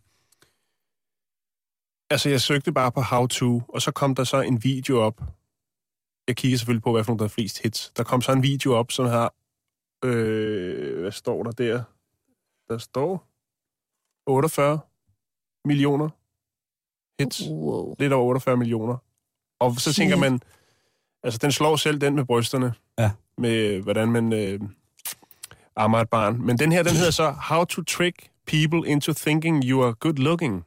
altså, 2.12 2.28
jeg 2.28 2.40
søgte 2.40 2.72
bare 2.72 2.92
på 2.92 3.00
how 3.00 3.26
to, 3.26 3.62
og 3.68 3.82
så 3.82 3.90
kom 3.90 4.14
der 4.14 4.24
så 4.24 4.40
en 4.40 4.64
video 4.64 5.00
op. 5.00 5.20
Jeg 6.28 6.36
kigger 6.36 6.58
selvfølgelig 6.58 6.82
på, 6.82 6.92
hvad 6.92 7.04
for 7.04 7.12
nogle 7.12 7.18
der 7.18 7.24
er 7.24 7.28
flest 7.28 7.62
hits. 7.62 7.92
Der 7.96 8.02
kom 8.04 8.22
så 8.22 8.32
en 8.32 8.42
video 8.42 8.74
op, 8.74 8.92
som 8.92 9.06
har... 9.06 9.34
Øh, 10.04 11.00
hvad 11.00 11.12
står 11.12 11.42
der 11.42 11.50
der? 11.50 11.82
Der 12.68 12.78
står 12.78 13.26
48 14.26 14.80
millioner 15.64 16.08
hits. 17.18 17.42
Wow. 17.48 17.94
Lidt 17.98 18.12
over 18.12 18.24
48 18.24 18.56
millioner. 18.56 18.96
Og 19.60 19.74
så 19.80 19.92
tænker 19.92 20.16
man, 20.16 20.40
altså 21.22 21.38
den 21.42 21.52
slår 21.52 21.76
selv 21.76 22.00
den 22.00 22.14
med 22.14 22.24
brysterne. 22.24 22.74
Ja. 22.98 23.10
Med 23.38 23.80
hvordan 23.80 24.12
man 24.12 24.32
øh, 24.32 24.60
ammer 25.76 25.98
et 25.98 26.10
barn. 26.10 26.42
Men 26.42 26.58
den 26.58 26.72
her, 26.72 26.82
den 26.82 26.92
hedder 26.92 27.10
så 27.10 27.30
How 27.30 27.64
to 27.64 27.82
Trick 27.82 28.30
People 28.46 28.88
into 28.88 29.12
Thinking 29.12 29.64
You 29.64 29.84
Are 29.84 29.92
Good 29.92 30.14
Looking. 30.14 30.64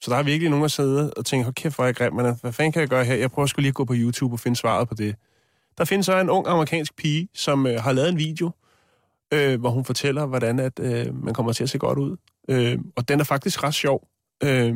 Så 0.00 0.10
der 0.10 0.16
er 0.16 0.22
virkelig 0.22 0.50
nogen, 0.50 0.62
der 0.62 0.68
sidder 0.68 1.10
og 1.16 1.24
tænker, 1.24 1.44
hold 1.44 1.54
kæft, 1.54 1.74
hvor 1.74 1.84
er 1.84 1.88
jeg 1.88 1.96
grim, 1.96 2.12
men 2.12 2.36
hvad 2.40 2.52
fanden 2.52 2.72
kan 2.72 2.80
jeg 2.80 2.88
gøre 2.88 3.04
her? 3.04 3.14
Jeg 3.14 3.30
prøver 3.30 3.46
skulle 3.46 3.62
lige 3.62 3.70
at 3.70 3.74
gå 3.74 3.84
på 3.84 3.94
YouTube 3.96 4.34
og 4.34 4.40
finde 4.40 4.56
svaret 4.56 4.88
på 4.88 4.94
det. 4.94 5.16
Der 5.78 5.84
findes 5.84 6.06
så 6.06 6.20
en 6.20 6.30
ung 6.30 6.46
amerikansk 6.46 6.96
pige, 6.96 7.28
som 7.34 7.66
øh, 7.66 7.80
har 7.80 7.92
lavet 7.92 8.08
en 8.08 8.18
video, 8.18 8.50
øh, 9.32 9.60
hvor 9.60 9.70
hun 9.70 9.84
fortæller, 9.84 10.26
hvordan 10.26 10.58
at, 10.58 10.78
øh, 10.78 11.24
man 11.24 11.34
kommer 11.34 11.52
til 11.52 11.62
at 11.62 11.70
se 11.70 11.78
godt 11.78 11.98
ud. 11.98 12.16
Øh, 12.48 12.78
og 12.96 13.08
den 13.08 13.20
er 13.20 13.24
faktisk 13.24 13.64
ret 13.64 13.74
sjov. 13.74 14.08
Øh, 14.42 14.74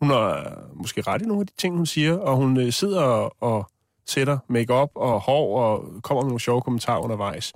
hun 0.00 0.10
har 0.10 0.58
måske 0.74 1.02
ret 1.02 1.22
i 1.22 1.24
nogle 1.24 1.40
af 1.40 1.46
de 1.46 1.52
ting, 1.58 1.76
hun 1.76 1.86
siger, 1.86 2.16
og 2.16 2.36
hun 2.36 2.56
øh, 2.56 2.72
sidder 2.72 3.02
og, 3.02 3.36
og 3.40 3.70
sætter 4.06 4.38
makeup 4.48 4.90
og 4.94 5.20
hår 5.20 5.62
og 5.62 6.02
kommer 6.02 6.22
med 6.22 6.28
nogle 6.28 6.40
sjove 6.40 6.62
kommentarer 6.62 7.00
undervejs. 7.00 7.52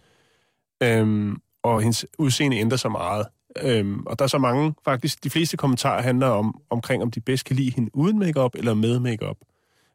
Øh, 0.82 1.32
og 1.62 1.80
hendes 1.80 2.06
udseende 2.18 2.56
ændrer 2.56 2.76
sig 2.76 2.90
meget. 2.90 3.26
Øhm, 3.62 4.06
og 4.06 4.18
der 4.18 4.22
er 4.22 4.26
så 4.28 4.38
mange, 4.38 4.74
faktisk 4.84 5.24
de 5.24 5.30
fleste 5.30 5.56
kommentarer 5.56 6.02
handler 6.02 6.26
om, 6.26 6.60
omkring, 6.70 7.02
om 7.02 7.10
de 7.10 7.20
bedst 7.20 7.44
kan 7.44 7.56
lide 7.56 7.70
hende 7.74 7.90
uden 7.94 8.18
makeup 8.18 8.54
eller 8.54 8.74
med 8.74 8.98
makeup. 9.00 9.36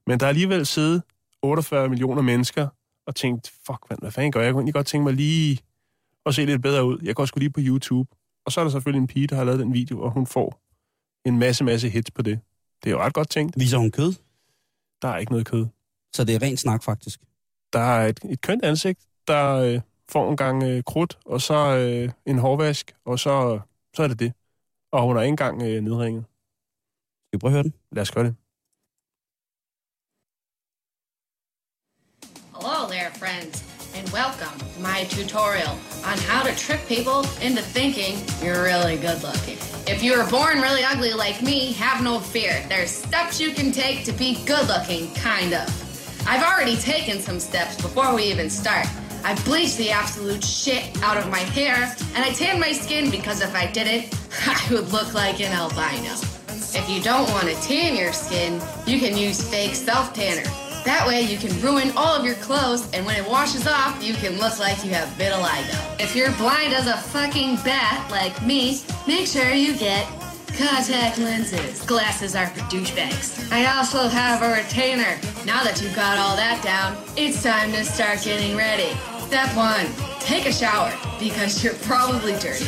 Men 0.08 0.20
der 0.20 0.26
er 0.26 0.30
alligevel 0.30 0.66
siddet 0.66 1.04
48 1.42 1.90
millioner 1.90 2.22
mennesker 2.22 2.68
og 3.08 3.16
tænkt, 3.16 3.52
fuck, 3.68 3.80
man, 3.90 4.00
hvad 4.02 4.12
fanden 4.12 4.32
gør 4.32 4.40
jeg? 4.40 4.46
Jeg 4.46 4.54
kunne 4.54 4.62
egentlig 4.62 4.74
godt 4.74 4.88
tænke 4.88 5.04
mig 5.04 5.14
lige 5.14 5.60
at 6.26 6.36
se 6.36 6.46
lidt 6.46 6.62
bedre 6.62 6.86
ud. 6.86 6.98
Jeg 7.04 7.16
går 7.16 7.26
sgu 7.26 7.40
lige 7.40 7.50
på 7.50 7.60
YouTube. 7.64 8.10
Og 8.46 8.52
så 8.52 8.60
er 8.60 8.64
der 8.64 8.72
selvfølgelig 8.72 9.02
en 9.02 9.08
pige, 9.08 9.28
der 9.28 9.36
har 9.36 9.44
lavet 9.44 9.60
den 9.60 9.74
video, 9.74 10.02
og 10.02 10.12
hun 10.12 10.28
får 10.28 10.62
en 11.26 11.40
masse, 11.40 11.64
masse 11.64 11.90
hits 11.90 12.12
på 12.12 12.22
det. 12.22 12.40
Det 12.84 12.90
er 12.90 12.92
jo 12.92 13.00
ret 13.02 13.14
godt 13.14 13.30
tænkt. 13.30 13.60
viser 13.60 13.78
hun 13.78 13.92
kød, 13.92 14.14
Der 15.02 15.08
er 15.08 15.18
ikke 15.18 15.32
noget 15.32 15.46
kød. 15.48 15.68
så 16.14 16.24
det 16.24 16.36
er 16.36 16.42
rent 16.42 16.60
snak 16.60 16.84
faktisk. 16.84 17.20
Der 17.74 17.80
er 17.80 18.08
et, 18.08 18.20
et 18.30 18.42
kønt 18.42 18.66
ansigt, 18.66 19.00
der 19.28 19.56
øh, 19.56 19.82
får 20.12 20.30
en 20.30 20.38
gang 20.38 20.64
øh, 20.64 20.84
krudt, 20.84 21.18
og 21.26 21.42
så 21.42 21.78
øh, 21.78 22.12
en 22.26 22.40
hårvask, 22.40 22.96
og 23.06 23.20
så, 23.20 23.60
så 23.96 24.04
er 24.04 24.08
det 24.08 24.20
det. 24.20 24.34
Og 24.92 25.02
hun 25.04 25.18
er 25.18 25.22
ikke 25.22 25.30
engang 25.30 25.62
øh, 25.62 25.82
nedringet. 25.82 26.26
Skal 27.28 27.38
vi 27.38 27.40
prøve 27.40 27.50
at 27.50 27.54
høre 27.54 27.64
den? 27.64 27.74
Lad 27.92 28.02
os 28.02 28.12
gøre 28.12 28.24
det. 28.24 28.36
Hello 32.56 32.88
there, 32.96 33.12
friends, 33.22 33.56
and 33.96 34.06
welcome 34.20 34.56
to 34.74 34.80
my 34.90 35.00
tutorial 35.16 35.74
on 36.10 36.18
how 36.32 36.42
to 36.48 36.54
trick 36.66 36.82
people 36.96 37.20
into 37.48 37.62
thinking 37.78 38.14
you're 38.44 38.64
really 38.72 38.98
good 39.08 39.20
looking. 39.30 39.58
If 39.94 40.04
you 40.04 40.12
were 40.18 40.28
born 40.38 40.56
really 40.68 40.84
ugly 40.92 41.14
like 41.26 41.40
me, 41.50 41.60
have 41.86 42.04
no 42.04 42.20
fear. 42.20 42.54
There's 42.72 42.92
steps 43.06 43.40
you 43.44 43.52
can 43.58 43.72
take 43.72 43.98
to 44.10 44.14
be 44.24 44.30
good 44.52 44.66
looking, 44.74 45.04
kind 45.30 45.52
of. 45.62 45.68
I've 46.32 46.44
already 46.50 46.76
taken 46.76 47.20
some 47.28 47.40
steps 47.40 47.76
before 47.82 48.14
we 48.16 48.24
even 48.24 48.50
start. 48.50 48.88
I 49.24 49.36
bleach 49.44 49.76
the 49.76 49.92
absolute 49.92 50.44
shit 50.44 51.02
out 51.04 51.18
of 51.18 51.30
my 51.30 51.40
hair, 51.40 51.96
and 52.16 52.24
I 52.24 52.32
tan 52.32 52.60
my 52.60 52.72
skin 52.72 53.12
because 53.12 53.42
if 53.42 53.54
I 53.56 53.68
didn't, 53.68 54.14
I 54.48 54.68
would 54.72 54.92
look 54.92 55.14
like 55.14 55.42
an 55.42 55.52
albino. 55.52 56.14
If 56.72 56.90
you 56.90 57.02
don't 57.02 57.30
want 57.32 57.48
to 57.48 57.56
tan 57.62 57.96
your 57.96 58.14
skin, 58.14 58.62
you 58.86 59.00
can 59.00 59.18
use 59.18 59.42
fake 59.50 59.76
self 59.76 60.14
tanner. 60.14 60.44
That 60.86 61.06
way 61.08 61.22
you 61.22 61.38
can 61.38 61.60
ruin 61.62 61.92
all 61.98 62.16
of 62.16 62.26
your 62.26 62.36
clothes, 62.36 62.90
and 62.94 63.06
when 63.06 63.16
it 63.16 63.28
washes 63.28 63.68
off, 63.68 64.02
you 64.04 64.14
can 64.14 64.40
look 64.40 64.60
like 64.60 64.84
you 64.84 64.92
have 64.92 65.10
vitiligo. 65.10 66.00
If 66.00 66.16
you're 66.16 66.32
blind 66.34 66.74
as 66.74 66.88
a 66.88 66.98
fucking 66.98 67.58
bat 67.58 68.10
like 68.10 68.42
me, 68.46 68.82
make 69.08 69.28
sure 69.28 69.52
you 69.52 69.76
get 69.78 70.08
contact 70.60 71.18
lenses. 71.18 71.82
Glasses 71.86 72.36
are 72.36 72.48
for 72.48 72.60
douchebags. 72.72 73.50
I 73.50 73.78
also 73.78 74.10
have 74.10 74.42
a 74.42 74.62
retainer. 74.62 75.18
Now 75.46 75.64
that 75.64 75.82
you've 75.82 75.96
got 75.96 76.18
all 76.18 76.36
that 76.36 76.62
down, 76.62 76.98
it's 77.16 77.42
time 77.42 77.72
to 77.72 77.86
start 77.86 78.22
getting 78.24 78.58
ready. 78.58 78.94
Step 79.28 79.56
one, 79.56 79.88
take 80.20 80.46
a 80.48 80.52
shower 80.52 80.94
because 81.18 81.64
you're 81.64 81.76
probably 81.86 82.34
dirty. 82.40 82.68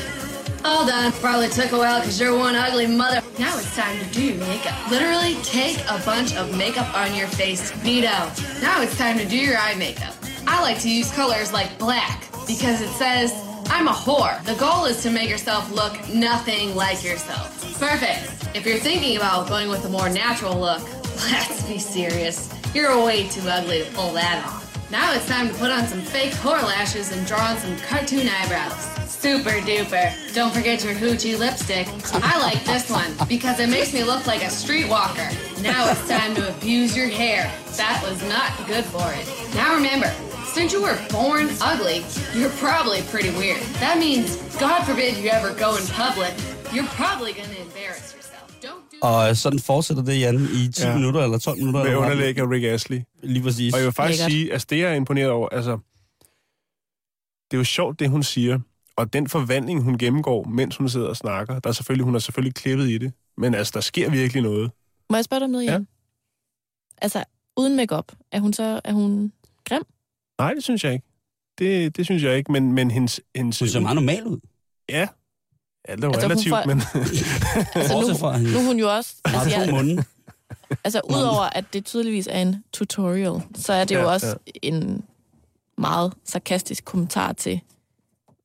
All 0.63 0.85
done. 0.85 1.11
Probably 1.13 1.49
took 1.49 1.73
a 1.73 1.77
while 1.77 1.99
because 1.99 2.19
you're 2.19 2.37
one 2.37 2.55
ugly 2.55 2.87
mother. 2.87 3.21
Now 3.37 3.57
it's 3.57 3.75
time 3.75 3.99
to 3.99 4.05
do 4.13 4.21
your 4.21 4.37
makeup. 4.37 4.89
Literally 4.89 5.35
take 5.43 5.79
a 5.89 5.99
bunch 6.05 6.35
of 6.35 6.55
makeup 6.55 6.95
on 6.95 7.13
your 7.13 7.27
face. 7.27 7.71
Neato. 7.83 8.61
Now 8.61 8.81
it's 8.81 8.97
time 8.97 9.17
to 9.17 9.27
do 9.27 9.37
your 9.37 9.57
eye 9.57 9.75
makeup. 9.75 10.13
I 10.47 10.61
like 10.61 10.79
to 10.81 10.89
use 10.89 11.11
colors 11.11 11.51
like 11.51 11.77
black 11.77 12.21
because 12.47 12.81
it 12.81 12.89
says 12.89 13.33
I'm 13.73 13.87
a 13.87 13.91
whore. 13.91 14.43
The 14.43 14.55
goal 14.55 14.83
is 14.83 15.01
to 15.03 15.09
make 15.09 15.29
yourself 15.29 15.71
look 15.71 15.93
nothing 16.13 16.75
like 16.75 17.05
yourself. 17.05 17.79
Perfect. 17.79 18.53
If 18.53 18.65
you're 18.65 18.77
thinking 18.77 19.15
about 19.15 19.47
going 19.47 19.69
with 19.69 19.85
a 19.85 19.89
more 19.89 20.09
natural 20.09 20.59
look, 20.59 20.83
let's 21.31 21.63
be 21.63 21.79
serious. 21.79 22.53
You're 22.75 23.01
way 23.03 23.29
too 23.29 23.47
ugly 23.47 23.83
to 23.83 23.91
pull 23.91 24.11
that 24.11 24.45
off. 24.45 24.91
Now 24.91 25.13
it's 25.13 25.25
time 25.25 25.47
to 25.47 25.53
put 25.53 25.71
on 25.71 25.87
some 25.87 26.01
fake 26.01 26.33
whore 26.33 26.61
lashes 26.61 27.13
and 27.13 27.25
draw 27.25 27.39
on 27.39 27.57
some 27.57 27.77
cartoon 27.77 28.27
eyebrows. 28.27 28.89
Super 29.09 29.61
duper. 29.61 30.13
Don't 30.35 30.53
forget 30.53 30.83
your 30.83 30.93
hoochie 30.93 31.39
lipstick. 31.39 31.87
I 32.13 32.39
like 32.41 32.61
this 32.65 32.89
one 32.89 33.13
because 33.29 33.61
it 33.61 33.69
makes 33.69 33.93
me 33.93 34.03
look 34.03 34.27
like 34.27 34.41
a 34.41 34.47
streetwalker. 34.47 35.31
Now 35.63 35.89
it's 35.89 36.05
time 36.09 36.35
to 36.35 36.49
abuse 36.49 36.95
your 36.95 37.07
hair. 37.07 37.49
That 37.77 38.03
was 38.03 38.21
not 38.27 38.51
good 38.67 38.83
for 38.83 39.09
it. 39.13 39.55
Now 39.55 39.73
remember, 39.75 40.13
since 40.55 40.69
you 40.75 40.81
were 40.87 40.97
born 41.17 41.45
ugly, 41.71 41.97
you're 42.39 42.55
probably 42.65 42.99
pretty 43.13 43.31
weird. 43.41 43.61
That 43.85 43.95
means, 44.05 44.27
God 44.65 44.79
forbid 44.89 45.11
you 45.21 45.27
ever 45.39 45.49
go 45.65 45.69
in 45.79 45.85
public, 46.03 46.33
you're 46.75 46.91
probably 47.01 47.31
gonna 47.39 47.59
embarrass 47.67 48.05
yourself. 48.17 48.47
Don't 48.65 48.83
do 48.91 48.97
Og 49.07 49.37
sådan 49.43 49.59
fortsætter 49.59 50.03
det, 50.03 50.19
Jan, 50.19 50.35
i 50.59 50.71
10 50.71 50.81
Ja. 50.81 50.89
ja. 50.89 50.95
minutter 50.97 51.21
eller 51.23 51.37
12 51.37 51.57
minutter. 51.57 51.83
Med 51.83 51.95
underlæg 51.95 52.37
af 52.37 52.45
Rick 52.53 52.65
Astley. 52.65 53.01
Lige 53.23 53.43
præcis. 53.43 53.73
Og 53.73 53.79
jeg 53.79 53.85
vil 53.85 53.93
faktisk 53.93 54.19
Lækkert. 54.21 54.31
sige, 54.31 54.51
altså 54.53 54.67
det 54.69 54.79
jeg 54.79 54.89
er 54.91 54.95
imponeret 54.95 55.29
over, 55.29 55.49
altså, 55.49 55.71
det 57.51 57.57
er 57.57 57.57
jo 57.57 57.63
sjovt, 57.63 57.99
det 57.99 58.09
hun 58.09 58.23
siger, 58.23 58.59
og 58.95 59.13
den 59.13 59.27
forvandling, 59.29 59.83
hun 59.83 59.97
gennemgår, 59.97 60.43
mens 60.43 60.75
hun 60.77 60.89
sidder 60.89 61.07
og 61.07 61.17
snakker, 61.17 61.59
der 61.59 61.69
er 61.69 61.73
selvfølgelig, 61.73 62.05
hun 62.05 62.15
er 62.15 62.19
selvfølgelig 62.19 62.55
klippet 62.55 62.89
i 62.89 62.97
det, 62.97 63.13
men 63.37 63.55
altså, 63.55 63.71
der 63.75 63.81
sker 63.81 64.09
virkelig 64.09 64.43
noget. 64.43 64.71
Må 65.09 65.15
jeg 65.17 65.25
spørge 65.25 65.39
dig 65.39 65.45
om 65.45 65.51
noget, 65.51 65.65
Ja. 65.65 65.71
Jan? 65.71 65.87
Altså, 67.01 67.23
uden 67.57 67.75
makeup, 67.75 68.11
er 68.31 68.39
hun 68.39 68.53
så 68.53 68.81
er 68.83 68.93
hun 68.93 69.31
grim? 69.69 69.83
Nej, 70.41 70.53
det 70.53 70.63
synes 70.63 70.83
jeg 70.83 70.93
ikke. 70.93 71.05
Det, 71.57 71.97
det 71.97 72.05
synes 72.05 72.23
jeg 72.23 72.37
ikke, 72.37 72.51
men, 72.51 72.71
men 72.73 72.91
hendes... 72.91 73.21
hendes 73.35 73.59
Hun 73.59 73.67
ser 73.67 73.79
meget 73.79 73.95
normal 73.95 74.23
ud. 74.27 74.39
Ja, 74.89 75.07
alt 75.87 76.03
er 76.03 76.07
jo 76.07 76.13
Altså, 76.13 76.27
hun 76.27 76.31
relativt, 76.31 76.55
får- 76.55 76.65
men... 76.67 76.77
Altså, 77.81 77.93
hun 78.33 78.41
nu 78.53 78.59
er 78.59 78.65
hun 78.67 78.79
jo 78.79 78.95
også... 78.95 79.15
Altså, 79.25 79.49
jeg, 79.49 80.03
altså 80.83 81.01
udover 81.09 81.41
at 81.41 81.65
det 81.73 81.85
tydeligvis 81.85 82.27
er 82.31 82.41
en 82.41 82.55
tutorial, 82.73 83.41
så 83.55 83.73
er 83.73 83.83
det 83.85 83.95
Ja, 83.95 84.01
jo 84.01 84.11
også 84.11 84.35
en 84.63 85.03
meget 85.77 86.13
sarkastisk 86.25 86.85
kommentar 86.85 87.33
til 87.33 87.59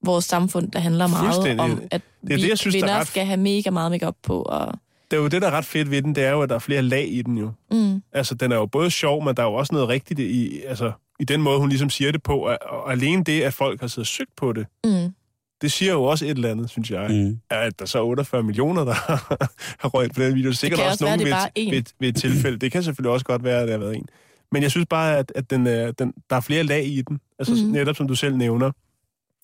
vores 0.04 0.24
samfund, 0.24 0.70
der 0.70 0.78
handler 0.78 1.06
meget 1.06 1.60
om, 1.60 1.82
at 1.90 2.02
Det 2.22 2.32
er 2.32 2.36
vi 2.36 2.42
det, 2.42 2.48
jeg 2.48 2.58
synes, 2.58 2.74
der 2.74 2.80
er 2.80 2.86
kvinder 2.86 3.00
ret- 3.00 3.06
skal 3.06 3.26
have 3.26 3.36
mega 3.36 3.70
meget 3.70 3.90
makeup 3.90 4.16
på. 4.22 4.42
Og, 4.42 4.72
det 5.10 5.16
er 5.16 5.20
jo 5.20 5.28
det, 5.28 5.42
der 5.42 5.48
er 5.48 5.52
ret 5.52 5.64
fedt 5.64 5.90
ved 5.90 6.02
den, 6.02 6.14
det 6.14 6.24
er 6.24 6.30
jo, 6.30 6.42
at 6.42 6.48
der 6.48 6.54
er 6.54 6.58
flere 6.58 6.82
lag 6.82 7.08
i 7.12 7.22
den 7.22 7.38
jo. 7.38 7.50
mm, 7.70 8.02
Altså, 8.12 8.34
den 8.34 8.52
er 8.52 8.56
jo 8.56 8.66
både 8.66 8.90
sjov, 8.90 9.24
men 9.24 9.36
der 9.36 9.42
er 9.42 9.46
jo 9.46 9.54
også 9.54 9.74
noget 9.74 9.88
rigtigt 9.88 10.20
i, 10.20 10.60
altså, 10.62 10.92
i 11.20 11.24
den 11.24 11.42
måde, 11.42 11.58
hun 11.58 11.68
ligesom 11.68 11.90
siger 11.90 12.12
det 12.12 12.22
på. 12.22 12.38
Og, 12.38 12.58
og 12.62 12.92
alene 12.92 13.24
det, 13.24 13.42
at 13.42 13.54
folk 13.54 13.80
har 13.80 13.86
siddet 13.86 14.02
og 14.02 14.06
søgt 14.06 14.36
på 14.36 14.52
det, 14.52 14.66
mm. 14.84 15.14
det 15.60 15.72
siger 15.72 15.92
jo 15.92 16.04
også 16.04 16.24
et 16.24 16.30
eller 16.30 16.50
andet, 16.50 16.70
synes 16.70 16.90
jeg. 16.90 17.10
Mm. 17.10 17.40
At 17.50 17.78
der 17.78 17.84
så 17.86 17.98
er 17.98 18.02
48 18.02 18.42
millioner, 18.42 18.84
der 18.84 18.92
har 19.82 19.88
røget 19.88 20.12
på 20.14 20.22
den 20.22 20.34
video. 20.34 20.52
Sikkert 20.52 20.78
kan 20.78 20.86
også 20.86 20.92
også 20.92 21.04
være, 21.04 21.16
nogen 21.16 21.26
det 21.56 21.62
er 21.66 21.70
ved, 21.70 21.72
ved, 21.72 21.82
ved 22.00 22.08
et 22.08 22.16
tilfælde. 22.16 22.58
Det 22.58 22.72
kan 22.72 22.82
selvfølgelig 22.82 23.12
også 23.12 23.26
godt 23.26 23.44
være, 23.44 23.60
at 23.60 23.62
det 23.68 23.72
har 23.72 23.78
været 23.78 23.96
en. 23.96 24.06
Men 24.52 24.62
jeg 24.62 24.70
synes 24.70 24.86
bare, 24.90 25.16
at, 25.18 25.32
at 25.34 25.50
den, 25.50 25.66
er, 25.66 25.90
den, 25.92 26.12
der 26.30 26.36
er 26.36 26.40
flere 26.40 26.62
lag 26.62 26.86
i 26.86 27.02
den. 27.02 27.20
Altså 27.38 27.54
mm-hmm. 27.54 27.70
netop 27.72 27.96
som 27.96 28.08
du 28.08 28.14
selv 28.14 28.36
nævner. 28.36 28.70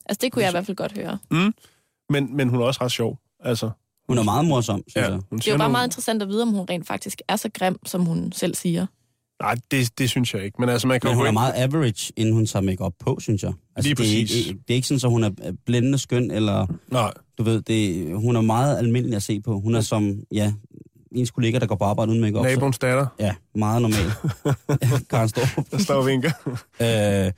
Altså, 0.06 0.18
det 0.22 0.32
kunne 0.32 0.42
jeg 0.42 0.50
i 0.50 0.52
hvert 0.54 0.66
fald 0.66 0.76
godt 0.76 0.92
høre. 0.98 1.18
Mm. 1.30 1.54
Men, 2.11 2.37
men 2.37 2.48
hun 2.48 2.61
er 2.61 2.64
også 2.64 2.85
ret 2.85 2.92
sjov. 2.92 3.18
Altså, 3.40 3.70
Hun 4.08 4.18
er 4.18 4.22
meget 4.22 4.44
morsom, 4.44 4.82
synes 4.88 4.96
ja, 5.06 5.11
jeg. 5.11 5.20
hun 5.30 5.38
Det 5.38 5.48
er 5.48 5.52
jo 5.52 5.58
bare 5.58 5.58
nogle- 5.58 5.72
meget 5.72 5.87
interessant 5.87 6.22
at 6.22 6.28
vide, 6.28 6.42
om 6.42 6.48
hun 6.48 6.66
rent 6.70 6.87
faktisk 6.87 7.20
er 7.28 7.37
så 7.37 7.50
grim, 7.54 7.87
som 7.87 8.04
hun 8.04 8.32
selv 8.32 8.54
siger. 8.54 8.87
Nej, 9.42 9.55
det, 9.70 9.98
det 9.98 10.11
synes 10.11 10.35
jeg 10.35 10.44
ikke. 10.44 10.57
Men 10.61 10.68
altså, 10.68 10.87
man 10.88 11.00
kan 11.00 11.09
Men 11.11 11.16
hun 11.16 11.26
er 11.26 11.31
meget 11.31 11.52
average, 11.57 12.12
inden 12.16 12.35
hun 12.35 12.46
tager 12.46 12.62
makeup 12.62 12.92
på, 13.00 13.18
synes 13.20 13.42
jeg. 13.42 13.52
Altså, 13.76 13.88
Lige 13.88 13.94
det, 13.94 14.02
er, 14.02 14.24
præcis. 14.24 14.46
ikke- 14.46 14.61
det 14.68 14.70
er 14.70 14.74
ikke 14.74 14.88
sådan, 14.88 15.00
at 15.05 15.11
hun 15.11 15.24
er 15.24 15.31
blændende 15.66 15.98
skøn, 15.98 16.31
eller 16.31 16.66
Nej, 16.90 17.12
du 17.38 17.42
ved, 17.42 17.62
det, 17.62 18.07
hun 18.16 18.37
er 18.37 18.40
meget 18.40 18.78
almindelig 18.78 19.16
at 19.16 19.22
se 19.22 19.40
på. 19.40 19.61
Hun 19.61 19.74
er 19.74 19.81
som, 19.81 20.16
ja, 20.33 20.52
ens 21.12 21.31
kollega, 21.31 21.59
der 21.59 21.66
går 21.66 21.74
på 21.76 21.85
arbejde 21.85 22.11
uden 22.11 22.20
makeup. 22.20 22.44
så- 22.44 22.50
naboens 22.50 22.78
datter, 22.78 23.07
Ja, 23.18 23.35
meget 23.55 23.83
normal. 23.83 24.11
Karen 25.11 25.28
Storp. 25.28 25.70
der 25.70 25.78
står 25.78 26.02
vinker. 26.02 26.31
Øh, 27.26 27.33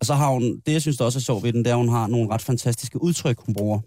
og 0.00 0.06
så 0.06 0.14
har 0.14 0.30
hun, 0.30 0.42
det 0.66 0.72
jeg 0.72 0.80
synes 0.82 0.96
der 0.96 1.04
også 1.04 1.18
er 1.18 1.20
sjovt 1.20 1.42
ved 1.44 1.52
den, 1.52 1.58
det 1.64 1.70
er, 1.70 1.74
at 1.74 1.78
hun 1.80 1.88
har 1.88 2.06
nogle 2.06 2.30
ret 2.30 2.42
fantastiske 2.42 3.02
udtryk, 3.02 3.38
hun 3.46 3.54
bruger. 3.54 3.80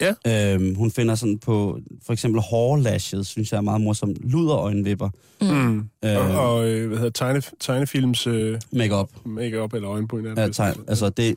Ja. 0.00 0.14
Øhm, 0.54 0.74
hun 0.74 0.90
finder 0.90 1.14
sådan 1.14 1.38
på, 1.38 1.78
for 2.06 2.12
eksempel 2.12 2.40
hårlashes, 2.40 3.26
synes 3.26 3.52
jeg 3.52 3.58
er 3.58 3.62
meget 3.62 3.80
morsom. 3.80 4.14
Luderøjenvipper. 4.20 5.10
Mm. 5.40 5.78
Øh, 6.04 6.16
Og, 6.36 6.52
og 6.52 6.68
øh, 6.68 6.88
hvad 6.88 6.98
hedder 6.98 7.10
tegne, 7.10 7.42
tegnefilms 7.60 8.26
øh, 8.26 8.60
Makeup. 8.72 9.10
make-up 9.24 9.74
eller 9.74 9.90
øjenbryn. 9.90 10.26
Ja, 10.36 10.48
tegn. 10.48 10.84
Altså 10.88 11.08
det... 11.08 11.36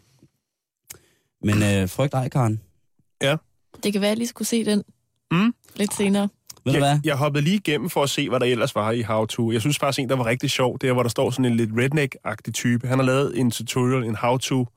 Men 1.44 1.56
øh, 1.64 1.90
frygt 1.90 2.14
ej, 2.14 2.30
Karen. 2.30 2.62
Det 3.84 3.94
kan 3.94 4.02
være, 4.02 4.08
at 4.10 4.10
jeg 4.10 4.18
lige 4.18 4.28
skulle 4.28 4.48
se 4.48 4.66
den 4.66 4.84
Mm. 5.32 5.54
lidt 5.76 5.94
senere. 5.94 6.30
Ved 6.66 6.74
jeg, 6.74 7.00
jeg 7.04 7.16
hoppede 7.16 7.44
lige 7.44 7.56
igennem 7.56 7.90
for 7.90 8.04
at 8.04 8.10
se, 8.10 8.30
hvad 8.30 8.40
der 8.40 8.46
ellers 8.46 8.76
var 8.76 8.92
i 8.92 9.02
How 9.02 9.26
To. 9.26 9.52
Jeg 9.52 9.62
synes 9.62 9.80
faktisk 9.80 10.00
en, 10.00 10.10
der 10.10 10.16
var 10.16 10.26
rigtig 10.26 10.50
sjov, 10.50 10.78
det 10.80 10.90
er, 10.90 10.94
hvor 10.94 11.04
der 11.04 11.10
står 11.10 11.30
sådan 11.32 11.46
en 11.46 11.58
lidt 11.58 11.70
redneck-agtig 11.72 12.52
type. 12.54 12.88
Han 12.88 13.00
har 13.00 13.06
lavet 13.06 13.40
en 13.40 13.52
tutorial, 13.52 14.04
en 14.04 14.16
How 14.16 14.38
To, 14.38 14.68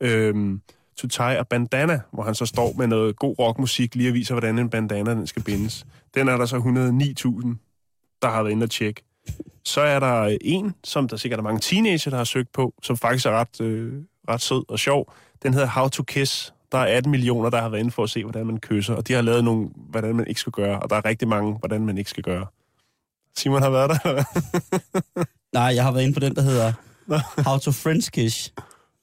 øhm, 0.00 0.60
to 0.96 1.08
tie 1.08 1.38
a 1.38 1.42
bandana, 1.42 2.00
hvor 2.12 2.22
han 2.22 2.34
så 2.34 2.46
står 2.46 2.74
med 2.78 2.86
noget 2.86 3.16
god 3.16 3.38
rockmusik, 3.38 3.94
lige 3.94 4.10
og 4.10 4.14
viser, 4.14 4.34
hvordan 4.34 4.58
en 4.58 4.70
bandana 4.70 5.10
den 5.10 5.26
skal 5.26 5.42
bindes. 5.42 5.86
Den 6.14 6.28
er 6.28 6.36
der 6.36 6.46
så 6.46 6.56
109.000, 6.56 8.18
der 8.22 8.28
har 8.28 8.42
været 8.42 8.52
inde 8.52 8.64
og 8.64 8.70
tjekke. 8.70 9.02
Så 9.64 9.80
er 9.80 10.00
der 10.00 10.36
en, 10.40 10.74
som 10.84 11.08
der 11.08 11.16
sikkert 11.16 11.38
er 11.38 11.42
mange 11.42 11.60
teenager, 11.60 12.10
der 12.10 12.16
har 12.16 12.24
søgt 12.24 12.52
på, 12.52 12.74
som 12.82 12.96
faktisk 12.96 13.26
er 13.26 13.30
ret, 13.30 13.60
øh, 13.60 13.92
ret 14.28 14.40
sød 14.40 14.64
og 14.68 14.78
sjov. 14.78 15.12
Den 15.42 15.54
hedder 15.54 15.68
How 15.68 15.88
to 15.88 16.02
Kiss. 16.02 16.54
Der 16.72 16.78
er 16.78 16.96
18 16.96 17.10
millioner, 17.10 17.50
der 17.50 17.60
har 17.60 17.68
været 17.68 17.80
inde 17.80 17.90
for 17.90 18.02
at 18.02 18.10
se, 18.10 18.22
hvordan 18.22 18.46
man 18.46 18.60
kysser. 18.60 18.94
Og 18.94 19.08
de 19.08 19.12
har 19.12 19.22
lavet 19.22 19.44
nogle, 19.44 19.68
hvordan 19.76 20.16
man 20.16 20.26
ikke 20.26 20.40
skal 20.40 20.52
gøre. 20.52 20.80
Og 20.80 20.90
der 20.90 20.96
er 20.96 21.04
rigtig 21.04 21.28
mange, 21.28 21.52
hvordan 21.58 21.86
man 21.86 21.98
ikke 21.98 22.10
skal 22.10 22.22
gøre. 22.22 22.46
Simon 23.36 23.62
har 23.62 23.70
været 23.70 23.90
der. 23.90 24.24
Nej, 25.58 25.72
jeg 25.74 25.84
har 25.84 25.92
været 25.92 26.02
inde 26.02 26.14
på 26.14 26.20
den, 26.20 26.36
der 26.36 26.42
hedder 26.42 26.72
How 27.48 27.58
to 27.58 27.72
French 27.72 28.10
Kiss, 28.10 28.52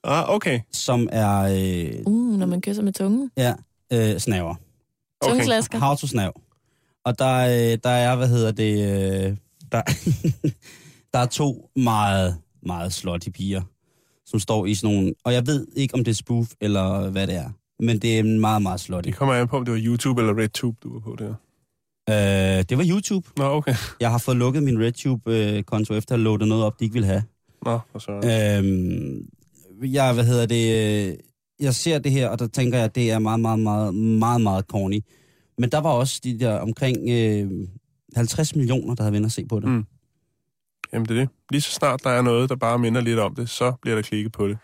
ah, 0.03 0.29
okay. 0.35 0.59
som 0.71 1.09
er 1.11 1.39
øh, 1.41 2.03
Uh, 2.05 2.39
når 2.39 2.45
man 2.45 2.61
kysser 2.61 2.83
med 2.83 2.93
tungen. 2.93 3.31
ja, 3.37 3.53
øh, 3.93 4.17
snaver. 4.17 4.55
okay. 5.21 5.29
Tungeslasker. 5.31 5.79
How 5.79 5.95
to 5.95 6.07
snav. 6.07 6.41
Og 7.05 7.19
der, 7.19 7.37
øh, 7.37 7.77
der 7.83 7.89
er, 7.89 8.15
hvad 8.15 8.27
hedder 8.27 8.51
det, 8.51 8.73
øh, 8.73 9.37
der, 9.71 9.81
der 11.13 11.19
er 11.19 11.25
to 11.25 11.69
meget, 11.75 12.37
meget 12.63 12.93
slutty 12.93 13.29
piger, 13.29 13.61
som 14.25 14.39
står 14.39 14.65
i 14.65 14.75
sådan 14.75 14.95
nogle, 14.95 15.13
og 15.23 15.33
jeg 15.33 15.47
ved 15.47 15.67
ikke, 15.75 15.93
om 15.95 16.03
det 16.03 16.11
er 16.11 16.15
spoof 16.15 16.47
eller 16.61 17.09
hvad 17.09 17.27
det 17.27 17.35
er, 17.35 17.49
men 17.79 17.99
det 17.99 18.19
er 18.19 18.23
meget, 18.23 18.61
meget 18.61 18.79
slutty. 18.79 19.07
Det 19.07 19.15
kommer 19.15 19.35
an 19.35 19.47
på, 19.47 19.57
om 19.57 19.65
det 19.65 19.73
var 19.73 19.79
YouTube 19.83 20.21
eller 20.21 20.43
RedTube, 20.43 20.77
du 20.83 20.93
var 20.93 20.99
på 20.99 21.15
der. 21.19 21.33
Øh, 22.09 22.63
det 22.69 22.77
var 22.77 22.85
YouTube. 22.89 23.27
Nå, 23.37 23.43
okay. 23.43 23.75
Jeg 23.99 24.11
har 24.11 24.17
fået 24.17 24.37
lukket 24.37 24.63
min 24.63 24.79
RedTube-konto 24.81 25.93
efter 25.93 26.15
at 26.15 26.19
have 26.19 26.23
loadet 26.23 26.47
noget 26.47 26.63
op, 26.63 26.79
de 26.79 26.83
ikke 26.85 26.93
ville 26.93 27.07
have. 27.07 27.23
Nå, 27.65 27.79
for 27.91 27.99
så. 27.99 28.11
Øhm, 28.11 29.29
jeg, 29.81 30.13
hvad 30.13 30.25
hedder 30.25 30.45
det, 30.45 30.65
øh, 31.09 31.17
jeg 31.59 31.75
ser 31.75 31.99
det 31.99 32.11
her, 32.11 32.27
og 32.27 32.39
der 32.39 32.47
tænker 32.47 32.77
jeg, 32.77 32.85
at 32.85 32.95
det 32.95 33.11
er 33.11 33.19
meget, 33.19 33.39
meget, 33.39 33.59
meget, 33.59 33.95
meget, 33.95 34.41
meget 34.41 34.65
corny. 34.65 34.99
Men 35.57 35.71
der 35.71 35.77
var 35.77 35.89
også 35.89 36.21
de 36.23 36.39
der 36.39 36.59
omkring 36.59 36.97
øh, 37.09 37.67
50 38.15 38.55
millioner, 38.55 38.95
der 38.95 39.03
havde 39.03 39.13
vendt 39.13 39.25
at 39.25 39.31
se 39.31 39.45
på 39.45 39.59
det. 39.59 39.69
Mm. 39.69 39.85
Jamen, 40.93 41.05
det 41.07 41.17
er 41.17 41.19
det. 41.19 41.29
Lige 41.51 41.61
så 41.61 41.71
snart 41.71 42.03
der 42.03 42.09
er 42.09 42.21
noget, 42.21 42.49
der 42.49 42.55
bare 42.55 42.79
minder 42.79 43.01
lidt 43.01 43.19
om 43.19 43.35
det, 43.35 43.49
så 43.49 43.73
bliver 43.81 43.95
der 43.95 44.01
klikket 44.01 44.31
på 44.31 44.47
det. 44.47 44.57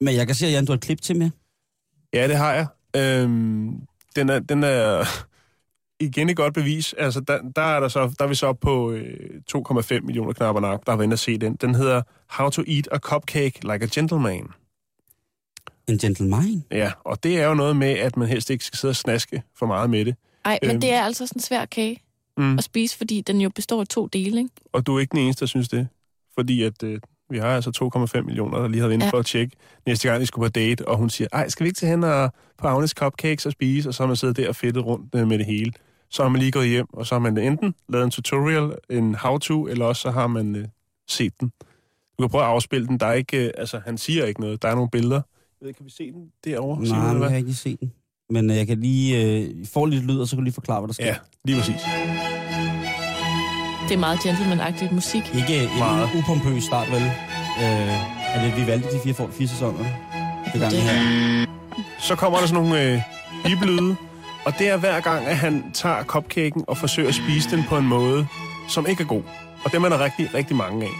Men 0.00 0.14
jeg 0.14 0.26
kan 0.26 0.36
se, 0.36 0.46
at 0.46 0.52
Jan, 0.52 0.64
du 0.64 0.72
har 0.72 0.76
et 0.76 0.82
klip 0.82 1.00
til 1.00 1.16
med. 1.16 1.30
Ja, 2.12 2.28
det 2.28 2.36
har 2.36 2.54
jeg. 2.54 2.66
Øhm, 2.96 3.72
den, 4.16 4.28
er, 4.28 4.38
den 4.38 4.64
er 4.64 5.04
igen 6.00 6.28
et 6.30 6.36
godt 6.36 6.54
bevis. 6.54 6.92
Altså, 6.98 7.20
der, 7.20 7.38
der, 7.56 7.62
er, 7.62 7.80
der, 7.80 7.88
så, 7.88 8.14
der 8.18 8.24
er 8.24 8.28
vi 8.28 8.34
så 8.34 8.46
op 8.46 8.60
på 8.60 8.90
øh, 8.90 9.40
2,5 9.56 10.00
millioner 10.00 10.32
knapper 10.32 10.60
nok, 10.60 10.86
der 10.86 10.92
har 10.92 10.96
været 10.96 11.04
inde 11.06 11.12
at 11.12 11.18
se 11.18 11.38
den. 11.38 11.54
Den 11.56 11.74
hedder 11.74 12.02
How 12.30 12.48
to 12.50 12.62
Eat 12.68 12.88
a 12.92 12.98
Cupcake 12.98 13.60
Like 13.72 13.84
a 13.84 13.88
Gentleman. 13.94 14.46
En 15.88 15.98
gentleman? 15.98 16.64
Ja, 16.70 16.92
og 17.04 17.22
det 17.22 17.40
er 17.40 17.48
jo 17.48 17.54
noget 17.54 17.76
med, 17.76 17.88
at 17.90 18.16
man 18.16 18.28
helst 18.28 18.50
ikke 18.50 18.64
skal 18.64 18.78
sidde 18.78 18.92
og 18.92 18.96
snaske 18.96 19.42
for 19.58 19.66
meget 19.66 19.90
med 19.90 20.04
det. 20.04 20.16
Ej, 20.44 20.58
men 20.62 20.70
Øhm. 20.70 20.80
det 20.80 20.92
er 20.92 21.02
altså 21.02 21.26
sådan 21.26 21.38
en 21.38 21.42
svær 21.42 21.64
kage 21.64 22.02
Mm. 22.36 22.58
at 22.58 22.64
spise, 22.64 22.96
fordi 22.96 23.20
den 23.20 23.40
jo 23.40 23.48
består 23.54 23.80
af 23.80 23.86
to 23.86 24.06
dele, 24.06 24.38
ikke? 24.38 24.50
Og 24.72 24.86
du 24.86 24.96
er 24.96 25.00
ikke 25.00 25.10
den 25.10 25.18
eneste, 25.24 25.40
der 25.40 25.46
synes 25.46 25.68
det. 25.68 25.88
Fordi 26.34 26.62
at 26.62 26.82
øh, 26.82 27.00
vi 27.30 27.38
har 27.38 27.48
altså 27.48 27.90
2,5 28.16 28.22
millioner, 28.22 28.58
der 28.58 28.68
lige 28.68 28.80
har 28.80 28.86
været 28.88 28.94
inde 28.94 29.04
Ja. 29.04 29.10
for 29.10 29.18
at 29.18 29.26
tjekke 29.26 29.56
næste 29.86 30.08
gang, 30.08 30.20
de 30.20 30.26
skulle 30.26 30.48
på 30.48 30.52
date. 30.52 30.88
Og 30.88 30.96
hun 30.96 31.10
siger, 31.10 31.28
ej, 31.32 31.48
skal 31.48 31.64
vi 31.64 31.68
ikke 31.68 31.78
tage 31.78 31.90
hen 31.90 32.04
og 32.04 32.32
på 32.58 32.66
Agnes 32.66 32.90
Cupcakes 32.90 33.46
og 33.46 33.52
spise? 33.52 33.88
Og 33.88 33.94
så 33.94 34.02
har 34.02 34.06
man 34.06 34.16
siddet 34.16 34.36
der 34.36 34.48
og 34.48 34.56
fedtet 34.56 34.84
rundt 34.84 35.14
øh, 35.14 35.26
med 35.28 35.38
det 35.38 35.46
hele. 35.46 35.72
Så 36.10 36.22
har 36.22 36.28
man 36.28 36.38
lige 36.40 36.52
gået 36.52 36.68
hjem, 36.68 36.86
og 36.92 37.06
så 37.06 37.14
har 37.14 37.20
man 37.20 37.38
enten 37.38 37.74
lavet 37.88 38.04
en 38.04 38.10
tutorial, 38.10 38.70
en 38.90 39.14
how-to, 39.14 39.66
eller 39.68 39.84
også 39.84 40.02
så 40.02 40.10
har 40.10 40.26
man 40.26 40.56
øh, 40.56 40.64
set 41.08 41.32
den. 41.40 41.52
Du 42.18 42.22
kan 42.22 42.28
prøve 42.30 42.44
at 42.44 42.50
afspille 42.50 42.86
den. 42.86 43.00
Der 43.00 43.06
er 43.06 43.12
ikke, 43.12 43.46
øh, 43.46 43.50
altså, 43.58 43.80
han 43.86 43.98
siger 43.98 44.24
ikke 44.26 44.40
noget. 44.40 44.62
Der 44.62 44.68
er 44.68 44.74
nogle 44.74 44.90
billeder. 44.90 45.20
Jeg 45.60 45.66
ved, 45.66 45.74
kan 45.74 45.86
vi 45.86 45.90
se 45.90 46.12
den 46.12 46.28
derovre? 46.44 46.82
Nej, 46.84 46.98
men 47.08 47.16
hvad? 47.16 47.20
jeg 47.20 47.28
kan 47.28 47.36
ikke 47.36 47.48
lige 47.48 47.56
se 47.56 47.76
den. 47.80 47.92
Men 48.30 48.50
øh, 48.50 48.56
jeg 48.56 48.66
kan 48.66 48.80
lige 48.80 49.38
øh, 49.38 49.66
få 49.66 49.84
lidt 49.86 50.04
lyd, 50.04 50.18
og 50.18 50.28
så 50.28 50.36
kan 50.36 50.38
du 50.38 50.44
lige 50.44 50.54
forklare, 50.54 50.80
hvad 50.80 50.88
der 50.88 50.94
sker. 50.94 51.06
Ja, 51.06 51.16
lige 51.44 51.58
præcis. 51.58 51.80
Det 53.88 53.94
er 53.94 53.98
meget 53.98 54.18
gentleman-agtigt 54.18 54.92
musik. 54.92 55.22
Ikke 55.34 55.62
en 55.62 55.78
Meget. 55.78 56.08
upompøs 56.18 56.62
start, 56.64 56.88
vel? 56.90 57.02
Øh, 57.62 58.34
er 58.34 58.44
det, 58.44 58.56
vi 58.62 58.66
valgte 58.66 58.88
de 58.96 59.00
fire, 59.04 59.14
for, 59.14 59.28
fire 59.32 59.48
sæsoner? 59.48 59.78
Det 60.52 60.60
gang 60.60 60.72
Det- 60.72 60.82
her. 60.82 61.46
Så 62.00 62.16
kommer 62.16 62.38
der 62.38 62.46
sådan 62.46 62.62
nogle 62.64 62.82
øh, 62.94 63.00
bibelyde, 63.44 63.96
og 64.48 64.58
det 64.58 64.68
er 64.68 64.76
hver 64.76 65.00
gang, 65.00 65.26
at 65.26 65.36
han 65.36 65.72
tager 65.72 66.04
cupcaken 66.04 66.64
og 66.66 66.76
forsøger 66.76 67.08
at 67.08 67.14
spise 67.14 67.50
den 67.50 67.64
på 67.68 67.76
en 67.78 67.86
måde, 67.86 68.26
som 68.68 68.86
ikke 68.86 69.02
er 69.02 69.06
god. 69.06 69.22
Og 69.64 69.72
dem 69.72 69.84
er 69.84 69.88
der 69.88 70.04
rigtig, 70.04 70.34
rigtig 70.34 70.56
mange 70.56 70.86
af. 70.86 70.92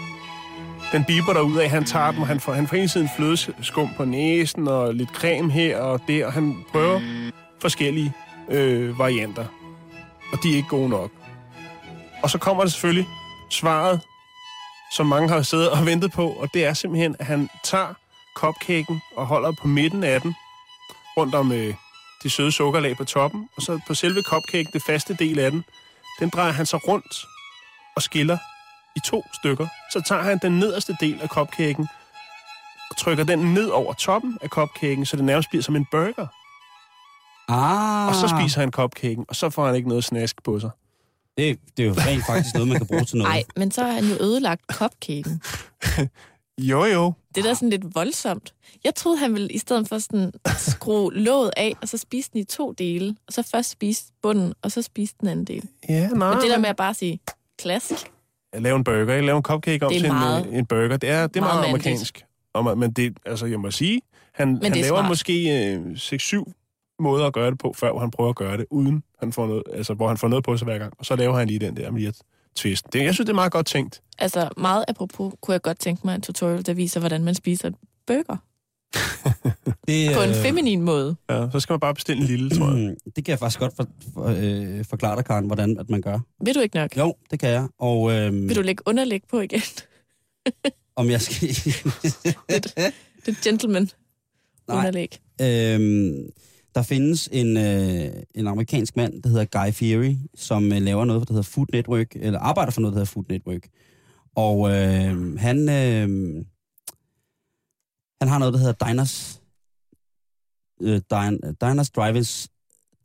Den 0.93 1.05
biber 1.05 1.33
der 1.33 1.41
ud 1.41 1.57
af, 1.57 1.71
han 1.71 1.85
tager 1.85 2.11
dem, 2.11 2.23
han 2.23 2.41
får, 2.41 2.53
han 2.53 2.67
får 2.67 2.77
hele 2.77 2.89
tiden 2.89 3.09
flødeskum 3.17 3.91
på 3.97 4.05
næsen, 4.05 4.69
og 4.69 4.95
lidt 4.95 5.09
creme 5.11 5.53
her 5.53 5.79
og 5.79 6.01
der, 6.09 6.27
og 6.27 6.33
han 6.33 6.57
prøver 6.73 7.01
forskellige 7.61 8.13
øh, 8.49 8.99
varianter. 8.99 9.45
Og 10.33 10.39
de 10.43 10.53
er 10.53 10.57
ikke 10.57 10.69
gode 10.69 10.89
nok. 10.89 11.11
Og 12.23 12.31
så 12.31 12.39
kommer 12.39 12.63
det 12.63 12.73
selvfølgelig 12.73 13.09
svaret, 13.51 14.01
som 14.93 15.07
mange 15.07 15.29
har 15.29 15.43
siddet 15.43 15.71
og 15.71 15.87
ventet 15.87 16.13
på, 16.13 16.29
og 16.29 16.49
det 16.55 16.65
er 16.65 16.73
simpelthen, 16.75 17.17
at 17.19 17.27
han 17.27 17.49
tager 17.65 17.95
cupcaken 18.37 19.01
og 19.17 19.27
holder 19.27 19.53
på 19.53 19.69
midten 19.69 20.05
af 20.05 20.21
den, 20.21 20.35
rundt 21.17 21.35
om 21.35 21.53
øh, 21.53 21.75
de 22.23 22.31
søde 22.31 22.53
sukkerlag 22.53 22.97
på 22.97 23.05
toppen, 23.05 23.49
og 23.57 23.63
så 23.63 23.81
på 23.87 23.95
selve 23.95 24.23
cupcake, 24.23 24.69
det 24.73 24.83
faste 24.87 25.15
del 25.15 25.39
af 25.39 25.51
den, 25.51 25.65
den 26.21 26.29
drejer 26.29 26.53
han 26.53 26.67
så 26.67 26.77
rundt 26.77 27.27
og 27.97 28.03
skiller 28.03 28.39
i 28.97 29.01
to 29.05 29.25
stykker. 29.35 29.67
Så 29.93 30.03
tager 30.09 30.23
han 30.23 30.39
den 30.43 30.59
nederste 30.59 30.97
del 31.01 31.21
af 31.21 31.29
cupcaken 31.29 31.89
og 32.91 32.97
trykker 32.97 33.25
den 33.25 33.39
ned 33.55 33.69
over 33.69 33.93
toppen 33.93 34.39
af 34.43 34.49
cupcaken, 34.49 35.07
så 35.07 35.17
det 35.17 35.25
nærmest 35.25 35.49
bliver 35.49 35.63
som 35.63 35.77
en 35.77 35.87
burger. 35.91 36.27
Ah, 37.51 38.09
Og 38.09 38.15
så 38.15 38.37
spiser 38.39 38.61
han 38.61 38.71
cupcaken, 38.71 39.25
og 39.29 39.37
så 39.37 39.51
får 39.51 39.67
han 39.67 39.75
ikke 39.75 39.89
noget 39.89 40.05
snask 40.05 40.43
på 40.45 40.61
sig. 40.61 40.71
Det, 41.37 41.59
det 41.77 41.83
er 41.83 41.87
jo 41.89 41.95
rent 41.99 42.27
faktisk 42.27 42.55
noget, 42.55 42.69
man 42.69 42.79
kan 42.79 42.87
bruge 42.87 43.05
til 43.05 43.17
noget. 43.17 43.31
Nej, 43.35 43.45
men 43.57 43.71
så 43.71 43.85
har 43.85 43.93
han 43.93 44.05
jo 44.05 44.15
ødelagt 44.21 44.63
cupcaken. 44.73 45.43
Jo, 46.59 46.85
jo. 46.85 47.13
Det 47.35 47.45
er 47.45 47.49
da 47.49 47.55
sådan 47.55 47.71
lidt 47.71 47.95
voldsomt. 47.95 48.55
Jeg 48.85 48.95
troede, 48.95 49.19
han 49.19 49.35
ville 49.35 49.49
i 49.49 49.59
stedet 49.59 49.89
for 49.89 49.99
sådan 49.99 50.33
skrue 50.59 51.15
låget 51.27 51.51
af, 51.57 51.75
og 51.83 51.89
så 51.89 51.97
spise 51.97 52.31
den 52.33 52.41
i 52.41 52.45
to 52.45 52.73
dele, 52.73 53.17
og 53.27 53.33
så 53.33 53.43
først 53.43 53.71
spise 53.71 54.05
bunden, 54.23 54.55
og 54.63 54.73
så 54.73 54.83
spise 54.83 55.15
den 55.21 55.29
anden 55.29 55.45
del. 55.45 55.69
Ja, 55.89 56.09
nej. 56.09 56.35
Men 56.35 56.43
det 56.43 56.51
der 56.51 56.59
med 56.59 56.69
at 56.69 56.77
bare 56.77 56.95
sige, 56.95 57.21
klask, 57.59 57.93
Jeg 58.53 58.63
laver 58.63 58.77
en 58.77 58.85
burger. 58.85 59.15
Jeg 59.15 59.25
laver 59.25 59.37
en 59.37 59.43
cupcake 59.43 59.85
er 59.85 59.89
til 59.89 60.07
meget- 60.13 60.47
en, 60.47 60.53
øh, 60.53 60.59
en 60.59 60.67
burger. 60.67 60.97
Det 60.97 61.11
er, 61.11 61.27
det 61.27 61.37
er 61.37 61.41
meget, 61.41 61.55
meget 61.57 61.69
amerikansk. 61.69 62.25
Og, 62.55 62.79
men 62.79 62.93
det, 62.93 63.17
altså, 63.27 63.47
jeg 63.47 63.61
må 63.61 63.71
sige, 63.71 64.01
han, 64.35 64.49
han 64.63 64.73
er 64.73 64.77
laver 64.77 64.87
smart. 64.87 65.09
måske 65.09 65.65
øh, 65.75 65.87
6-7 65.97 66.53
måder 67.01 67.27
at 67.27 67.33
gøre 67.33 67.51
det 67.51 67.59
på, 67.59 67.73
før 67.77 67.99
han 67.99 68.11
prøver 68.11 68.31
at 68.31 68.37
gøre 68.37 68.57
det, 68.57 68.67
uden 68.71 69.03
han 69.21 69.33
får 69.33 69.47
noget, 69.47 69.63
altså, 69.73 69.95
hvor 69.95 70.09
han 70.09 70.17
får 70.17 70.29
noget 70.29 70.45
på 70.45 70.57
sig 70.57 70.65
hver 70.65 70.79
gang. 70.79 70.93
Og 70.99 71.05
så 71.07 71.17
laver 71.17 71.39
han 71.39 71.49
lige 71.49 71.59
den 71.61 71.77
der 71.77 71.91
med 71.91 72.13
twist. 72.59 72.93
Det, 72.93 73.05
jeg 73.05 73.15
synes, 73.15 73.27
det 73.27 73.33
er 73.33 73.35
meget 73.35 73.53
godt 73.53 73.67
tænkt. 73.67 74.01
altså 74.19 74.49
meget 74.57 74.85
apropos, 74.89 75.35
kunne 75.41 75.53
jeg 75.53 75.63
godt 75.63 75.79
tænke 75.79 76.03
mig 76.05 76.15
en 76.15 76.21
tutorial, 76.21 76.67
der 76.67 76.75
viser, 76.75 77.01
hvordan 77.01 77.25
man 77.25 77.35
spiser 77.35 77.71
burger. 78.07 78.37
det, 79.89 80.15
På 80.15 80.23
en 80.23 80.31
øh, 80.31 80.37
feminin 80.37 80.83
måde. 80.83 81.17
Ja, 81.31 81.49
så 81.53 81.61
skal 81.61 81.73
man 81.73 81.81
bare 81.81 81.95
bestille 81.95 82.21
en 82.23 82.27
lille, 82.29 82.51
tror 82.51 82.77
jeg. 82.77 82.97
Det 83.17 83.25
kan 83.25 83.33
jeg 83.33 83.39
faktisk 83.39 83.61
godt 83.61 83.77
for, 83.77 83.87
for, 84.15 84.25
øh, 84.39 84.85
forklare 84.85 85.17
dig, 85.17 85.25
Karen, 85.25 85.47
hvordan 85.47 85.79
at 85.81 85.91
man 85.91 86.03
gør. 86.03 86.19
Vil 86.45 86.55
du 86.55 86.61
ikke 86.61 86.77
nok? 86.77 86.97
Jo, 86.97 87.15
det 87.31 87.41
kan 87.41 87.49
jeg. 87.49 87.69
Og 87.79 88.13
øh, 88.13 88.33
Vil 88.33 88.57
du 88.57 88.63
lægge 88.63 88.83
underlæg 88.87 89.23
på 89.31 89.41
igen? 89.41 89.61
om 90.97 91.11
jeg 91.11 91.21
skal... 91.21 91.49
Det 93.27 93.37
er 93.37 93.43
gentleman 93.45 93.91
Nej. 94.69 94.77
underlæg. 94.77 95.19
Øhm, 95.41 96.31
der 96.79 96.85
findes 96.85 97.29
en, 97.33 97.57
øh, 97.57 98.23
en 98.35 98.47
amerikansk 98.47 98.97
mand, 98.97 99.23
der 99.23 99.29
hedder 99.29 99.45
Guy 99.65 99.73
Fieri, 99.73 100.19
som 100.35 100.73
øh, 100.73 100.83
laver 100.83 101.05
noget, 101.05 101.29
der 101.29 101.35
hedder 101.35 101.43
Food 101.51 101.67
Network, 101.73 102.17
eller 102.17 102.39
arbejder 102.39 102.73
for 102.73 102.81
noget, 102.81 102.93
der 102.93 102.99
hedder 102.99 103.13
Food 103.13 103.25
Network. 103.29 103.69
Og 104.35 104.71
øh, 104.71 105.39
han, 105.39 105.59
øh, 105.69 106.09
han 108.21 108.29
har 108.29 108.39
noget, 108.39 108.55
der 108.55 108.61
hedder 108.61 108.87
Diners, 108.87 109.43
øh, 110.81 111.01
din, 111.11 111.55
Diners 111.61 111.91
Drive-ins, 111.91 112.49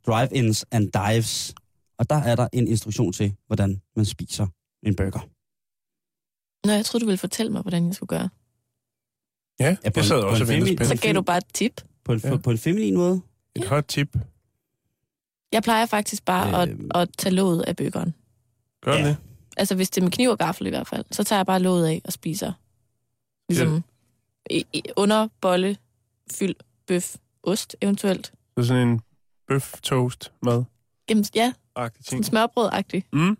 Drive-ins 0.06 0.64
and 0.70 0.88
Dives. 0.92 1.54
Og 1.98 2.10
der 2.10 2.16
er 2.16 2.36
der 2.36 2.48
en 2.52 2.68
instruktion 2.68 3.12
til, 3.12 3.34
hvordan 3.46 3.80
man 3.96 4.04
spiser 4.04 4.46
en 4.82 4.96
burger. 4.96 5.28
Nå, 6.66 6.72
jeg 6.72 6.84
troede, 6.84 7.02
du 7.02 7.06
ville 7.06 7.18
fortælle 7.18 7.52
mig, 7.52 7.62
hvordan 7.62 7.86
jeg 7.86 7.94
skulle 7.94 8.08
gøre. 8.08 8.28
Ja, 9.60 9.76
Ja, 9.84 9.90
på 9.90 9.92
jeg 9.96 10.02
en- 10.02 10.08
sad 10.08 10.22
på 10.22 10.28
også 10.28 10.42
en 10.44 10.48
og 10.50 10.54
ventede 10.54 10.84
femi- 10.84 10.96
Så 10.96 11.02
gav 11.02 11.12
du 11.14 11.22
bare 11.22 11.38
et 11.38 11.44
tip. 11.54 11.80
På 12.04 12.12
en, 12.12 12.20
ja. 12.24 12.36
på 12.36 12.50
en 12.50 12.58
feminin 12.58 12.94
måde. 12.96 13.20
Et 13.56 13.68
hot 13.68 13.84
tip. 13.84 14.16
Jeg 15.52 15.62
plejer 15.62 15.86
faktisk 15.86 16.24
bare 16.24 16.62
at, 16.62 16.68
Øhm. 16.68 16.90
at 16.94 17.08
tage 17.18 17.34
låget 17.34 17.62
af 17.62 17.76
bøgeren. 17.76 18.14
Gør 18.82 18.94
Ja. 18.96 19.08
det. 19.08 19.16
Altså, 19.56 19.74
hvis 19.74 19.90
det 19.90 20.00
er 20.00 20.04
med 20.04 20.12
kniv 20.12 20.30
og 20.30 20.38
gaffel 20.38 20.66
i 20.66 20.70
hvert 20.70 20.86
fald, 20.86 21.04
så 21.10 21.24
tager 21.24 21.38
jeg 21.38 21.46
bare 21.46 21.60
låget 21.60 21.86
af 21.86 22.02
og 22.04 22.12
spiser. 22.12 22.52
Ligesom 23.48 23.84
i, 24.50 24.66
i, 24.72 24.82
under 24.96 25.28
bolle, 25.40 25.76
fyld, 26.32 26.54
bøf, 26.86 27.16
ost 27.42 27.76
eventuelt. 27.80 28.32
Det 28.56 28.62
er 28.62 28.66
sådan 28.66 28.88
en 28.88 29.00
bøf 29.48 29.72
toast 29.82 30.32
mad 30.42 30.64
Gennem, 31.08 31.24
ja, 31.34 31.52
agtig 31.76 32.04
sådan 32.04 32.16
ting. 32.16 32.24
smørbrød-agtigt. 32.24 33.06
Mm? 33.12 33.36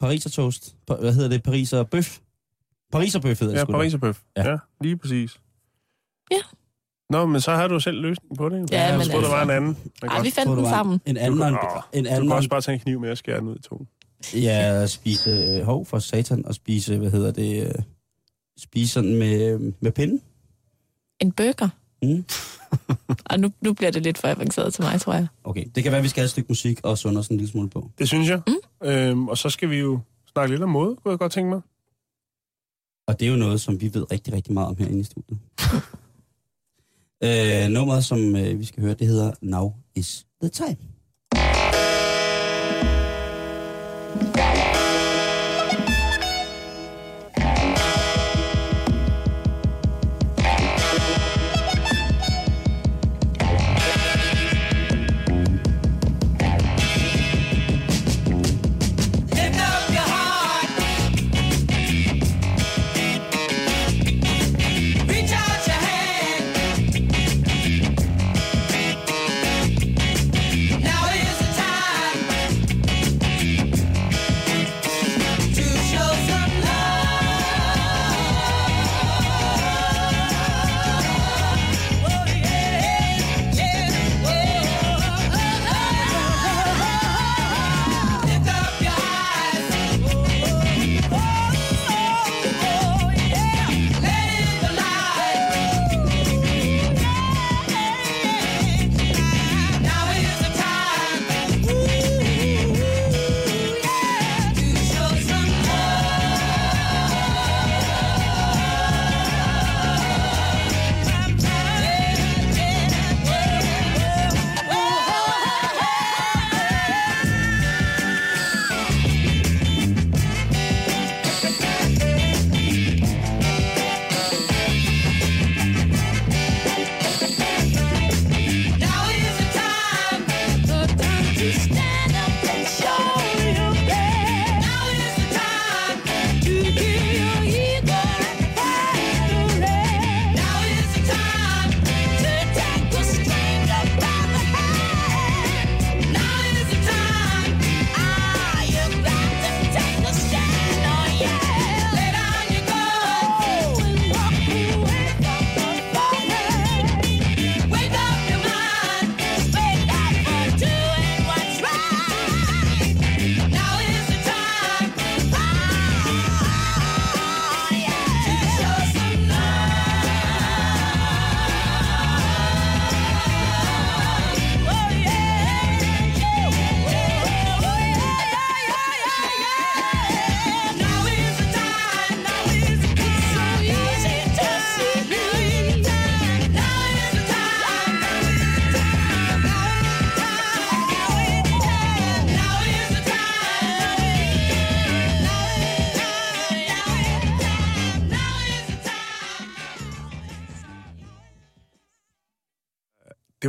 Pariser 0.00 0.30
toast. 0.30 0.76
Hvad 0.86 1.14
hedder 1.14 1.28
det? 1.28 1.42
Pariser 1.42 1.82
bøf. 1.82 2.18
Pariser 2.92 3.20
bøf 3.20 3.40
hedder 3.40 3.54
det 3.54 3.60
Ja, 3.60 3.64
pariserbøf. 3.76 4.22
Ja. 4.36 4.42
Ja. 4.42 4.50
ja, 4.50 4.58
lige 4.80 4.96
præcis. 4.96 5.40
Ja. 6.30 6.40
Nå, 7.10 7.26
men 7.26 7.40
så 7.40 7.50
har 7.52 7.68
du 7.68 7.80
selv 7.80 8.00
løsning 8.00 8.36
på 8.38 8.48
det. 8.48 8.70
Ja, 8.72 8.82
jeg 8.82 8.98
men 8.98 9.06
troede, 9.06 9.12
der 9.12 9.16
altså- 9.16 9.30
var 9.36 9.42
en 9.42 9.50
anden. 9.50 9.76
Man 10.02 10.10
Ej, 10.10 10.16
kan 10.16 10.24
vi 10.24 10.30
fandt 10.30 10.50
du, 10.50 10.56
den 10.56 10.64
sammen. 10.66 11.00
En 11.06 11.14
Du 11.14 11.20
anden, 11.20 11.38
kan, 11.38 11.48
en, 11.48 11.54
åh, 11.54 11.82
en 11.92 12.04
du 12.04 12.10
anden, 12.10 12.28
kan 12.28 12.36
også 12.36 12.48
bare 12.48 12.60
tage 12.60 12.74
en 12.74 12.80
kniv 12.80 13.00
med 13.00 13.10
og 13.10 13.18
skære 13.18 13.38
den 13.40 13.48
ud 13.48 13.56
i 13.56 13.62
to. 13.62 13.86
ja, 14.34 14.86
spise 14.86 15.30
øh, 15.30 15.62
hov 15.64 15.86
for 15.86 15.98
satan 15.98 16.46
og 16.46 16.54
spise, 16.54 16.98
hvad 16.98 17.10
hedder 17.10 17.30
det, 17.32 17.66
øh, 17.66 17.74
spise 18.58 18.92
sådan 18.92 19.14
med, 19.14 19.58
med 19.80 19.92
pinden. 19.92 20.20
En 21.20 21.32
burger. 21.32 21.68
Mm. 22.02 22.24
Og 23.30 23.40
nu, 23.40 23.52
nu 23.60 23.72
bliver 23.72 23.90
det 23.90 24.02
lidt 24.02 24.18
for 24.18 24.28
avanceret 24.28 24.74
til 24.74 24.84
mig, 24.84 25.00
tror 25.00 25.12
jeg. 25.14 25.26
Okay, 25.44 25.64
det 25.74 25.82
kan 25.82 25.92
være, 25.92 25.98
at 25.98 26.04
vi 26.04 26.08
skal 26.08 26.20
have 26.20 26.24
et 26.24 26.30
stykke 26.30 26.48
musik 26.48 26.80
og 26.82 26.98
sunde 26.98 27.18
os 27.18 27.28
en 27.28 27.36
lille 27.36 27.50
smule 27.50 27.70
på. 27.70 27.90
Det 27.98 28.08
synes 28.08 28.28
jeg. 28.28 28.40
Mm. 28.46 28.88
Øhm, 28.88 29.28
og 29.28 29.38
så 29.38 29.50
skal 29.50 29.70
vi 29.70 29.76
jo 29.78 30.00
snakke 30.32 30.52
lidt 30.54 30.62
om 30.62 30.68
mode, 30.68 30.96
kunne 30.96 31.12
jeg 31.12 31.18
godt 31.18 31.32
tænke 31.32 31.50
mig. 31.50 31.60
Og 33.08 33.20
det 33.20 33.26
er 33.26 33.30
jo 33.30 33.36
noget, 33.36 33.60
som 33.60 33.80
vi 33.80 33.94
ved 33.94 34.12
rigtig, 34.12 34.34
rigtig 34.34 34.52
meget 34.52 34.68
om 34.68 34.76
herinde 34.78 35.00
i 35.00 35.04
studiet. 35.04 35.38
øh, 37.24 37.68
nummeret, 37.68 38.04
som 38.04 38.36
øh, 38.36 38.58
vi 38.60 38.64
skal 38.64 38.82
høre, 38.82 38.94
det 38.94 39.06
hedder 39.06 39.32
Now 39.42 39.72
is 39.94 40.26
the 40.42 40.48
Time. 40.48 40.99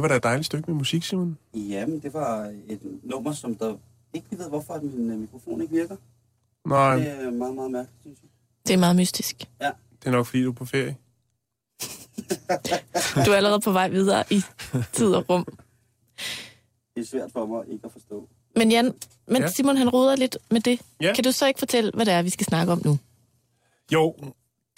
Det 0.01 0.03
var 0.03 0.07
da 0.09 0.15
et 0.17 0.23
dejligt 0.23 0.45
stykke 0.45 0.71
med 0.71 0.75
musik, 0.77 1.03
Simon. 1.03 1.37
Ja, 1.53 1.85
men 1.85 1.99
det 1.99 2.13
var 2.13 2.53
et 2.67 2.79
nummer, 3.03 3.33
som 3.33 3.55
der 3.55 3.75
ikke 4.13 4.27
ved, 4.31 4.49
hvorfor 4.49 4.73
at 4.73 4.83
min 4.83 5.11
øh, 5.11 5.19
mikrofon 5.19 5.61
ikke 5.61 5.73
virker. 5.73 5.95
Nej, 6.67 6.95
Det 6.95 7.07
er 7.07 7.29
meget, 7.31 7.55
meget 7.55 7.71
mærkeligt, 7.71 8.01
synes 8.01 8.19
jeg. 8.21 8.29
Det 8.67 8.73
er 8.73 8.77
meget 8.77 8.95
mystisk. 8.95 9.37
det 9.39 10.05
er 10.05 10.11
nok 10.11 10.25
fordi, 10.25 10.43
du 10.43 10.49
er 10.49 10.53
på 10.53 10.65
ferie. 10.65 10.97
Du 13.25 13.31
er 13.31 13.35
allerede 13.35 13.59
på 13.59 13.71
vej 13.71 13.89
videre 13.89 14.23
i 14.29 14.41
tid 14.93 15.13
og 15.13 15.29
rum. 15.29 15.45
Det 16.95 17.01
er 17.01 17.05
svært 17.05 17.31
for 17.31 17.45
mig 17.45 17.73
ikke 17.73 17.85
at 17.85 17.91
forstå. 17.91 18.29
Men 18.55 18.71
Jan, 18.71 18.93
men 19.27 19.41
Ja. 19.41 19.47
Simon 19.47 19.77
han 19.77 19.89
ruder 19.89 20.15
lidt 20.15 20.37
med 20.51 20.61
det. 20.61 20.81
Ja. 21.01 21.13
Kan 21.15 21.23
du 21.23 21.31
så 21.31 21.47
ikke 21.47 21.59
fortælle, 21.59 21.91
hvad 21.93 22.05
det 22.05 22.13
er, 22.13 22.21
vi 22.21 22.29
skal 22.29 22.45
snakke 22.45 22.71
om 22.71 22.81
nu? 22.85 22.97
Jo, 23.93 24.15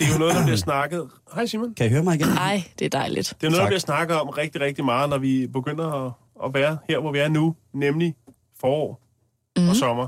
det 0.03 0.09
er 0.09 0.13
jo 0.13 0.19
noget, 0.19 0.35
der 0.35 0.43
bliver 0.43 0.57
snakket... 0.57 1.09
Hej 1.35 1.45
Simon. 1.45 1.73
Kan 1.73 1.85
I 1.85 1.89
høre 1.89 2.03
mig 2.03 2.15
igen? 2.15 2.27
Ej, 2.27 2.63
det 2.79 2.85
er 2.85 2.89
dejligt. 2.89 3.33
Det 3.41 3.47
er 3.47 3.51
noget, 3.51 3.59
der 3.59 3.63
Tak. 3.63 3.69
bliver 3.69 3.79
snakket 3.79 4.17
om 4.21 4.29
rigtig, 4.29 4.61
rigtig 4.61 4.85
meget, 4.85 5.09
når 5.09 5.17
vi 5.17 5.47
begynder 5.47 6.05
at, 6.05 6.11
at 6.45 6.53
være 6.53 6.77
her, 6.89 6.99
hvor 6.99 7.11
vi 7.11 7.19
er 7.19 7.27
nu, 7.27 7.55
nemlig 7.73 8.15
forår 8.59 9.01
mm. 9.57 9.69
og 9.69 9.75
sommer. 9.75 10.07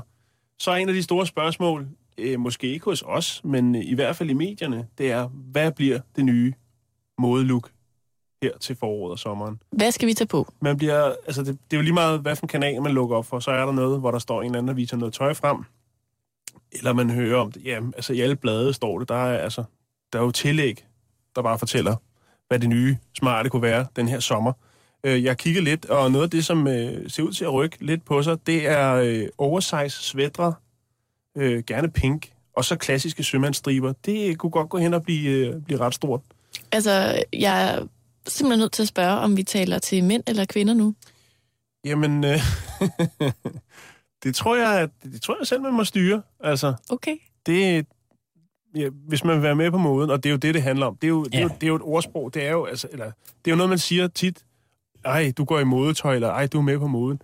Så 0.58 0.70
er 0.70 0.76
en 0.76 0.88
af 0.88 0.94
de 0.94 1.02
store 1.02 1.26
spørgsmål, 1.26 1.86
øh, 2.18 2.40
måske 2.40 2.66
ikke 2.72 2.84
hos 2.84 3.02
os, 3.06 3.40
men 3.44 3.74
øh, 3.76 3.82
i 3.84 3.94
hvert 3.94 4.16
fald 4.16 4.30
i 4.30 4.34
medierne, 4.34 4.86
det 4.98 5.12
er, 5.12 5.28
hvad 5.28 5.72
bliver 5.72 6.00
det 6.16 6.24
nye 6.24 6.52
modelook 7.18 7.70
her 8.42 8.50
til 8.60 8.76
foråret 8.76 9.12
og 9.12 9.18
sommeren? 9.18 9.60
Hvad 9.72 9.92
skal 9.92 10.08
vi 10.08 10.14
tage 10.14 10.28
på? 10.28 10.52
Man 10.60 10.76
bliver, 10.76 11.14
altså 11.26 11.42
det, 11.42 11.58
det 11.70 11.76
er 11.76 11.80
jo 11.80 11.82
lige 11.82 11.94
meget, 11.94 12.20
hvad 12.20 12.36
for 12.36 12.44
en 12.44 12.48
kanal 12.48 12.82
man 12.82 12.92
lukker 12.92 13.16
op 13.16 13.26
for. 13.26 13.40
Så 13.40 13.50
er 13.50 13.64
der 13.66 13.72
noget, 13.72 14.00
hvor 14.00 14.10
der 14.10 14.18
står 14.18 14.42
en 14.42 14.46
eller 14.46 14.58
anden, 14.58 14.68
der 14.68 14.74
viser 14.74 14.96
noget 14.96 15.14
tøj 15.14 15.34
frem. 15.34 15.64
Eller 16.72 16.92
man 16.92 17.10
hører 17.10 17.40
om 17.40 17.52
det. 17.52 17.64
Ja, 17.64 17.80
altså 17.96 18.12
i 18.12 18.20
alle 18.20 18.36
blade 18.36 18.72
står 18.72 18.98
det. 18.98 19.08
Der 19.08 19.14
er, 19.14 19.38
altså, 19.38 19.64
der 20.12 20.18
er 20.18 20.22
jo 20.22 20.30
tillæg, 20.30 20.86
der 21.36 21.42
bare 21.42 21.58
fortæller, 21.58 21.96
hvad 22.48 22.58
det 22.58 22.68
nye 22.68 22.96
smarte 23.18 23.50
kunne 23.50 23.62
være 23.62 23.86
den 23.96 24.08
her 24.08 24.20
sommer. 24.20 24.52
Øh, 25.04 25.24
Jeg 25.24 25.38
kigger 25.38 25.62
lidt, 25.62 25.84
og 25.86 26.12
noget 26.12 26.24
af 26.24 26.30
det, 26.30 26.44
som 26.44 26.68
øh, 26.68 27.10
ser 27.10 27.22
ud 27.22 27.32
til 27.32 27.44
at 27.44 27.52
rykke 27.52 27.84
lidt 27.86 28.04
på 28.04 28.22
sig, 28.22 28.46
det 28.46 28.66
er 28.68 28.92
øh, 28.94 29.28
oversize 29.38 29.90
svætre, 30.02 30.54
øh, 31.36 31.64
gerne 31.64 31.90
pink, 31.90 32.32
og 32.56 32.64
så 32.64 32.76
klassiske 32.76 33.22
sømandsstriber. 33.24 33.92
Det 34.04 34.38
kunne 34.38 34.50
godt 34.50 34.68
gå 34.68 34.78
hen 34.78 34.94
og 34.94 35.02
blive, 35.02 35.30
øh, 35.30 35.62
blive 35.62 35.80
ret 35.80 35.94
stort. 35.94 36.20
Altså, 36.72 37.22
jeg 37.32 37.74
er 37.74 37.86
simpelthen 38.26 38.58
nødt 38.60 38.72
til 38.72 38.82
at 38.82 38.88
spørge, 38.88 39.18
om 39.20 39.36
vi 39.36 39.42
taler 39.42 39.78
til 39.78 40.04
mænd 40.04 40.22
eller 40.26 40.44
kvinder 40.44 40.74
nu. 40.74 40.94
Jamen, 41.84 42.24
øh, 42.24 42.38
det 44.22 44.34
tror 44.34 44.56
jeg, 44.56 44.88
det 45.02 45.22
tror 45.22 45.36
jeg 45.40 45.46
selv, 45.46 45.60
man 45.62 45.72
må 45.74 45.84
styre. 45.84 46.22
Altså, 46.40 46.74
Okay. 46.90 47.16
det, 47.46 47.86
ja, 48.76 48.88
hvis 49.08 49.24
man 49.24 49.34
vil 49.34 49.42
være 49.42 49.54
med 49.54 49.70
på 49.70 49.78
moden, 49.78 50.10
og 50.10 50.22
det 50.22 50.28
er 50.28 50.32
jo 50.32 50.36
det, 50.36 50.54
det 50.54 50.62
handler 50.62 50.86
om. 50.86 50.96
Det 50.96 51.06
er 51.06 51.08
jo, 51.08 51.24
det 51.24 51.34
er 51.34 51.42
jo, 51.42 51.48
det 51.48 51.62
er 51.62 51.68
jo 51.68 51.76
et 51.76 51.82
ordsprog. 51.82 52.34
Det 52.34 52.46
er 52.46 52.50
jo, 52.50 52.64
altså, 52.64 52.88
eller, 52.92 53.04
det 53.44 53.50
er 53.50 53.50
jo 53.50 53.56
noget, 53.56 53.68
man 53.68 53.78
siger 53.78 54.08
tit. 54.08 54.44
Ej, 55.04 55.32
du 55.36 55.44
går 55.44 55.58
i 55.58 55.64
modetøj, 55.64 56.14
eller 56.14 56.28
ej, 56.28 56.46
du 56.46 56.58
er 56.58 56.62
med 56.62 56.78
på 56.78 56.86
moden. 56.86 57.22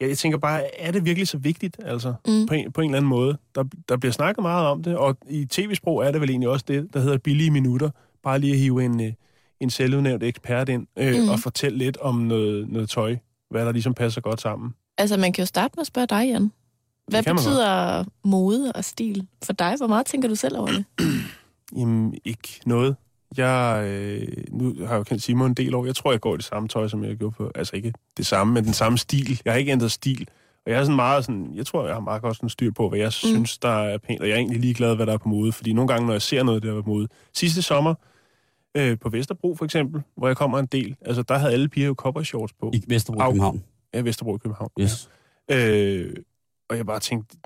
Ja, 0.00 0.08
jeg 0.08 0.18
tænker 0.18 0.38
bare, 0.38 0.80
er 0.80 0.90
det 0.90 1.04
virkelig 1.04 1.28
så 1.28 1.38
vigtigt, 1.38 1.76
altså, 1.84 2.14
mm. 2.28 2.46
på, 2.46 2.54
en, 2.54 2.72
på 2.72 2.80
en 2.80 2.90
eller 2.90 2.96
anden 2.96 3.08
måde? 3.08 3.38
Der, 3.54 3.64
der 3.88 3.96
bliver 3.96 4.12
snakket 4.12 4.42
meget 4.42 4.66
om 4.66 4.82
det, 4.82 4.96
og 4.96 5.16
i 5.28 5.44
tv-sprog 5.44 6.06
er 6.06 6.10
det 6.10 6.20
vel 6.20 6.30
egentlig 6.30 6.48
også 6.48 6.64
det, 6.68 6.94
der 6.94 7.00
hedder 7.00 7.18
billige 7.18 7.50
minutter. 7.50 7.90
Bare 8.22 8.38
lige 8.38 8.52
at 8.52 8.58
hive 8.58 8.84
en, 8.84 9.00
øh, 9.00 9.12
en 9.60 9.70
selvudnævnt 9.70 10.22
ekspert 10.22 10.68
ind, 10.68 10.86
øh, 10.98 11.22
mm. 11.22 11.28
og 11.28 11.38
fortælle 11.38 11.78
lidt 11.78 11.96
om 11.96 12.14
noget, 12.14 12.68
noget 12.68 12.88
tøj, 12.88 13.16
hvad 13.50 13.66
der 13.66 13.72
ligesom 13.72 13.94
passer 13.94 14.20
godt 14.20 14.40
sammen. 14.40 14.74
Altså, 14.98 15.16
man 15.16 15.32
kan 15.32 15.42
jo 15.42 15.46
starte 15.46 15.72
med 15.76 15.80
at 15.80 15.86
spørge 15.86 16.06
dig, 16.06 16.28
Jan. 16.28 16.50
Hvad 17.08 17.22
betyder 17.22 18.04
mode 18.24 18.72
og 18.72 18.84
stil 18.84 19.26
for 19.44 19.52
dig? 19.52 19.74
Hvor 19.76 19.86
meget 19.86 20.06
tænker 20.06 20.28
du 20.28 20.34
selv 20.34 20.58
over 20.58 20.66
det? 20.66 20.84
Jamen, 21.78 22.14
ikke 22.24 22.60
noget. 22.66 22.96
Jeg, 23.36 23.84
øh, 23.86 24.28
nu 24.50 24.74
har 24.78 24.88
jeg 24.88 24.98
jo 24.98 25.02
kendt 25.02 25.22
Simon 25.22 25.50
en 25.50 25.54
del 25.54 25.74
år. 25.74 25.86
Jeg 25.86 25.96
tror, 25.96 26.10
jeg 26.10 26.20
går 26.20 26.34
i 26.34 26.36
det 26.36 26.44
samme 26.44 26.68
tøj, 26.68 26.88
som 26.88 27.04
jeg 27.04 27.16
gjorde 27.16 27.34
på. 27.34 27.50
Altså 27.54 27.76
ikke 27.76 27.92
det 28.16 28.26
samme, 28.26 28.54
men 28.54 28.64
den 28.64 28.72
samme 28.72 28.98
stil. 28.98 29.40
Jeg 29.44 29.52
har 29.52 29.58
ikke 29.58 29.72
ændret 29.72 29.92
stil. 29.92 30.28
Og 30.66 30.72
jeg 30.72 30.80
er 30.80 30.84
sådan 30.84 30.96
meget 30.96 31.24
sådan, 31.24 31.50
jeg 31.54 31.66
tror, 31.66 31.86
jeg 31.86 31.94
har 31.94 32.00
meget 32.00 32.22
godt 32.22 32.36
sådan 32.36 32.48
styr 32.48 32.70
på, 32.70 32.88
hvad 32.88 32.98
jeg 32.98 33.06
mm. 33.06 33.10
synes, 33.10 33.58
der 33.58 33.68
er 33.68 33.98
pænt. 33.98 34.20
Og 34.20 34.28
jeg 34.28 34.34
er 34.34 34.38
egentlig 34.38 34.60
ligeglad, 34.60 34.96
hvad 34.96 35.06
der 35.06 35.12
er 35.12 35.18
på 35.18 35.28
mode. 35.28 35.52
Fordi 35.52 35.72
nogle 35.72 35.88
gange, 35.88 36.06
når 36.06 36.14
jeg 36.14 36.22
ser 36.22 36.42
noget, 36.42 36.62
der 36.62 36.76
er 36.76 36.82
på 36.82 36.90
mode. 36.90 37.08
Sidste 37.34 37.62
sommer, 37.62 37.94
øh, 38.76 38.98
på 38.98 39.08
Vesterbro 39.08 39.54
for 39.54 39.64
eksempel, 39.64 40.02
hvor 40.16 40.26
jeg 40.26 40.36
kommer 40.36 40.58
en 40.58 40.66
del, 40.66 40.96
altså 41.00 41.22
der 41.22 41.38
havde 41.38 41.52
alle 41.52 41.68
piger 41.68 41.86
jo 41.86 42.24
shorts 42.24 42.52
på. 42.52 42.70
I 42.74 42.82
Vesterbro 42.88 43.20
Au. 43.20 43.30
København. 43.30 43.64
Ja, 43.94 44.00
Vesterbro 44.00 44.36
i 44.36 44.38
København. 44.38 44.70
Yes. 44.80 45.08
Øh, 45.50 46.12
og 46.70 46.76
jeg 46.76 46.86
bare 46.86 47.00
tænkte, 47.00 47.36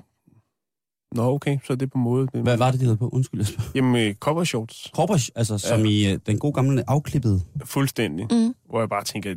Nå, 1.15 1.33
okay, 1.33 1.57
så 1.63 1.73
er 1.73 1.77
det 1.77 1.91
på 1.91 1.97
mode. 1.97 2.27
Det, 2.33 2.41
Hvad 2.41 2.57
var 2.57 2.71
det, 2.71 2.79
de 2.79 2.85
havde 2.85 2.97
på? 2.97 3.09
Undskyld, 3.09 3.39
jeg 3.39 3.47
spørger. 3.47 3.71
Jamen, 3.75 4.07
øh, 4.07 4.15
cowboy 4.15 4.43
shorts. 4.43 4.89
Kroppers, 4.93 5.29
altså 5.29 5.57
som 5.57 5.85
i 5.85 6.11
øh, 6.11 6.19
den 6.25 6.39
gode 6.39 6.53
gamle 6.53 6.89
afklippede. 6.89 7.41
Fuldstændig. 7.65 8.27
Mm. 8.31 8.55
Hvor 8.69 8.79
jeg 8.79 8.89
bare 8.89 9.03
tænker, 9.03 9.35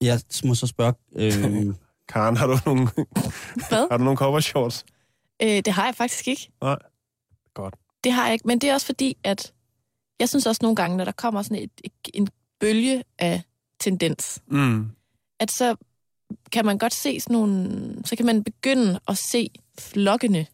Jeg 0.00 0.20
må 0.44 0.54
så 0.54 0.66
spørge, 0.66 0.94
øh, 1.16 1.74
Karen, 2.12 2.36
har 2.36 2.46
du 2.46 2.58
nogle, 2.66 2.88
Hvad? 3.68 3.88
har 3.90 3.96
du 3.98 4.04
nogle 4.04 4.16
cover 4.16 4.40
shorts? 4.40 4.84
Øh, 5.42 5.48
det 5.48 5.68
har 5.68 5.84
jeg 5.84 5.94
faktisk 5.94 6.28
ikke. 6.28 6.50
Nej. 6.62 6.76
Godt. 7.54 7.74
Det 8.04 8.12
har 8.12 8.24
jeg 8.24 8.32
ikke, 8.32 8.46
men 8.46 8.58
det 8.58 8.70
er 8.70 8.74
også 8.74 8.86
fordi, 8.86 9.16
at 9.24 9.52
jeg 10.20 10.28
synes 10.28 10.46
også 10.46 10.58
nogle 10.62 10.76
gange, 10.76 10.96
når 10.96 11.04
der 11.04 11.12
kommer 11.12 11.42
sådan 11.42 11.62
et, 11.62 11.70
et, 11.84 11.92
en 12.14 12.28
bølge 12.60 13.04
af 13.18 13.42
tendens, 13.80 14.42
Mm. 14.46 14.90
at 15.40 15.50
så 15.50 15.76
kan 16.52 16.66
man 16.66 16.78
godt 16.78 16.94
se 16.94 17.20
sådan 17.20 17.34
nogle, 17.34 17.94
så 18.04 18.16
kan 18.16 18.26
man 18.26 18.44
begynde 18.44 19.00
at 19.08 19.18
se 19.32 19.50
flokkene 19.78 20.46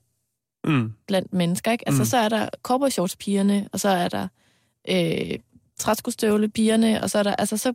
Mm. 0.67 0.93
blandt 1.07 1.33
mennesker, 1.33 1.73
ikke? 1.73 1.89
Altså, 1.89 2.03
Mm. 2.03 2.07
så 2.07 2.17
er 2.17 2.29
der 2.29 2.49
cowboy 2.63 2.89
shorts 2.89 3.17
pigerne, 3.17 3.69
og 3.73 3.81
så 3.81 3.89
er 3.89 4.09
der 4.09 4.29
øh, 4.89 5.39
træskostøvle 5.79 6.49
pigerne, 6.49 7.03
og 7.03 7.11
så 7.11 7.19
er 7.19 7.23
der, 7.23 7.35
altså 7.37 7.57
så, 7.57 7.73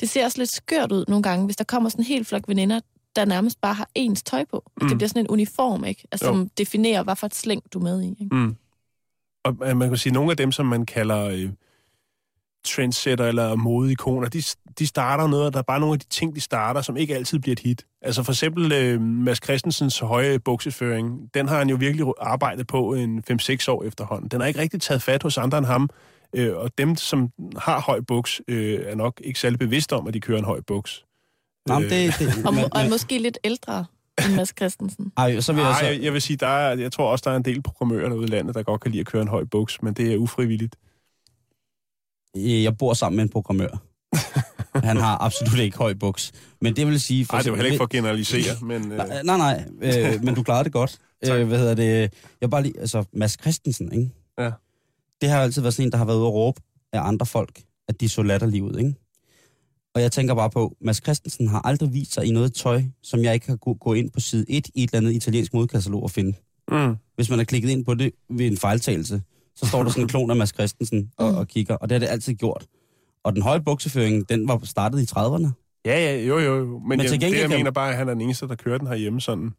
det 0.00 0.08
ser 0.10 0.24
også 0.24 0.38
lidt 0.38 0.50
skørt 0.56 0.92
ud 0.92 1.04
nogle 1.08 1.22
gange, 1.22 1.44
hvis 1.44 1.56
der 1.56 1.64
kommer 1.64 1.88
sådan 1.88 2.02
en 2.02 2.06
hel 2.06 2.24
flok 2.24 2.48
veninder, 2.48 2.80
der 3.16 3.24
nærmest 3.24 3.60
bare 3.60 3.74
har 3.74 3.88
ens 3.94 4.22
tøj 4.22 4.44
på. 4.44 4.70
Mm. 4.82 4.88
Det 4.88 4.98
bliver 4.98 5.08
sådan 5.08 5.22
en 5.22 5.28
uniform, 5.28 5.84
ikke? 5.84 6.04
Altså, 6.12 6.26
Jo. 6.26 6.32
som 6.32 6.48
definerer, 6.48 7.02
hvad 7.02 7.16
for 7.16 7.26
et 7.26 7.34
slæng 7.34 7.62
du 7.72 7.78
er 7.78 7.82
med 7.82 8.02
i, 8.02 8.08
ikke? 8.08 8.34
Mm. 8.36 8.56
Og 9.44 9.56
øh, 9.64 9.76
man 9.76 9.88
kan 9.88 9.98
sige, 9.98 10.12
nogle 10.12 10.30
af 10.30 10.36
dem, 10.36 10.52
som 10.52 10.66
man 10.66 10.86
kalder 10.86 11.24
øh, 11.24 11.50
trendsetter 12.64 13.26
eller 13.26 13.54
modeikoner, 13.54 14.28
de, 14.28 14.42
de 14.78 14.86
starter 14.86 15.26
noget, 15.26 15.46
og 15.46 15.52
der 15.52 15.58
er 15.58 15.62
bare 15.62 15.80
nogle 15.80 15.92
af 15.92 15.98
de 16.00 16.08
ting, 16.08 16.34
de 16.34 16.40
starter, 16.40 16.82
som 16.82 16.96
ikke 16.96 17.14
altid 17.14 17.38
bliver 17.38 17.52
et 17.52 17.58
hit. 17.60 17.86
Altså 18.02 18.22
for 18.22 18.32
eksempel 18.32 18.72
øh, 18.72 19.00
Mads 19.00 19.44
Christensens 19.44 19.98
høje 19.98 20.38
bukseføring, 20.38 21.30
den 21.34 21.48
har 21.48 21.58
han 21.58 21.70
jo 21.70 21.76
virkelig 21.76 22.06
arbejdet 22.20 22.66
på 22.66 22.94
en 22.94 23.24
5-6 23.30 23.70
år 23.70 23.84
efterhånden. 23.84 24.28
Den 24.28 24.40
har 24.40 24.48
ikke 24.48 24.60
rigtig 24.60 24.80
taget 24.80 25.02
fat 25.02 25.22
hos 25.22 25.38
andre 25.38 25.58
end 25.58 25.66
ham, 25.66 25.90
øh, 26.34 26.56
og 26.56 26.78
dem, 26.78 26.96
som 26.96 27.30
har 27.58 27.80
høj 27.80 28.00
buks, 28.00 28.40
øh, 28.48 28.80
er 28.86 28.94
nok 28.94 29.20
ikke 29.24 29.40
særlig 29.40 29.58
bevidste 29.58 29.92
om, 29.92 30.06
at 30.08 30.14
de 30.14 30.20
kører 30.20 30.38
en 30.38 30.44
høj 30.44 30.60
buks. 30.66 31.04
nej, 31.68 31.80
men 31.80 31.90
det, 31.90 32.14
det, 32.18 32.46
Og, 32.46 32.54
må, 32.54 32.60
og 32.72 32.80
er 32.80 32.90
måske 32.90 33.18
lidt 33.18 33.38
ældre 33.44 33.84
end 34.24 34.34
Mads 34.36 34.54
Christensen. 34.58 35.12
ej, 35.16 35.40
så 35.40 35.52
vil 35.52 35.60
jeg 35.62 35.70
Ej, 35.70 35.78
så, 35.80 35.86
jeg, 35.86 36.02
jeg 36.02 36.12
vil 36.12 36.22
sige, 36.22 36.36
der 36.36 36.46
er, 36.46 36.76
jeg 36.76 36.92
tror 36.92 37.10
også, 37.10 37.22
der 37.26 37.30
er 37.30 37.36
en 37.36 37.44
del 37.44 37.62
programmører 37.62 38.08
derude 38.08 38.24
i 38.24 38.30
landet, 38.30 38.54
der 38.54 38.62
godt 38.62 38.80
kan 38.80 38.90
lide 38.90 39.00
at 39.00 39.06
køre 39.06 39.22
en 39.22 39.28
høj 39.28 39.44
buks, 39.44 39.82
men 39.82 39.94
det 39.94 40.12
er 40.12 40.16
ufrivilligt. 40.16 40.76
Jeg 42.34 42.76
bor 42.78 42.94
sammen 42.94 43.16
med 43.16 43.22
en 43.24 43.28
programmør. 43.30 43.82
Han 44.88 44.96
har 44.96 45.18
absolut 45.22 45.58
ikke 45.58 45.76
høj 45.78 45.94
buks. 45.94 46.32
Men 46.60 46.76
det 46.76 46.86
vil 46.86 47.00
sige... 47.00 47.26
Nej, 47.32 47.42
det 47.42 47.50
var 47.50 47.56
heller 47.56 47.70
ikke 47.70 47.76
for 47.76 47.84
at 47.84 47.90
generalisere, 47.90 48.56
men... 48.70 48.92
Øh, 48.92 48.98
Nej, 48.98 49.22
nej, 49.22 49.36
nej 49.36 49.64
øh, 49.82 50.24
men 50.24 50.34
du 50.34 50.42
klarede 50.42 50.64
det 50.64 50.72
godt. 50.72 50.98
Øh, 51.32 51.46
hvad 51.48 51.58
hedder 51.58 51.74
det? 51.74 52.12
Jeg 52.40 52.50
bare 52.50 52.62
lige... 52.62 52.80
Altså, 52.80 53.04
Mads 53.12 53.36
Christensen, 53.40 53.92
ikke? 53.92 54.10
Ja. 54.38 54.50
Det 55.20 55.28
har 55.30 55.40
altid 55.42 55.62
været 55.62 55.74
sådan 55.74 55.88
en, 55.88 55.92
der 55.92 55.98
har 55.98 56.04
været 56.04 56.16
ude 56.16 56.26
at 56.26 56.32
råbe 56.32 56.60
af 56.92 57.00
andre 57.00 57.26
folk, 57.26 57.62
at 57.88 58.00
de 58.00 58.08
så 58.08 58.22
latterlige 58.22 58.62
ud, 58.62 58.78
ikke? 58.78 58.94
Og 59.94 60.02
jeg 60.02 60.12
tænker 60.12 60.34
bare 60.34 60.50
på, 60.50 60.76
Mads 60.80 60.96
Christensen 61.02 61.48
har 61.48 61.60
aldrig 61.64 61.92
vist 61.94 62.14
sig 62.14 62.24
i 62.26 62.30
noget 62.30 62.54
tøj, 62.54 62.82
som 63.02 63.20
jeg 63.22 63.34
ikke 63.34 63.46
har 63.48 63.56
kunne 63.56 63.74
gå 63.74 63.92
ind 63.94 64.10
på 64.10 64.20
side 64.20 64.44
1 64.48 64.66
i 64.74 64.82
et 64.84 64.88
eller 64.90 64.98
andet 64.98 65.12
italiensk 65.16 65.54
modkatalog 65.54 66.02
og 66.02 66.10
finde. 66.10 66.32
mm, 66.70 66.96
Hvis 67.16 67.30
man 67.30 67.38
har 67.38 67.44
klikket 67.44 67.70
ind 67.70 67.84
på 67.84 67.94
det 67.94 68.12
ved 68.30 68.46
en 68.46 68.56
fejltagelse, 68.56 69.22
så 69.56 69.66
står 69.66 69.82
der 69.82 69.90
sådan 69.90 70.02
en 70.04 70.08
klon 70.08 70.30
af 70.30 70.36
Mads 70.36 70.50
Christensen 70.54 71.12
og, 71.16 71.34
og 71.34 71.48
kigger, 71.48 71.74
og 71.76 71.88
det 71.88 71.94
har 71.94 71.98
det 72.00 72.06
altid 72.12 72.34
gjort. 72.34 72.66
Og 73.24 73.32
den 73.34 73.42
høje 73.42 73.60
bukseføring, 73.60 74.28
den 74.28 74.48
var 74.48 74.60
startet 74.64 75.00
i 75.00 75.04
30'erne. 75.16 75.48
ja, 75.84 75.98
ja, 75.98 76.20
jo, 76.22 76.38
jo, 76.38 76.56
jo. 76.58 76.78
Men, 76.78 76.88
Men 76.88 77.00
jeg, 77.00 77.08
til 77.08 77.12
det, 77.12 77.20
gengæld 77.20 77.50
jeg 77.50 77.58
mener 77.58 77.70
bare, 77.70 77.90
at 77.90 77.96
han 77.96 78.08
er 78.08 78.12
den 78.14 78.20
eneste, 78.20 78.48
der 78.48 78.54
kører 78.54 78.78
den 78.78 78.86
herhjemme 78.86 79.20
sådan, 79.20 79.54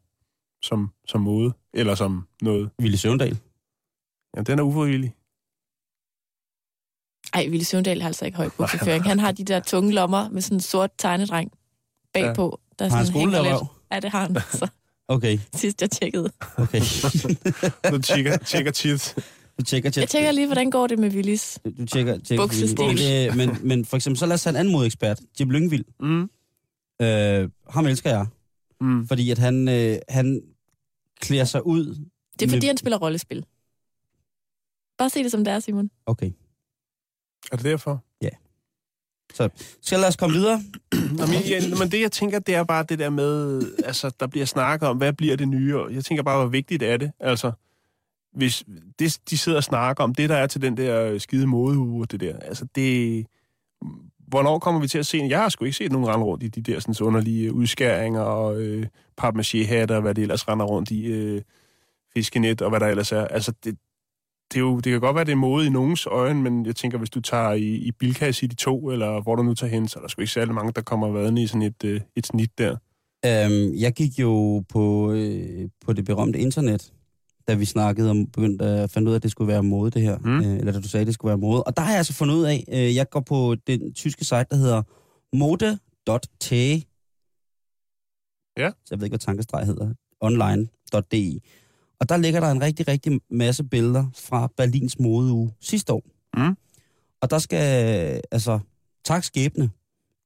som, 0.62 0.90
som 1.08 1.22
mode, 1.22 1.54
eller 1.74 1.96
som 1.96 2.28
noget. 2.42 2.70
Ville 2.80 2.98
Søvndal. 2.98 3.38
Ja, 4.38 4.42
den 4.42 4.60
er 4.60 4.64
ufrivillig. 4.64 5.14
Ej, 7.34 7.48
Ville 7.48 7.66
Søvndal 7.66 8.02
har 8.02 8.08
altså 8.10 8.26
ikke 8.26 8.38
høj 8.38 8.50
bukseføring. 8.58 9.04
Han 9.04 9.20
har 9.20 9.32
de 9.32 9.44
der 9.44 9.60
tunge 9.60 9.92
lommer 9.94 10.30
med 10.30 10.42
sådan 10.42 10.56
en 10.56 10.62
sort 10.62 10.92
tegnedreng 10.98 11.52
bagpå. 12.14 12.60
Der 12.80 12.90
Har 12.90 12.98
han 12.98 13.06
sådan 13.06 13.20
hænger 13.20 13.34
skolelærer 13.38 13.60
lidt. 13.60 13.70
Ja, 13.92 14.00
det 14.00 14.12
har 14.12 14.20
han. 14.22 14.36
Så 14.52 14.68
Okay, 15.08 15.40
sidst 15.56 15.82
jeg 15.82 15.92
tjekkede. 15.92 16.32
okay. 16.58 16.82
Du 17.92 18.02
tjekker, 18.02 18.38
tjekker 18.38 18.72
tit. 18.72 19.16
Du 19.60 19.64
tjekker, 19.64 19.92
Jeg 19.96 20.10
tjekker 20.10 20.32
lige, 20.32 20.46
hvordan 20.48 20.70
går 20.72 20.88
det 20.88 21.00
med 21.00 21.10
Willis. 21.12 21.60
Du 21.78 21.86
tjekker, 21.86 22.18
tjekker 22.20 22.44
Buksestil. 22.44 22.86
Men, 22.88 22.98
det- 22.98 23.36
men, 23.38 23.50
men 23.68 23.86
for 23.86 23.96
eksempel, 23.98 24.18
så 24.20 24.26
lad 24.26 24.34
os 24.34 24.44
have 24.44 24.50
en 24.52 24.56
anden 24.56 24.72
modekspert. 24.72 25.20
Jim 25.40 25.50
Lyngvild. 25.52 25.86
Mm, 26.00 26.30
Øh, 27.02 27.50
ham 27.70 27.86
elsker 27.88 28.10
jeg. 28.10 28.26
mm. 28.82 29.08
Fordi 29.08 29.32
at 29.32 29.38
han, 29.38 29.68
øh, 29.68 29.98
han 30.10 30.42
klæder 31.22 31.44
sig 31.46 31.66
ud. 31.68 31.86
Det 31.86 32.46
er 32.46 32.50
fordi, 32.50 32.56
med- 32.56 32.68
han 32.68 32.78
spiller 32.78 32.98
rollespil. 32.98 33.46
Bare 34.98 35.10
se 35.10 35.24
det 35.24 35.32
som 35.32 35.44
det 35.44 35.54
er, 35.54 35.60
Simon. 35.60 35.90
Okay. 36.06 36.32
Er 37.52 37.56
det 37.56 37.66
derfor? 37.66 38.04
Så 39.34 39.50
skal 39.82 40.00
lad 40.00 40.08
os 40.08 40.16
komme 40.16 40.36
videre. 40.36 40.64
Nå, 41.18 41.26
men, 41.26 41.36
ja, 41.50 41.62
men 41.80 41.92
det, 41.92 42.02
jeg 42.02 42.12
tænker, 42.12 42.40
det 42.40 42.56
er 42.56 42.64
bare 42.64 42.86
det 42.90 43.00
der 43.00 43.10
med, 43.10 43.62
altså, 43.86 44.12
der 44.20 44.28
bliver 44.28 44.46
snakket 44.46 44.90
om, 44.90 44.98
hvad 44.98 45.14
bliver 45.14 45.36
det 45.36 45.48
nye? 45.48 45.78
Og 45.78 45.94
jeg 45.94 46.06
tænker 46.06 46.24
bare, 46.24 46.38
hvor 46.40 46.48
vigtigt 46.48 46.84
er 46.84 46.98
det? 46.98 47.12
Altså, 47.20 47.52
hvis 48.36 48.64
det, 49.00 49.20
de 49.30 49.38
sidder 49.38 49.58
og 49.58 49.64
snakker 49.64 50.04
om, 50.04 50.16
det 50.16 50.30
der 50.30 50.36
er 50.36 50.48
til 50.48 50.62
den 50.62 50.78
der 50.78 51.18
skide 51.18 51.48
modeuge, 51.48 52.02
og 52.02 52.12
det 52.12 52.20
der, 52.20 52.40
altså, 52.40 52.66
det... 52.76 53.26
Hvornår 54.28 54.60
kommer 54.60 54.82
vi 54.82 54.88
til 54.88 54.98
at 54.98 55.06
se 55.06 55.18
en? 55.18 55.30
Jeg 55.30 55.42
har 55.42 55.50
sgu 55.50 55.66
ikke 55.66 55.78
set 55.78 55.92
nogen 55.92 56.08
rende 56.08 56.26
rundt 56.26 56.44
i 56.44 56.48
de 56.48 56.62
der 56.62 56.80
sådan, 56.80 57.08
underlige 57.08 57.54
udskæringer 57.54 58.22
og 58.22 58.62
øh, 58.62 58.88
papmaché-hatter, 59.18 59.96
og 59.96 60.02
hvad 60.02 60.16
det 60.16 60.22
ellers 60.22 60.48
render 60.48 60.66
rundt 60.66 60.92
i, 60.92 61.06
øh, 61.06 61.42
fiskenet 62.14 62.62
og 62.62 62.70
hvad 62.70 62.80
der 62.80 62.88
ellers 62.88 63.12
er. 63.12 63.28
Altså, 63.28 63.54
det, 63.64 63.78
det, 64.52 64.58
er 64.58 64.62
jo, 64.62 64.76
det 64.76 64.92
kan 64.92 65.02
godt 65.02 65.16
være, 65.16 65.26
det 65.26 65.32
er 65.32 65.36
mode 65.36 65.66
i 65.66 65.70
nogens 65.70 66.06
øjne, 66.06 66.42
men 66.42 66.66
jeg 66.66 66.76
tænker, 66.76 66.98
hvis 66.98 67.10
du 67.10 67.22
tager 67.22 67.52
i, 67.52 67.76
i 67.76 67.92
Bilka 67.92 68.32
City 68.32 68.56
2, 68.56 68.90
eller 68.90 69.22
hvor 69.22 69.36
du 69.36 69.44
nu 69.44 69.54
tager 69.54 69.72
hen, 69.72 69.88
så 69.88 70.00
er 70.00 70.02
der 70.02 70.08
sgu 70.08 70.22
ikke 70.22 70.34
særlig 70.34 70.54
mange, 70.54 70.72
der 70.72 70.82
kommer 70.82 71.08
vadende 71.08 71.44
i 71.44 71.48
sådan 71.48 71.62
et, 71.62 71.84
øh, 71.84 72.02
et 72.16 72.28
snit 72.28 72.58
der. 72.58 72.76
Øhm, 73.26 73.76
jeg 73.76 73.94
gik 73.94 74.20
jo 74.20 74.64
på, 74.70 75.12
øh, 75.12 75.70
på 75.86 75.94
det 75.94 76.06
berømte 76.06 76.40
internet, 76.40 76.94
da 77.48 77.54
vi 77.54 77.66
snakkede 77.66 78.10
om, 78.10 78.28
begyndte 78.28 78.66
at 78.66 78.92
finde 78.92 79.08
ud 79.08 79.14
af, 79.14 79.16
at 79.16 79.24
det 79.24 79.32
skulle 79.32 79.48
være 79.48 79.64
mode, 79.64 79.92
det 79.92 80.02
her. 80.02 80.18
Mm. 80.18 80.40
Øh, 80.40 80.58
eller 80.58 80.72
da 80.72 80.80
du 80.80 80.88
sagde, 80.88 81.02
at 81.02 81.08
det 81.08 81.14
skulle 81.14 81.30
være 81.30 81.38
mode. 81.38 81.64
Og 81.64 81.78
der 81.78 81.84
har 81.84 81.90
jeg 81.90 81.98
altså 81.98 82.14
fundet 82.14 82.36
ud 82.36 82.44
af, 82.44 82.64
øh, 82.72 82.96
jeg 82.96 83.10
går 83.10 83.20
på 83.20 83.56
den 83.68 83.94
tyske 83.94 84.26
site, 84.26 84.46
der 84.50 84.56
hedder 84.56 84.84
mode.t. 85.36 86.52
Ja. 88.58 88.70
Så 88.70 88.88
jeg 88.92 89.00
ved 89.00 89.06
ikke, 89.06 89.12
hvad 89.12 89.20
tankestreg 89.20 89.66
hedder. 89.66 89.94
Online.de. 90.22 91.40
Og 92.00 92.10
der 92.10 92.18
ligger 92.18 92.40
der 92.40 92.52
en 92.52 92.62
rigtig, 92.62 92.88
rigtig 92.88 93.20
masse 93.30 93.64
billeder 93.64 94.06
fra 94.16 94.50
Berlins 94.58 95.00
modeuge 95.00 95.54
sidste 95.62 95.94
år. 95.94 96.04
Mm. 96.38 96.58
Og 97.22 97.30
der 97.30 97.40
skal, 97.40 98.22
altså, 98.32 98.60
tak 99.04 99.24
skæbne. 99.24 99.70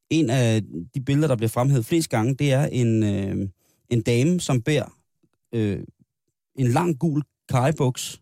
En 0.10 0.30
af 0.30 0.62
de 0.96 1.02
billeder, 1.02 1.28
der 1.28 1.36
bliver 1.36 1.50
fremhævet 1.50 1.86
flest 1.86 2.10
gange, 2.10 2.36
det 2.36 2.52
er 2.52 2.66
en, 2.66 3.04
øh, 3.04 3.50
en 3.90 4.02
dame, 4.02 4.40
som 4.40 4.62
bærer 4.62 4.98
øh, 5.54 5.80
en 6.56 6.68
lang 6.68 7.00
gul 7.00 7.24
kajbuks 7.50 8.22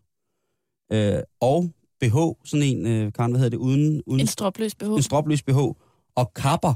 øh, 0.92 1.18
og 1.40 1.70
BH, 2.00 2.16
sådan 2.44 2.62
en, 2.62 2.86
øh, 2.86 3.12
Karen, 3.12 3.30
hvad 3.32 3.38
hedder 3.40 3.50
det, 3.50 3.56
uden, 3.64 4.02
uden 4.06 4.20
En 4.20 4.26
stropløs 4.26 4.74
BH. 4.74 4.84
en 4.84 5.02
stropløs 5.02 5.42
BH, 5.42 5.56
og 6.16 6.32
kapper. 6.34 6.74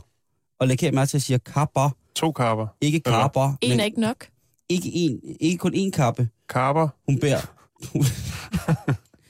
Og 0.60 0.68
læg 0.68 0.80
her 0.80 0.92
mærke 0.92 1.08
til, 1.08 1.10
at 1.10 1.14
jeg 1.14 1.22
siger 1.22 1.38
kapper, 1.38 1.90
To 2.14 2.32
karper. 2.32 2.66
ikke 2.80 3.00
kapper, 3.00 3.56
En 3.60 3.70
men 3.70 3.80
er 3.80 3.84
ikke 3.84 4.00
nok. 4.00 4.26
ikke, 4.68 4.90
en, 4.94 5.20
ikke 5.40 5.58
kun 5.58 5.74
én 5.74 5.90
kappe. 5.90 6.28
Karper. 6.48 6.88
Hun 7.08 7.20
bærer, 7.20 7.40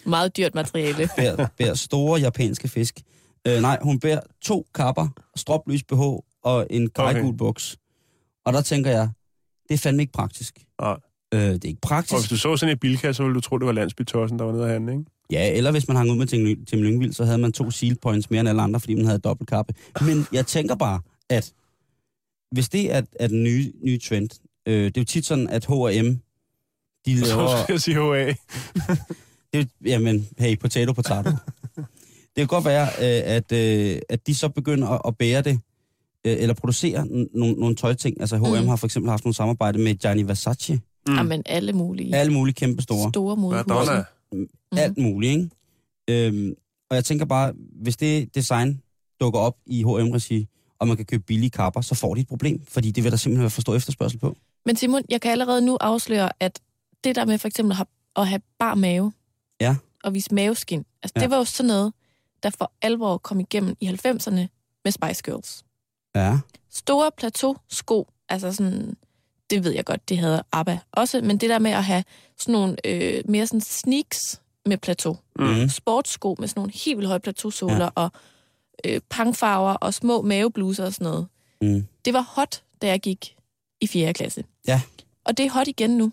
Meget 0.09 0.37
dyrt 0.37 0.55
materiale. 0.55 1.09
bærer, 1.17 1.47
bærer 1.59 1.75
store 1.75 2.21
japanske 2.21 2.69
fisk. 2.69 3.01
Øh, 3.47 3.61
nej, 3.61 3.79
hun 3.83 4.01
bærer 4.01 4.21
to 4.43 4.67
kapper, 4.75 5.09
stropløs 5.37 5.83
BH 5.85 6.01
og 6.43 6.67
en 6.71 6.91
kajgul 6.91 7.29
Okay. 7.29 7.37
buks. 7.39 7.77
Og 8.45 8.53
der 8.53 8.61
tænker 8.61 8.91
jeg, 8.91 9.09
det 9.69 9.75
er 9.75 9.79
fandme 9.79 10.03
ikke 10.03 10.13
praktisk. 10.13 10.65
Nej. 10.81 10.97
Øh, 11.33 11.41
det 11.41 11.65
er 11.65 11.69
ikke 11.69 11.79
Og 11.83 11.89
praktisk. 11.89 12.21
hvis 12.21 12.29
du 12.31 12.37
så 12.37 12.57
sådan 12.57 12.73
et 12.73 12.81
Bilka, 12.81 13.13
så 13.13 13.23
ville 13.23 13.35
du 13.35 13.41
tro, 13.41 13.59
det 13.59 13.67
var 13.67 13.73
landsbytossen, 13.73 14.39
der 14.39 14.45
var 14.45 14.53
nede 14.53 14.65
og 14.65 14.71
handle, 14.71 14.93
ikke? 14.93 15.05
Ja, 15.31 15.53
eller 15.57 15.71
hvis 15.71 15.89
man 15.89 15.97
hang 15.97 16.11
ud 16.11 16.17
med 16.17 16.27
Tim, 16.27 16.65
Tim 16.67 16.83
Lyngvild, 16.83 17.13
så 17.13 17.25
havde 17.25 17.39
man 17.39 17.53
to 17.53 17.71
seal 17.71 17.97
points 18.03 18.31
mere 18.31 18.41
end 18.41 18.49
alle 18.49 18.63
andre, 18.63 18.81
fordi 18.81 18.95
man 18.95 19.05
havde 19.05 19.19
dobbeltkappe. 19.19 19.75
Men 20.07 20.27
jeg 20.33 20.47
tænker 20.47 20.75
bare, 20.75 21.01
at 21.29 21.53
hvis 22.53 22.69
det 22.69 22.95
er, 22.95 23.03
er 23.21 23.27
den 23.27 23.43
nye, 23.43 23.73
nye 23.85 23.99
trend, 23.99 24.29
øh, 24.67 24.85
det 24.85 24.97
er 24.97 25.01
jo 25.01 25.05
tit 25.05 25.27
sådan, 25.27 25.49
at 25.49 25.65
H&M, 25.67 26.17
de 27.07 27.19
Så 27.19 27.27
laver... 27.37 27.63
skal 27.63 27.73
jeg 27.73 27.81
sige 27.81 27.97
HA. 27.97 28.25
Det 29.53 29.61
er, 29.61 29.65
jo- 29.65 29.91
jamen, 29.91 30.29
hey, 30.39 30.59
potato, 30.59 30.93
potato. 30.93 31.31
det 31.77 32.37
kan 32.37 32.47
godt 32.47 32.65
være, 32.65 32.87
øh, 32.87 33.35
at, 33.37 33.53
øh, 33.53 33.99
at 34.09 34.27
de 34.27 34.35
så 34.35 34.49
begynder 34.49 34.89
at, 34.89 35.01
at 35.07 35.17
bære 35.19 35.43
det, 35.43 35.61
øh, 36.27 36.37
eller 36.39 36.55
producere 36.55 37.07
nogle 37.35 37.75
tøjting. 37.77 38.21
Altså 38.21 38.37
H&M 38.37 38.63
Mm. 38.63 38.69
har 38.69 38.77
for 38.77 38.87
eksempel 38.87 39.11
haft 39.11 39.25
nogle 39.25 39.35
samarbejde 39.35 39.79
med 39.79 39.95
Gianni 39.95 40.23
Versace. 40.23 40.81
Mm. 41.07 41.15
Jamen, 41.15 41.43
alle 41.47 41.73
mulige. 41.73 42.17
Alle 42.17 42.33
mulige 42.33 42.55
kæmpe 42.55 42.83
store. 42.83 43.11
Store 43.11 43.37
modehuse. 43.37 44.05
Mhm. 44.33 44.49
alt 44.79 44.99
muligt, 44.99 45.31
ikke? 45.31 45.51
Øhm, 46.11 46.55
og 46.91 46.97
jeg 46.97 47.05
tænker 47.05 47.25
bare, 47.25 47.53
hvis 47.83 47.97
det 47.97 48.35
design 48.35 48.83
dukker 49.21 49.41
op 49.41 49.57
i 49.67 49.83
H&M-regi, 49.83 50.49
og 50.79 50.89
man 50.89 50.97
kan 50.97 51.07
købe 51.07 51.23
billige 51.23 51.51
kapper, 51.51 51.81
så 51.81 51.95
får 51.95 52.15
de 52.15 52.21
et 52.21 52.27
problem, 52.29 52.65
fordi 52.69 52.91
det 52.91 53.05
vil 53.05 53.11
der 53.13 53.19
simpelthen 53.19 53.43
være 53.43 53.51
for 53.51 53.61
stor 53.61 53.75
efterspørgsel 53.75 54.19
på. 54.19 54.37
Men 54.67 54.77
Simon, 54.77 55.03
jeg 55.09 55.21
kan 55.21 55.31
allerede 55.33 55.63
nu 55.67 55.77
afsløre, 55.81 56.31
at 56.41 56.61
det 57.05 57.17
der 57.17 57.25
med 57.25 57.39
for 57.39 57.49
eksempel 57.49 57.73
at 57.73 57.77
have, 57.77 57.87
at 58.17 58.29
have 58.29 58.41
bar 58.59 58.75
mave, 58.75 59.13
Ja. 59.61 59.77
og 60.05 60.15
vise 60.15 60.35
maveskin, 60.35 60.85
altså 61.03 61.13
Ja. 61.17 61.21
det 61.21 61.31
var 61.31 61.37
jo 61.37 61.45
sådan 61.45 61.69
noget, 61.69 61.93
der 62.43 62.51
for 62.51 62.73
alvor 62.83 63.19
kom 63.19 63.41
igennem 63.41 63.77
i 63.81 63.87
90'erne 63.87 64.47
med 64.85 64.93
Spice 64.93 65.23
Girls. 65.25 65.65
Ja. 66.15 66.39
Store 66.71 67.11
plateau-sko, 67.19 68.09
altså 68.29 68.53
sådan, 68.53 68.97
det 69.53 69.65
ved 69.65 69.73
jeg 69.73 69.85
godt, 69.85 70.09
det 70.09 70.19
havde 70.19 70.43
ABBA 70.53 70.79
også, 70.93 71.21
men 71.21 71.39
det 71.39 71.51
der 71.51 71.59
med 71.59 71.71
at 71.71 71.85
have 71.85 72.05
sådan 72.39 72.53
nogle 72.53 72.77
øh, 72.87 73.23
mere 73.29 73.47
sådan 73.47 73.61
sneaks 73.61 74.41
med 74.67 74.79
plateau, 74.79 75.17
Mm. 75.39 75.69
sportssko 75.69 76.37
med 76.39 76.49
sådan 76.49 76.61
nogle 76.61 76.73
helt 76.85 76.97
vildt 76.97 77.09
høje 77.09 77.21
plateausoler, 77.21 77.77
Ja. 77.85 77.89
og 77.95 78.11
øh, 78.85 79.01
pangfarver 79.11 79.75
og 79.75 79.95
små 79.95 80.23
mavebluser 80.23 80.85
og 80.85 80.93
sådan 80.93 81.05
noget. 81.05 81.27
Mm. 81.63 81.87
Det 82.05 82.15
var 82.15 82.21
hot, 82.21 82.63
da 82.83 82.87
jeg 82.87 83.01
gik 83.01 83.37
i 83.81 83.87
4. 83.87 84.13
klasse. 84.13 84.45
Ja. 84.69 84.81
Og 85.25 85.37
det 85.37 85.47
er 85.47 85.51
hot 85.51 85.69
igen 85.69 85.91
nu. 85.91 86.13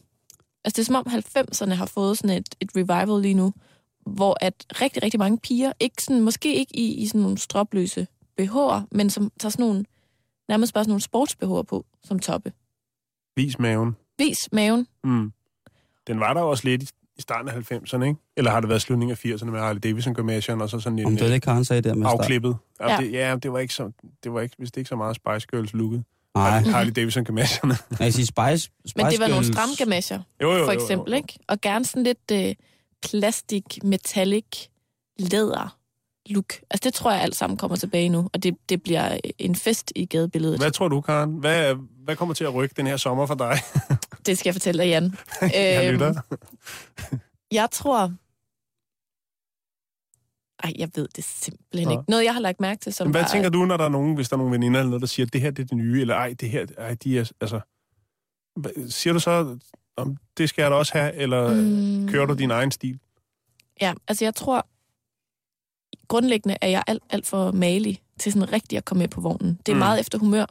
Altså 0.65 0.75
det 0.75 0.79
er 0.79 0.85
som 0.85 0.95
om 0.95 1.07
90'erne 1.07 1.73
har 1.73 1.85
fået 1.85 2.17
sådan 2.17 2.37
et, 2.37 2.55
et 2.59 2.69
revival 2.75 3.21
lige 3.21 3.33
nu, 3.33 3.53
hvor 4.05 4.37
at 4.41 4.53
rigtig, 4.81 5.03
rigtig 5.03 5.19
mange 5.19 5.37
piger, 5.37 5.73
ikke 5.79 6.03
sådan, 6.03 6.21
måske 6.21 6.55
ikke 6.55 6.75
i, 6.75 6.93
i 6.93 7.07
sådan 7.07 7.21
nogle 7.21 7.37
stropløse 7.37 8.07
BH'er, 8.41 8.81
men 8.91 9.09
som 9.09 9.31
tager 9.39 9.49
sådan 9.51 9.65
nogle, 9.65 9.85
nærmest 10.49 10.73
bare 10.73 10.83
sådan 10.83 10.89
nogle 10.91 11.01
sports 11.01 11.35
på, 11.35 11.85
som 12.03 12.19
toppe. 12.19 12.53
Vis 13.39 13.59
maven. 13.59 13.95
Vis 14.17 14.37
maven. 14.51 14.87
Mm. 15.03 15.31
Den 16.07 16.19
var 16.19 16.33
der 16.33 16.41
også 16.41 16.63
lidt 16.65 16.83
i, 16.83 16.87
starten 17.19 17.49
af 17.49 17.71
90'erne, 17.71 18.03
ikke? 18.03 18.15
Eller 18.37 18.51
har 18.51 18.59
det 18.59 18.69
været 18.69 18.81
slutningen 18.81 19.17
af 19.23 19.25
80'erne 19.25 19.45
med 19.45 19.59
Harley 19.59 19.79
Davidson 19.83 20.13
gymnasieren 20.13 20.61
og 20.61 20.69
så 20.69 20.79
sådan 20.79 20.99
en 20.99 21.05
Om 21.05 21.11
det 21.11 21.21
var 21.21 21.27
øh, 21.27 21.33
det, 21.33 21.41
Karen 21.41 21.65
sagde 21.65 21.81
der 21.81 21.95
med 21.95 22.07
afklippet? 22.09 22.57
Ja, 22.79 22.91
Ja. 22.91 22.97
det, 22.97 23.11
ja, 23.11 23.35
det 23.43 23.51
var 23.53 23.59
ikke 23.59 23.73
så, 23.73 23.91
det 24.23 24.33
var 24.33 24.41
ikke, 24.41 24.55
vist 24.59 24.77
ikke 24.77 24.87
så 24.87 24.95
meget 24.95 25.15
Spice 25.15 25.47
Girls 25.51 25.73
looket. 25.73 26.03
Nej, 26.35 26.59
Harley 26.59 26.91
Davidson 26.91 27.23
gymnasierne. 27.23 27.77
jeg 27.89 27.97
kan 27.97 28.11
sige 28.11 28.25
Spice, 28.25 28.57
Spice 28.85 28.93
Men 28.95 29.05
det 29.05 29.19
var 29.19 29.27
nogle 29.27 29.45
stramme 29.45 29.75
gamasjer, 29.77 30.21
Jo, 30.41 30.51
jo, 30.51 30.65
for 30.65 30.71
jo, 30.71 30.79
eksempel, 30.79 31.11
jo. 31.11 31.17
ikke? 31.17 31.39
Og 31.47 31.61
gerne 31.61 31.85
sådan 31.85 32.03
lidt 32.03 32.31
øh, 32.31 32.55
plastik, 33.03 33.83
metallic, 33.83 34.67
læder 35.19 35.77
look. 36.29 36.53
Altså 36.69 36.81
det 36.83 36.93
tror 36.93 37.11
jeg 37.11 37.21
alt 37.21 37.35
sammen 37.35 37.57
kommer 37.57 37.77
tilbage 37.77 38.09
nu, 38.09 38.29
og 38.33 38.43
det, 38.43 38.55
det 38.69 38.83
bliver 38.83 39.17
en 39.37 39.55
fest 39.55 39.91
i 39.95 40.05
gadebilledet. 40.05 40.59
Hvad 40.59 40.71
tror 40.71 40.87
du, 40.87 41.01
Karen? 41.01 41.31
Hvad, 41.33 41.75
hvad 42.09 42.15
kommer 42.15 42.33
til 42.35 42.43
at 42.43 42.53
rykke 42.53 42.75
den 42.77 42.87
her 42.87 42.97
sommer 42.97 43.25
for 43.25 43.35
dig? 43.35 43.57
Det 44.25 44.37
skal 44.37 44.47
jeg 44.49 44.55
fortælle 44.55 44.83
dig, 44.83 44.89
Jan. 44.89 45.03
Jeg 45.53 45.83
Øhm, 45.85 45.93
lytter. 45.93 46.21
Jeg 47.51 47.67
tror... 47.71 48.13
Ej, 50.63 50.73
jeg 50.77 50.89
ved 50.95 51.07
det 51.15 51.23
simpelthen 51.23 51.87
Nå. 51.87 51.91
ikke. 51.91 52.03
Noget, 52.11 52.23
jeg 52.25 52.33
har 52.33 52.41
lagt 52.41 52.59
mærke 52.59 52.79
til, 52.81 52.93
som 52.93 53.07
Men 53.07 53.11
hvad 53.11 53.21
var- 53.21 53.27
tænker 53.27 53.49
du, 53.49 53.65
når 53.65 53.77
der 53.77 53.85
er 53.85 53.89
nogen, 53.89 54.15
hvis 54.15 54.29
der 54.29 54.35
er 54.35 54.37
nogle 54.37 54.51
veninder 54.53 54.79
eller 54.79 54.89
noget, 54.89 55.01
der 55.01 55.07
siger, 55.07 55.25
at 55.25 55.33
det 55.33 55.41
her 55.41 55.51
det 55.51 55.63
er 55.63 55.67
det 55.67 55.77
nye, 55.77 56.01
eller 56.01 56.15
ej, 56.15 56.35
det 56.39 56.49
her, 56.49 56.65
ej, 56.77 56.95
de 57.03 57.19
er, 57.19 57.31
altså... 57.41 57.59
Siger 58.89 59.13
du 59.13 59.19
så, 59.19 59.57
om 59.97 60.17
det 60.37 60.49
skal 60.49 60.61
jeg 60.61 60.71
da 60.71 60.75
også 60.75 60.93
have, 60.97 61.13
eller 61.13 61.53
mm. 61.53 62.07
kører 62.07 62.25
du 62.25 62.33
din 62.33 62.51
egen 62.51 62.71
stil? 62.71 62.99
Ja, 63.81 63.93
altså 64.07 64.25
jeg 64.25 64.35
tror... 64.35 64.67
Grundlæggende 66.07 66.57
er 66.61 66.67
jeg 66.67 66.83
alt, 66.87 67.03
alt 67.09 67.27
for 67.27 67.51
malig 67.51 68.01
til 68.19 68.33
sådan 68.33 68.51
rigtig 68.53 68.77
at 68.77 68.85
komme 68.85 68.99
med 68.99 69.07
på 69.07 69.21
vognen. 69.21 69.59
Det 69.65 69.71
er 69.71 69.75
mm. 69.75 69.79
meget 69.79 69.99
efter 69.99 70.17
humør. 70.17 70.45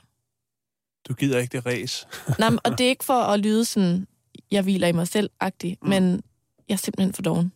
Du 1.08 1.14
gider 1.14 1.38
ikke 1.38 1.56
det 1.56 1.66
ræs. 1.66 2.06
Nej, 2.38 2.50
men- 2.50 2.58
og 2.64 2.78
det 2.78 2.84
er 2.84 2.88
ikke 2.88 3.04
for 3.04 3.14
at 3.22 3.40
lyde 3.40 3.64
sådan, 3.64 4.06
jeg 4.50 4.62
hviler 4.62 4.88
i 4.88 4.92
mig 4.92 5.08
selv-agtig, 5.08 5.78
mm. 5.82 5.88
men 5.88 6.22
jeg 6.68 6.74
er 6.74 6.78
simpelthen 6.78 7.12
for 7.14 7.22
doven. 7.22 7.52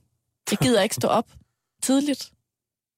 Jeg 0.50 0.58
gider 0.58 0.82
ikke 0.82 0.94
stå 0.94 1.08
op 1.08 1.26
tidligt 1.82 2.32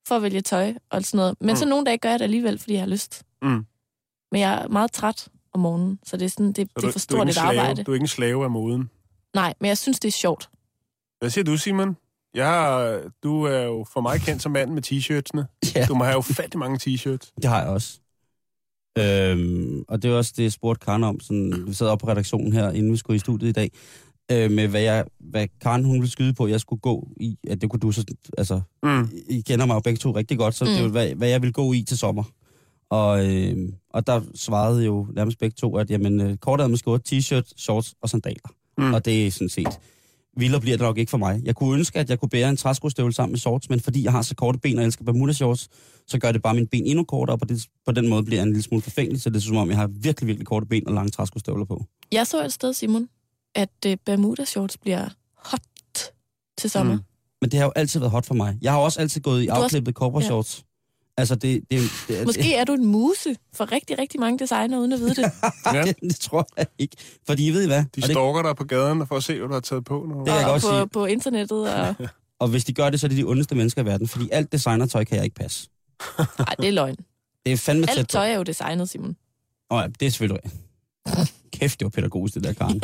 for 0.09 0.17
at 0.17 0.23
vælge 0.23 0.41
tøj 0.41 0.75
og 0.91 1.05
sådan 1.05 1.19
noget. 1.19 1.37
Men 1.41 1.49
Mm. 1.51 1.57
så 1.57 1.65
nogle 1.65 1.87
dage 1.87 1.99
gør 1.99 2.11
jeg 2.11 2.19
det 2.19 2.25
alligevel, 2.25 2.59
fordi 2.59 2.73
jeg 2.73 2.83
har 2.83 2.87
lyst. 2.89 3.23
Mm. 3.43 3.67
Men 4.33 4.41
jeg 4.41 4.63
er 4.63 4.69
meget 4.69 4.93
træt 4.93 5.29
om 5.53 5.61
morgenen, 5.61 5.99
så 6.07 6.17
det 6.17 6.25
er, 6.25 6.29
sådan, 6.29 6.53
det, 6.53 6.57
Så 6.57 6.63
det 6.77 6.83
du, 6.83 6.87
er 6.87 6.91
for 6.93 6.99
du, 6.99 6.99
stort 6.99 7.17
ikke 7.19 7.23
en 7.23 7.29
et 7.29 7.35
slave, 7.35 7.61
arbejde. 7.61 7.85
du 7.85 7.91
er 7.91 7.95
ikke 7.95 8.05
en 8.05 8.09
slave 8.09 8.45
af 8.45 8.51
moden. 8.51 8.91
Nej, 9.35 9.55
men 9.61 9.69
jeg 9.69 9.79
synes, 9.79 10.01
det 10.01 10.09
er 10.09 10.13
sjovt. 10.13 10.49
Hvad 11.19 11.31
siger 11.31 11.45
du, 11.45 11.57
Simon? 11.57 11.97
Jeg 12.35 12.47
har, 12.47 13.01
du 13.23 13.43
er 13.43 13.61
jo 13.63 13.87
for 13.93 14.01
mig 14.01 14.21
kendt 14.21 14.43
som 14.43 14.53
manden 14.53 14.75
med 14.75 14.83
t-shirtsene. 14.87 15.73
Ja. 15.75 15.87
Du 15.87 15.95
må 15.95 16.05
have 16.05 16.19
ufattelig 16.19 16.59
mange 16.59 16.79
t-shirts. 16.83 17.33
Det 17.37 17.45
har 17.45 17.61
jeg 17.61 17.69
også. 17.69 18.01
Øhm, 18.99 19.85
og 19.89 20.03
det 20.03 20.11
er 20.11 20.15
også 20.15 20.33
det, 20.37 20.43
jeg 20.43 20.53
spurgte 20.53 20.85
Karen 20.85 21.05
om. 21.05 21.21
Sådan, 21.21 21.65
vi 21.67 21.75
sad 21.75 21.87
op 21.87 21.99
på 21.99 22.09
redaktionen 22.09 22.53
her, 22.53 22.71
inden 22.71 22.93
vi 22.93 22.97
skulle 22.97 23.17
i 23.17 23.19
studiet 23.19 23.49
i 23.49 23.53
dag. 23.53 23.71
Øh, 24.33 24.51
med 24.51 24.69
hvad, 24.69 24.81
jeg, 24.81 25.05
hvad 25.21 25.49
Karen 25.61 25.85
hun 25.85 25.95
ville 25.95 26.11
skyde 26.11 26.35
på, 26.35 26.47
jeg 26.47 26.61
skulle 26.61 26.81
gå 26.81 27.09
i. 27.21 27.39
At 27.49 27.61
det 27.61 27.71
kunne 27.71 27.81
du 27.81 27.93
så... 27.93 28.05
Altså, 28.39 28.61
Mm. 28.83 29.09
I 29.29 29.41
kender 29.41 29.67
mig 29.67 29.75
jo 29.75 29.81
begge 29.81 29.99
to 29.99 30.11
rigtig 30.11 30.39
godt, 30.39 30.55
så 30.55 30.65
mm. 30.65 30.71
det 30.71 30.83
var, 30.83 30.89
hvad, 30.89 31.15
hvad 31.15 31.29
jeg 31.29 31.43
ville 31.43 31.53
gå 31.53 31.73
i 31.73 31.83
til 31.83 31.99
sommer. 31.99 32.25
Og, 32.91 33.27
øh, 33.27 33.69
og 33.91 34.07
der 34.07 34.21
svarede 34.35 34.85
jo 34.85 35.07
nærmest 35.15 35.39
begge 35.39 35.55
to, 35.55 35.77
at 35.77 35.91
jamen, 35.91 36.21
øh, 36.21 36.37
kortærmet 36.37 36.79
skjort, 36.79 37.13
t-shirt, 37.13 37.53
shorts 37.57 37.95
og 38.03 38.09
sandaler. 38.09 38.55
Mm. 38.79 38.95
Og 38.95 39.05
det 39.05 39.27
er 39.27 39.31
sådan 39.31 39.49
set... 39.49 39.79
vildere 40.37 40.61
bliver 40.61 40.77
det 40.77 40.85
nok 40.85 40.99
ikke 40.99 41.11
for 41.11 41.19
mig. 41.19 41.41
Jeg 41.45 41.55
kunne 41.55 41.75
ønske, 41.79 41.99
at 41.99 42.11
jeg 42.11 42.21
kunne 42.21 42.29
bære 42.29 42.49
en 42.49 42.57
træskostøvle 42.57 43.13
sammen 43.13 43.33
med 43.33 43.39
shorts, 43.39 43.71
men 43.71 43.81
fordi 43.81 44.05
jeg 44.05 44.13
har 44.13 44.23
så 44.23 44.35
korte 44.35 44.59
ben 44.59 44.79
og 44.79 44.85
elsker 44.85 45.05
Bermuda 45.05 45.33
shorts, 45.33 45.69
så 46.07 46.19
gør 46.19 46.33
det 46.33 46.43
bare 46.43 46.55
mine 46.55 46.67
ben 46.67 46.87
endnu 46.87 47.05
kortere, 47.05 47.35
og 47.35 47.39
på, 47.39 47.45
det, 47.45 47.67
på 47.87 47.93
den 47.93 48.09
måde 48.09 48.25
bliver 48.25 48.39
jeg 48.41 48.43
en 48.47 48.49
lille 48.53 48.63
smule 48.63 48.83
forfængelig, 48.83 49.23
så 49.23 49.31
det 49.31 49.37
er 49.37 49.41
som 49.41 49.57
om, 49.57 49.69
jeg 49.69 49.77
har 49.77 49.87
virkelig, 49.87 50.27
virkelig 50.27 50.47
korte 50.47 50.67
ben 50.67 50.89
og 50.89 50.95
lange 50.95 51.11
træskostøvler 51.11 51.65
på. 51.65 51.85
Jeg 52.13 52.27
så 52.27 52.45
et 52.45 52.53
sted, 52.53 52.73
Simon, 52.73 53.09
at 53.55 53.71
øh, 53.87 53.97
Bermuda 54.07 54.45
shorts 54.45 54.77
bliver 54.79 55.09
hot 55.37 56.13
til 56.59 56.71
sommer. 56.71 56.95
Mm. 56.95 57.01
Men 57.41 57.51
det 57.51 57.59
har 57.59 57.67
jo 57.67 57.73
altid 57.77 58.01
været 58.01 58.11
hot 58.11 58.27
for 58.27 58.35
mig. 58.35 58.59
Jeg 58.63 58.73
har 58.73 58.79
også 58.79 59.01
altid 59.01 59.21
gået 59.21 59.43
i 59.43 59.47
har 59.47 59.53
også- 59.55 59.65
afklippet 59.65 59.95
corporate 59.95 60.25
ja. 60.25 60.29
shorts. 60.29 60.65
Altså, 61.17 61.35
det... 61.35 61.61
det, 61.71 61.81
det 62.09 62.27
Måske 62.27 62.55
er 62.55 62.65
du 62.65 62.73
en 62.73 62.87
muse 62.87 63.37
for 63.53 63.73
rigtig, 63.73 63.99
rigtig 63.99 64.21
mange 64.21 64.39
designer, 64.39 64.79
uden 64.79 64.93
at 64.93 65.01
vide 65.01 65.15
det. 65.15 65.25
Ja. 65.75 65.83
det, 65.83 65.97
det 66.01 66.17
tror 66.17 66.47
jeg 66.57 66.67
ikke. 66.79 66.97
Fordi, 67.27 67.51
ved 67.51 67.63
I 67.63 67.67
hvad? 67.67 67.77
De 67.79 67.83
og, 67.83 67.89
det, 67.97 68.05
stalker 68.05 68.43
dig 68.43 68.57
på 68.57 68.65
gaden 68.65 69.07
for 69.07 69.17
at 69.17 69.25
se, 69.25 69.39
hvad 69.39 69.49
du 69.49 69.55
har 69.55 69.61
taget 69.61 69.85
på. 69.85 70.07
Nu. 70.09 70.19
Det 70.19 70.27
kan 70.27 70.37
jeg 70.37 70.45
og 70.45 70.51
godt 70.51 70.63
på, 70.63 70.69
sige. 70.69 70.89
på 70.89 71.07
internettet. 71.07 71.75
Og... 71.75 71.95
og 72.41 72.49
hvis 72.49 72.65
de 72.65 72.73
gør 72.73 72.91
det, 72.91 73.01
så 73.01 73.07
er 73.07 73.09
det 73.09 73.19
de 73.19 73.25
ondeste 73.25 73.55
mennesker 73.55 73.83
i 73.83 73.87
verden. 73.87 74.09
Fordi 74.09 74.29
alt 74.33 74.53
designertøj 74.53 75.05
kan 75.05 75.17
jeg 75.17 75.25
ikke 75.25 75.37
passe. 75.37 75.69
Nej, 76.19 76.55
det 76.59 76.69
er 76.69 76.73
løgn. 76.73 76.97
Det 77.47 77.53
er 77.53 77.57
fandme 77.57 77.87
tæt 77.87 77.99
Alt 77.99 78.09
på. 78.09 78.13
tøj 78.13 78.31
er 78.31 78.37
jo 78.37 78.43
designet, 78.43 78.89
Simon. 78.89 79.17
Åh 79.71 79.81
ja, 79.83 79.87
det 80.01 80.07
er 80.07 80.11
selvfølgelig 80.11 80.41
rigtigt. 80.45 80.63
Kæft, 81.61 81.81
det 81.81 81.85
var 81.85 81.91
pædagogisk, 81.91 82.35
det 82.35 82.45
der, 82.45 82.53
Karen. 82.53 82.81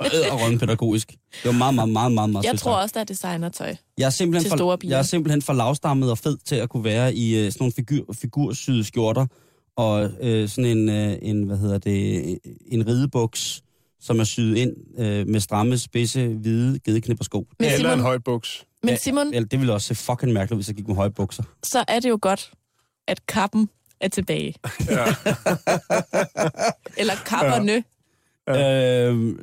og 0.00 0.06
æderrømme 0.14 0.58
pædagogisk. 0.58 1.08
Det 1.10 1.44
var 1.44 1.52
meget, 1.52 1.74
meget, 1.74 1.88
meget, 1.88 2.12
meget, 2.12 2.30
meget 2.30 2.44
Jeg 2.44 2.58
tror 2.58 2.72
også, 2.76 2.92
der 2.94 3.00
er 3.00 3.04
designertøj. 3.04 3.74
jeg 3.98 4.06
er 4.06 4.10
simpelthen 4.10 4.50
til 4.50 4.58
for. 4.58 4.78
Jeg 4.84 4.98
er 4.98 5.02
simpelthen 5.02 5.42
for 5.42 5.52
lavstammet 5.52 6.10
og 6.10 6.18
fed 6.18 6.36
til 6.44 6.54
at 6.56 6.68
kunne 6.68 6.84
være 6.84 7.14
i 7.14 7.36
øh, 7.38 7.52
sådan 7.52 7.56
nogle 7.60 7.72
figur, 7.72 8.12
figursyde 8.12 8.84
skjorter, 8.84 9.26
og 9.76 10.10
øh, 10.20 10.48
sådan 10.48 10.78
en, 10.78 10.88
øh, 10.88 11.18
en, 11.22 11.42
hvad 11.42 11.56
hedder 11.56 11.78
det, 11.78 12.38
en 12.66 12.86
ridebuks, 12.86 13.62
som 14.00 14.20
er 14.20 14.24
syet 14.24 14.56
ind 14.56 14.72
øh, 14.98 15.26
med 15.28 15.40
stramme, 15.40 15.78
spidse, 15.78 16.26
hvide 16.28 16.78
gedeknippersko. 16.84 17.46
Men 17.58 17.68
Eller 17.68 17.74
en 17.76 17.80
Simon, 17.92 18.00
høj 18.00 18.18
buks. 18.18 18.64
men 18.82 18.96
Simon, 18.98 19.26
Eller, 19.34 19.48
det 19.48 19.58
ville 19.60 19.72
også 19.72 19.86
se 19.86 19.94
fucking 19.94 20.32
mærkeligt, 20.32 20.56
hvis 20.58 20.68
jeg 20.68 20.76
gik 20.76 20.88
med 20.88 20.96
høje 20.96 21.10
bukser. 21.10 21.42
så 21.62 21.84
er 21.88 22.00
det 22.00 22.08
jo 22.10 22.18
godt, 22.22 22.50
at 23.08 23.26
kappen 23.26 23.68
er 24.00 24.08
tilbage. 24.08 24.54
Ja. 24.90 25.04
Eller 26.96 27.14
kapperne. 27.26 27.72
Ja. 27.72 27.82
Øh, 28.48 29.34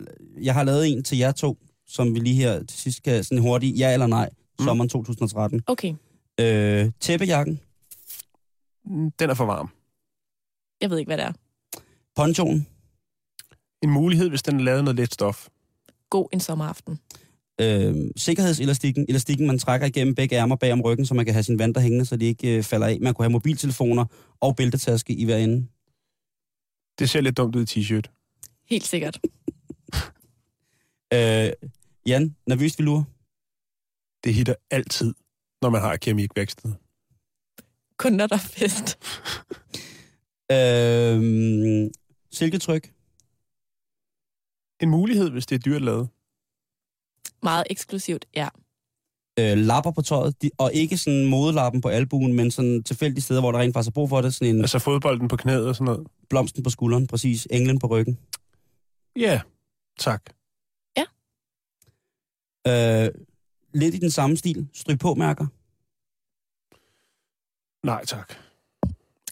jeg 0.43 0.53
har 0.53 0.63
lavet 0.63 0.87
en 0.91 1.03
til 1.03 1.17
jer 1.17 1.31
to, 1.31 1.57
som 1.87 2.13
vi 2.15 2.19
lige 2.19 2.35
her 2.35 2.63
til 2.63 2.79
sidst 2.79 3.03
kan 3.03 3.23
sådan 3.23 3.37
hurtigt, 3.41 3.77
ja 3.79 3.93
eller 3.93 4.07
nej, 4.07 4.29
Mm. 4.59 4.65
sommeren 4.65 4.89
2013. 4.89 5.61
Okay, 5.67 5.93
Øh, 6.39 6.91
tæppejakken, 6.99 7.59
Den 9.19 9.29
er 9.29 9.33
for 9.33 9.45
varm. 9.45 9.69
jeg 10.81 10.89
ved 10.89 10.97
ikke, 10.97 11.09
hvad 11.09 11.17
det 11.17 11.25
er. 11.25 11.31
ponchoen, 12.15 12.67
En 13.83 13.89
mulighed, 13.89 14.29
hvis 14.29 14.41
den 14.43 14.59
er 14.59 14.63
lavet 14.63 14.83
noget 14.83 14.95
let 14.99 15.13
stof. 15.13 15.47
God 16.09 16.27
en 16.33 16.39
sommeraften. 16.39 16.99
øh, 17.61 17.95
sikkerhedselastikken, 18.17 19.05
elastikken, 19.09 19.47
man 19.47 19.59
trækker 19.59 19.87
igennem 19.87 20.15
begge 20.15 20.35
ærmer 20.35 20.55
bag 20.55 20.73
om 20.73 20.81
ryggen, 20.81 21.05
så 21.05 21.13
man 21.13 21.25
kan 21.25 21.33
have 21.33 21.43
sine 21.43 21.59
vanter 21.59 21.81
hængende, 21.81 22.05
så 22.05 22.15
de 22.17 22.25
ikke 22.25 22.57
øh, 22.57 22.63
falder 22.63 22.87
af. 22.87 22.97
Man 23.01 23.13
kunne 23.13 23.23
have 23.25 23.31
mobiltelefoner 23.31 24.05
og 24.39 24.55
bæltetaske 24.55 25.13
i 25.13 25.25
hver 25.25 25.37
ende. 25.37 25.67
Det 26.99 27.09
ser 27.09 27.21
lidt 27.21 27.37
dumt 27.37 27.55
ud 27.55 27.61
i 27.75 27.79
t-shirt. 27.79 28.22
Helt 28.69 28.87
sikkert. 28.87 29.19
Øh, 31.13 31.51
Jan, 32.05 32.35
nervøst 32.47 32.79
vi 32.79 32.83
lurer? 32.83 33.03
Det 34.23 34.33
hitter 34.33 34.55
altid, 34.71 35.13
når 35.61 35.69
man 35.69 35.81
har 35.81 35.97
keramikvæksted. 35.97 36.71
Kun 37.97 38.13
når 38.13 38.27
der 38.27 38.35
er 38.35 38.39
fest. 38.39 38.97
Øh, 40.51 41.91
silketryk, 42.31 42.93
En 44.79 44.89
mulighed, 44.89 45.29
hvis 45.29 45.45
det 45.45 45.55
er 45.55 45.59
dyrt 45.59 45.81
lavet. 45.81 46.09
Meget 47.43 47.63
eksklusivt, 47.69 48.25
ja. 48.35 48.47
øh, 49.39 49.57
lapper 49.57 49.91
på 49.91 50.01
tøjet, 50.01 50.41
de, 50.41 50.49
og 50.57 50.73
ikke 50.73 50.97
sådan 50.97 51.25
modelappen 51.25 51.81
på 51.81 51.89
albuen, 51.89 52.33
men 52.33 52.51
sådan 52.51 52.83
tilfældige 52.83 53.21
steder, 53.21 53.41
hvor 53.41 53.51
der 53.51 53.59
rent 53.59 53.73
faktisk 53.73 53.89
er 53.89 53.93
brug 53.93 54.09
for 54.09 54.21
det. 54.21 54.33
Sådan 54.33 54.55
en 54.55 54.61
Altså 54.61 54.79
fodbolden 54.79 55.27
på 55.27 55.37
knæet 55.37 55.67
og 55.67 55.75
sådan 55.75 55.85
noget. 55.85 56.07
blomsten 56.29 56.63
på 56.63 56.69
skulderen, 56.69 57.07
præcis. 57.07 57.47
Englen 57.51 57.79
på 57.79 57.87
ryggen. 57.87 58.17
Ja, 59.15 59.41
tak. 59.99 60.23
Øh, 62.67 63.09
lidt 63.73 63.95
i 63.95 63.99
den 63.99 64.11
samme 64.11 64.37
stil. 64.37 64.67
Stryg 64.73 64.99
på 64.99 65.13
mærker. 65.15 65.47
Nej, 67.85 68.05
tak. 68.05 68.33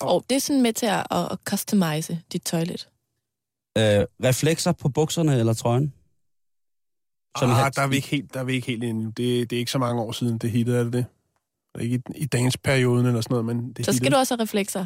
Og 0.01 0.25
det 0.29 0.35
er 0.35 0.39
sådan 0.39 0.61
med 0.61 0.73
til 0.73 0.85
at, 0.85 1.07
at, 1.11 1.37
customize 1.45 2.21
dit 2.31 2.41
toilet. 2.41 2.89
Øh, 3.77 4.05
reflekser 4.23 4.71
på 4.71 4.89
bukserne 4.89 5.39
eller 5.39 5.53
trøjen. 5.53 5.93
Som 7.39 7.49
ah, 7.49 7.55
har- 7.55 7.69
der 7.69 7.81
er 7.81 7.87
vi 7.87 7.95
ikke 7.95 8.07
helt, 8.07 8.33
der 8.33 8.39
er 8.39 8.43
vi 8.43 8.53
ikke 8.53 8.67
helt 8.67 8.83
inde. 8.83 9.05
Det, 9.05 9.49
det 9.49 9.55
er 9.55 9.59
ikke 9.59 9.71
så 9.71 9.77
mange 9.77 10.01
år 10.01 10.11
siden, 10.11 10.37
det 10.37 10.51
hittede, 10.51 10.79
er 10.79 10.83
det 10.83 10.93
det? 10.93 11.05
Ikke 11.81 11.95
i, 11.95 12.21
i 12.21 12.25
dansperioden 12.25 13.05
eller 13.05 13.21
sådan 13.21 13.33
noget, 13.33 13.45
men 13.45 13.73
det 13.73 13.85
Så 13.85 13.91
skal 13.91 13.93
hittede. 13.93 14.11
du 14.11 14.17
også 14.17 14.35
have 14.35 14.41
reflekser 14.43 14.85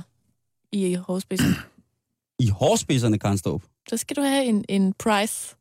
i 0.72 0.94
hårspidsen. 0.96 1.54
I 2.40 2.48
hårspidserne, 2.50 3.20
Karen 3.20 3.38
Ståb. 3.38 3.64
Så 3.90 3.98
skal 3.98 4.16
du 4.16 4.22
have 4.22 4.46
en, 4.46 4.66
en 4.70 4.94
price 4.94 5.56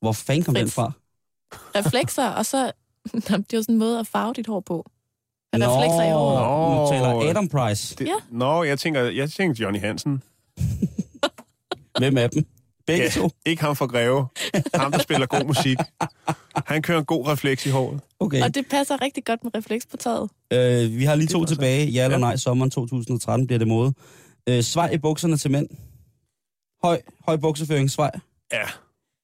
Hvor 0.00 0.12
fanden 0.12 0.44
kom 0.44 0.54
den 0.54 0.60
Refleks. 0.62 0.74
fra? 0.74 0.92
reflekser, 1.76 2.28
og 2.28 2.46
så... 2.46 2.58
Jamen, 3.30 3.42
det 3.42 3.52
er 3.52 3.56
jo 3.58 3.62
sådan 3.62 3.74
en 3.74 3.78
måde 3.78 3.98
at 3.98 4.06
farve 4.06 4.32
dit 4.32 4.46
hår 4.46 4.60
på. 4.60 4.86
Nå, 5.52 5.58
reflekser 5.66 6.02
i 6.08 6.10
håret. 6.12 6.92
Nu 6.92 6.96
taler 6.98 7.30
Adam 7.30 7.48
Price. 7.48 7.94
Det, 7.96 8.06
Ja. 8.06 8.12
Nå, 8.30 8.62
jeg 8.62 8.78
tænker, 8.78 9.00
jeg 9.02 9.30
tænker 9.30 9.62
Johnny 9.64 9.80
Hansen. 9.80 10.22
Hvem 11.98 12.18
af 12.18 12.30
dem? 12.30 12.46
Begge 12.86 13.02
Ja, 13.04 13.10
to? 13.10 13.30
ikke 13.46 13.62
ham 13.62 13.76
fra 13.76 13.86
Greve. 13.86 14.26
Ham, 14.74 14.92
der 14.92 14.98
spiller 14.98 15.26
god 15.26 15.44
musik. 15.44 15.78
Han 16.66 16.82
kører 16.82 16.98
en 16.98 17.04
god 17.04 17.26
refleks 17.28 17.66
i 17.66 17.70
håret. 17.70 18.00
Okay. 18.20 18.42
Og 18.42 18.54
det 18.54 18.66
passer 18.70 19.02
rigtig 19.02 19.24
godt 19.24 19.44
med 19.44 19.54
refleks 19.54 19.86
på 19.86 19.96
tøjet. 19.96 20.30
Øh, 20.52 20.98
vi 20.98 21.04
har 21.04 21.14
lige 21.14 21.26
Det 21.26 21.32
to 21.32 21.40
passer. 21.40 21.54
tilbage. 21.56 21.86
Ja 21.86 22.04
eller 22.04 22.18
nej, 22.18 22.36
sommeren 22.36 22.70
2013 22.70 23.46
bliver 23.46 23.58
det 23.58 23.68
mode. 23.68 23.92
Øh, 24.48 24.62
svej 24.62 24.90
i 24.90 24.98
bukserne 24.98 25.36
til 25.36 25.50
mænd. 25.50 25.68
Høj, 26.82 27.02
høj 27.26 27.36
bukseføring, 27.36 27.90
svej. 27.90 28.10
Ja, 28.52 28.64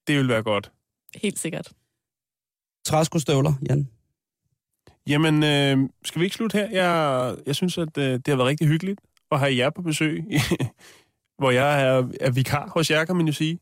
det 0.07 0.17
vil 0.17 0.27
være 0.27 0.43
godt. 0.43 0.71
Helt 1.15 1.39
sikkert. 1.39 1.71
Træskostøvler, 2.85 3.53
Jan. 3.69 3.89
Jamen, 5.07 5.43
øh, 5.43 5.89
skal 6.05 6.19
vi 6.19 6.25
ikke 6.25 6.35
slutte 6.35 6.57
her? 6.57 6.69
Jeg, 6.69 7.35
jeg 7.45 7.55
synes, 7.55 7.77
at 7.77 7.97
øh, 7.97 8.13
det 8.13 8.27
har 8.27 8.35
været 8.35 8.47
rigtig 8.47 8.67
hyggeligt 8.67 9.01
at 9.31 9.39
have 9.39 9.57
jer 9.57 9.69
på 9.69 9.81
besøg, 9.81 10.23
hvor 11.39 11.51
jeg 11.51 11.83
er, 11.83 12.07
er 12.21 12.31
vikar 12.31 12.69
hos 12.73 12.91
jer, 12.91 13.05
kan 13.05 13.15
man 13.15 13.27
jo 13.27 13.33
sige. 13.33 13.59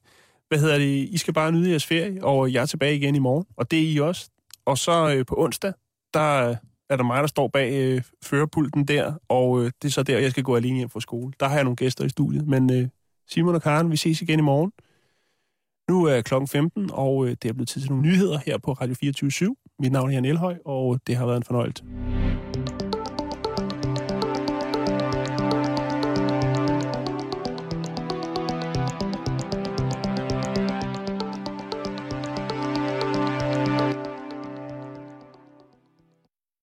Hvad 0.47 0.59
hedder 0.59 0.77
det? 0.77 1.09
I 1.09 1.17
skal 1.17 1.33
bare 1.33 1.51
nyde 1.51 1.69
jeres 1.69 1.85
ferie, 1.85 2.23
og 2.23 2.53
jeg 2.53 2.61
er 2.61 2.65
tilbage 2.65 2.95
igen 2.95 3.15
i 3.15 3.19
morgen, 3.19 3.45
og 3.57 3.71
det 3.71 3.79
er 3.79 3.93
I 3.93 3.99
også. 3.99 4.29
Og 4.65 4.77
så 4.77 5.15
øh, 5.15 5.25
på 5.25 5.35
onsdag, 5.37 5.73
der 6.13 6.55
er 6.89 6.95
der 6.97 7.03
mig, 7.03 7.21
der 7.21 7.27
står 7.27 7.47
bag 7.47 7.73
øh, 7.73 8.01
førerpulten 8.23 8.85
der, 8.85 9.13
og 9.29 9.61
øh, 9.61 9.71
det 9.81 9.87
er 9.87 9.91
så 9.91 10.03
der, 10.03 10.19
jeg 10.19 10.31
skal 10.31 10.43
gå 10.43 10.55
alene 10.55 10.77
hjem 10.77 10.89
fra 10.89 10.99
skole. 10.99 11.33
Der 11.39 11.47
har 11.47 11.55
jeg 11.55 11.63
nogle 11.63 11.75
gæster 11.75 12.05
i 12.05 12.09
studiet, 12.09 12.47
men 12.47 12.73
øh, 12.73 12.87
Simon 13.28 13.55
og 13.55 13.61
Karen, 13.61 13.91
vi 13.91 13.97
ses 13.97 14.21
igen 14.21 14.39
i 14.39 14.41
morgen. 14.41 14.71
Nu 15.89 16.05
er 16.05 16.21
klokken 16.21 16.47
15, 16.47 16.89
og 16.93 17.26
øh, 17.26 17.36
det 17.41 17.49
er 17.49 17.53
blevet 17.53 17.67
tid 17.67 17.82
til 17.82 17.89
nogle 17.91 18.03
nyheder 18.03 18.39
her 18.45 18.57
på 18.57 18.73
Radio 18.73 18.95
24 18.95 19.55
Mit 19.80 19.91
navn 19.91 20.09
er 20.09 20.13
Jan 20.13 20.26
Elhøj, 20.26 20.57
og 20.65 20.99
det 21.07 21.15
har 21.15 21.26
været 21.26 21.38
en 21.38 21.43
fornøjelse. 21.43 21.84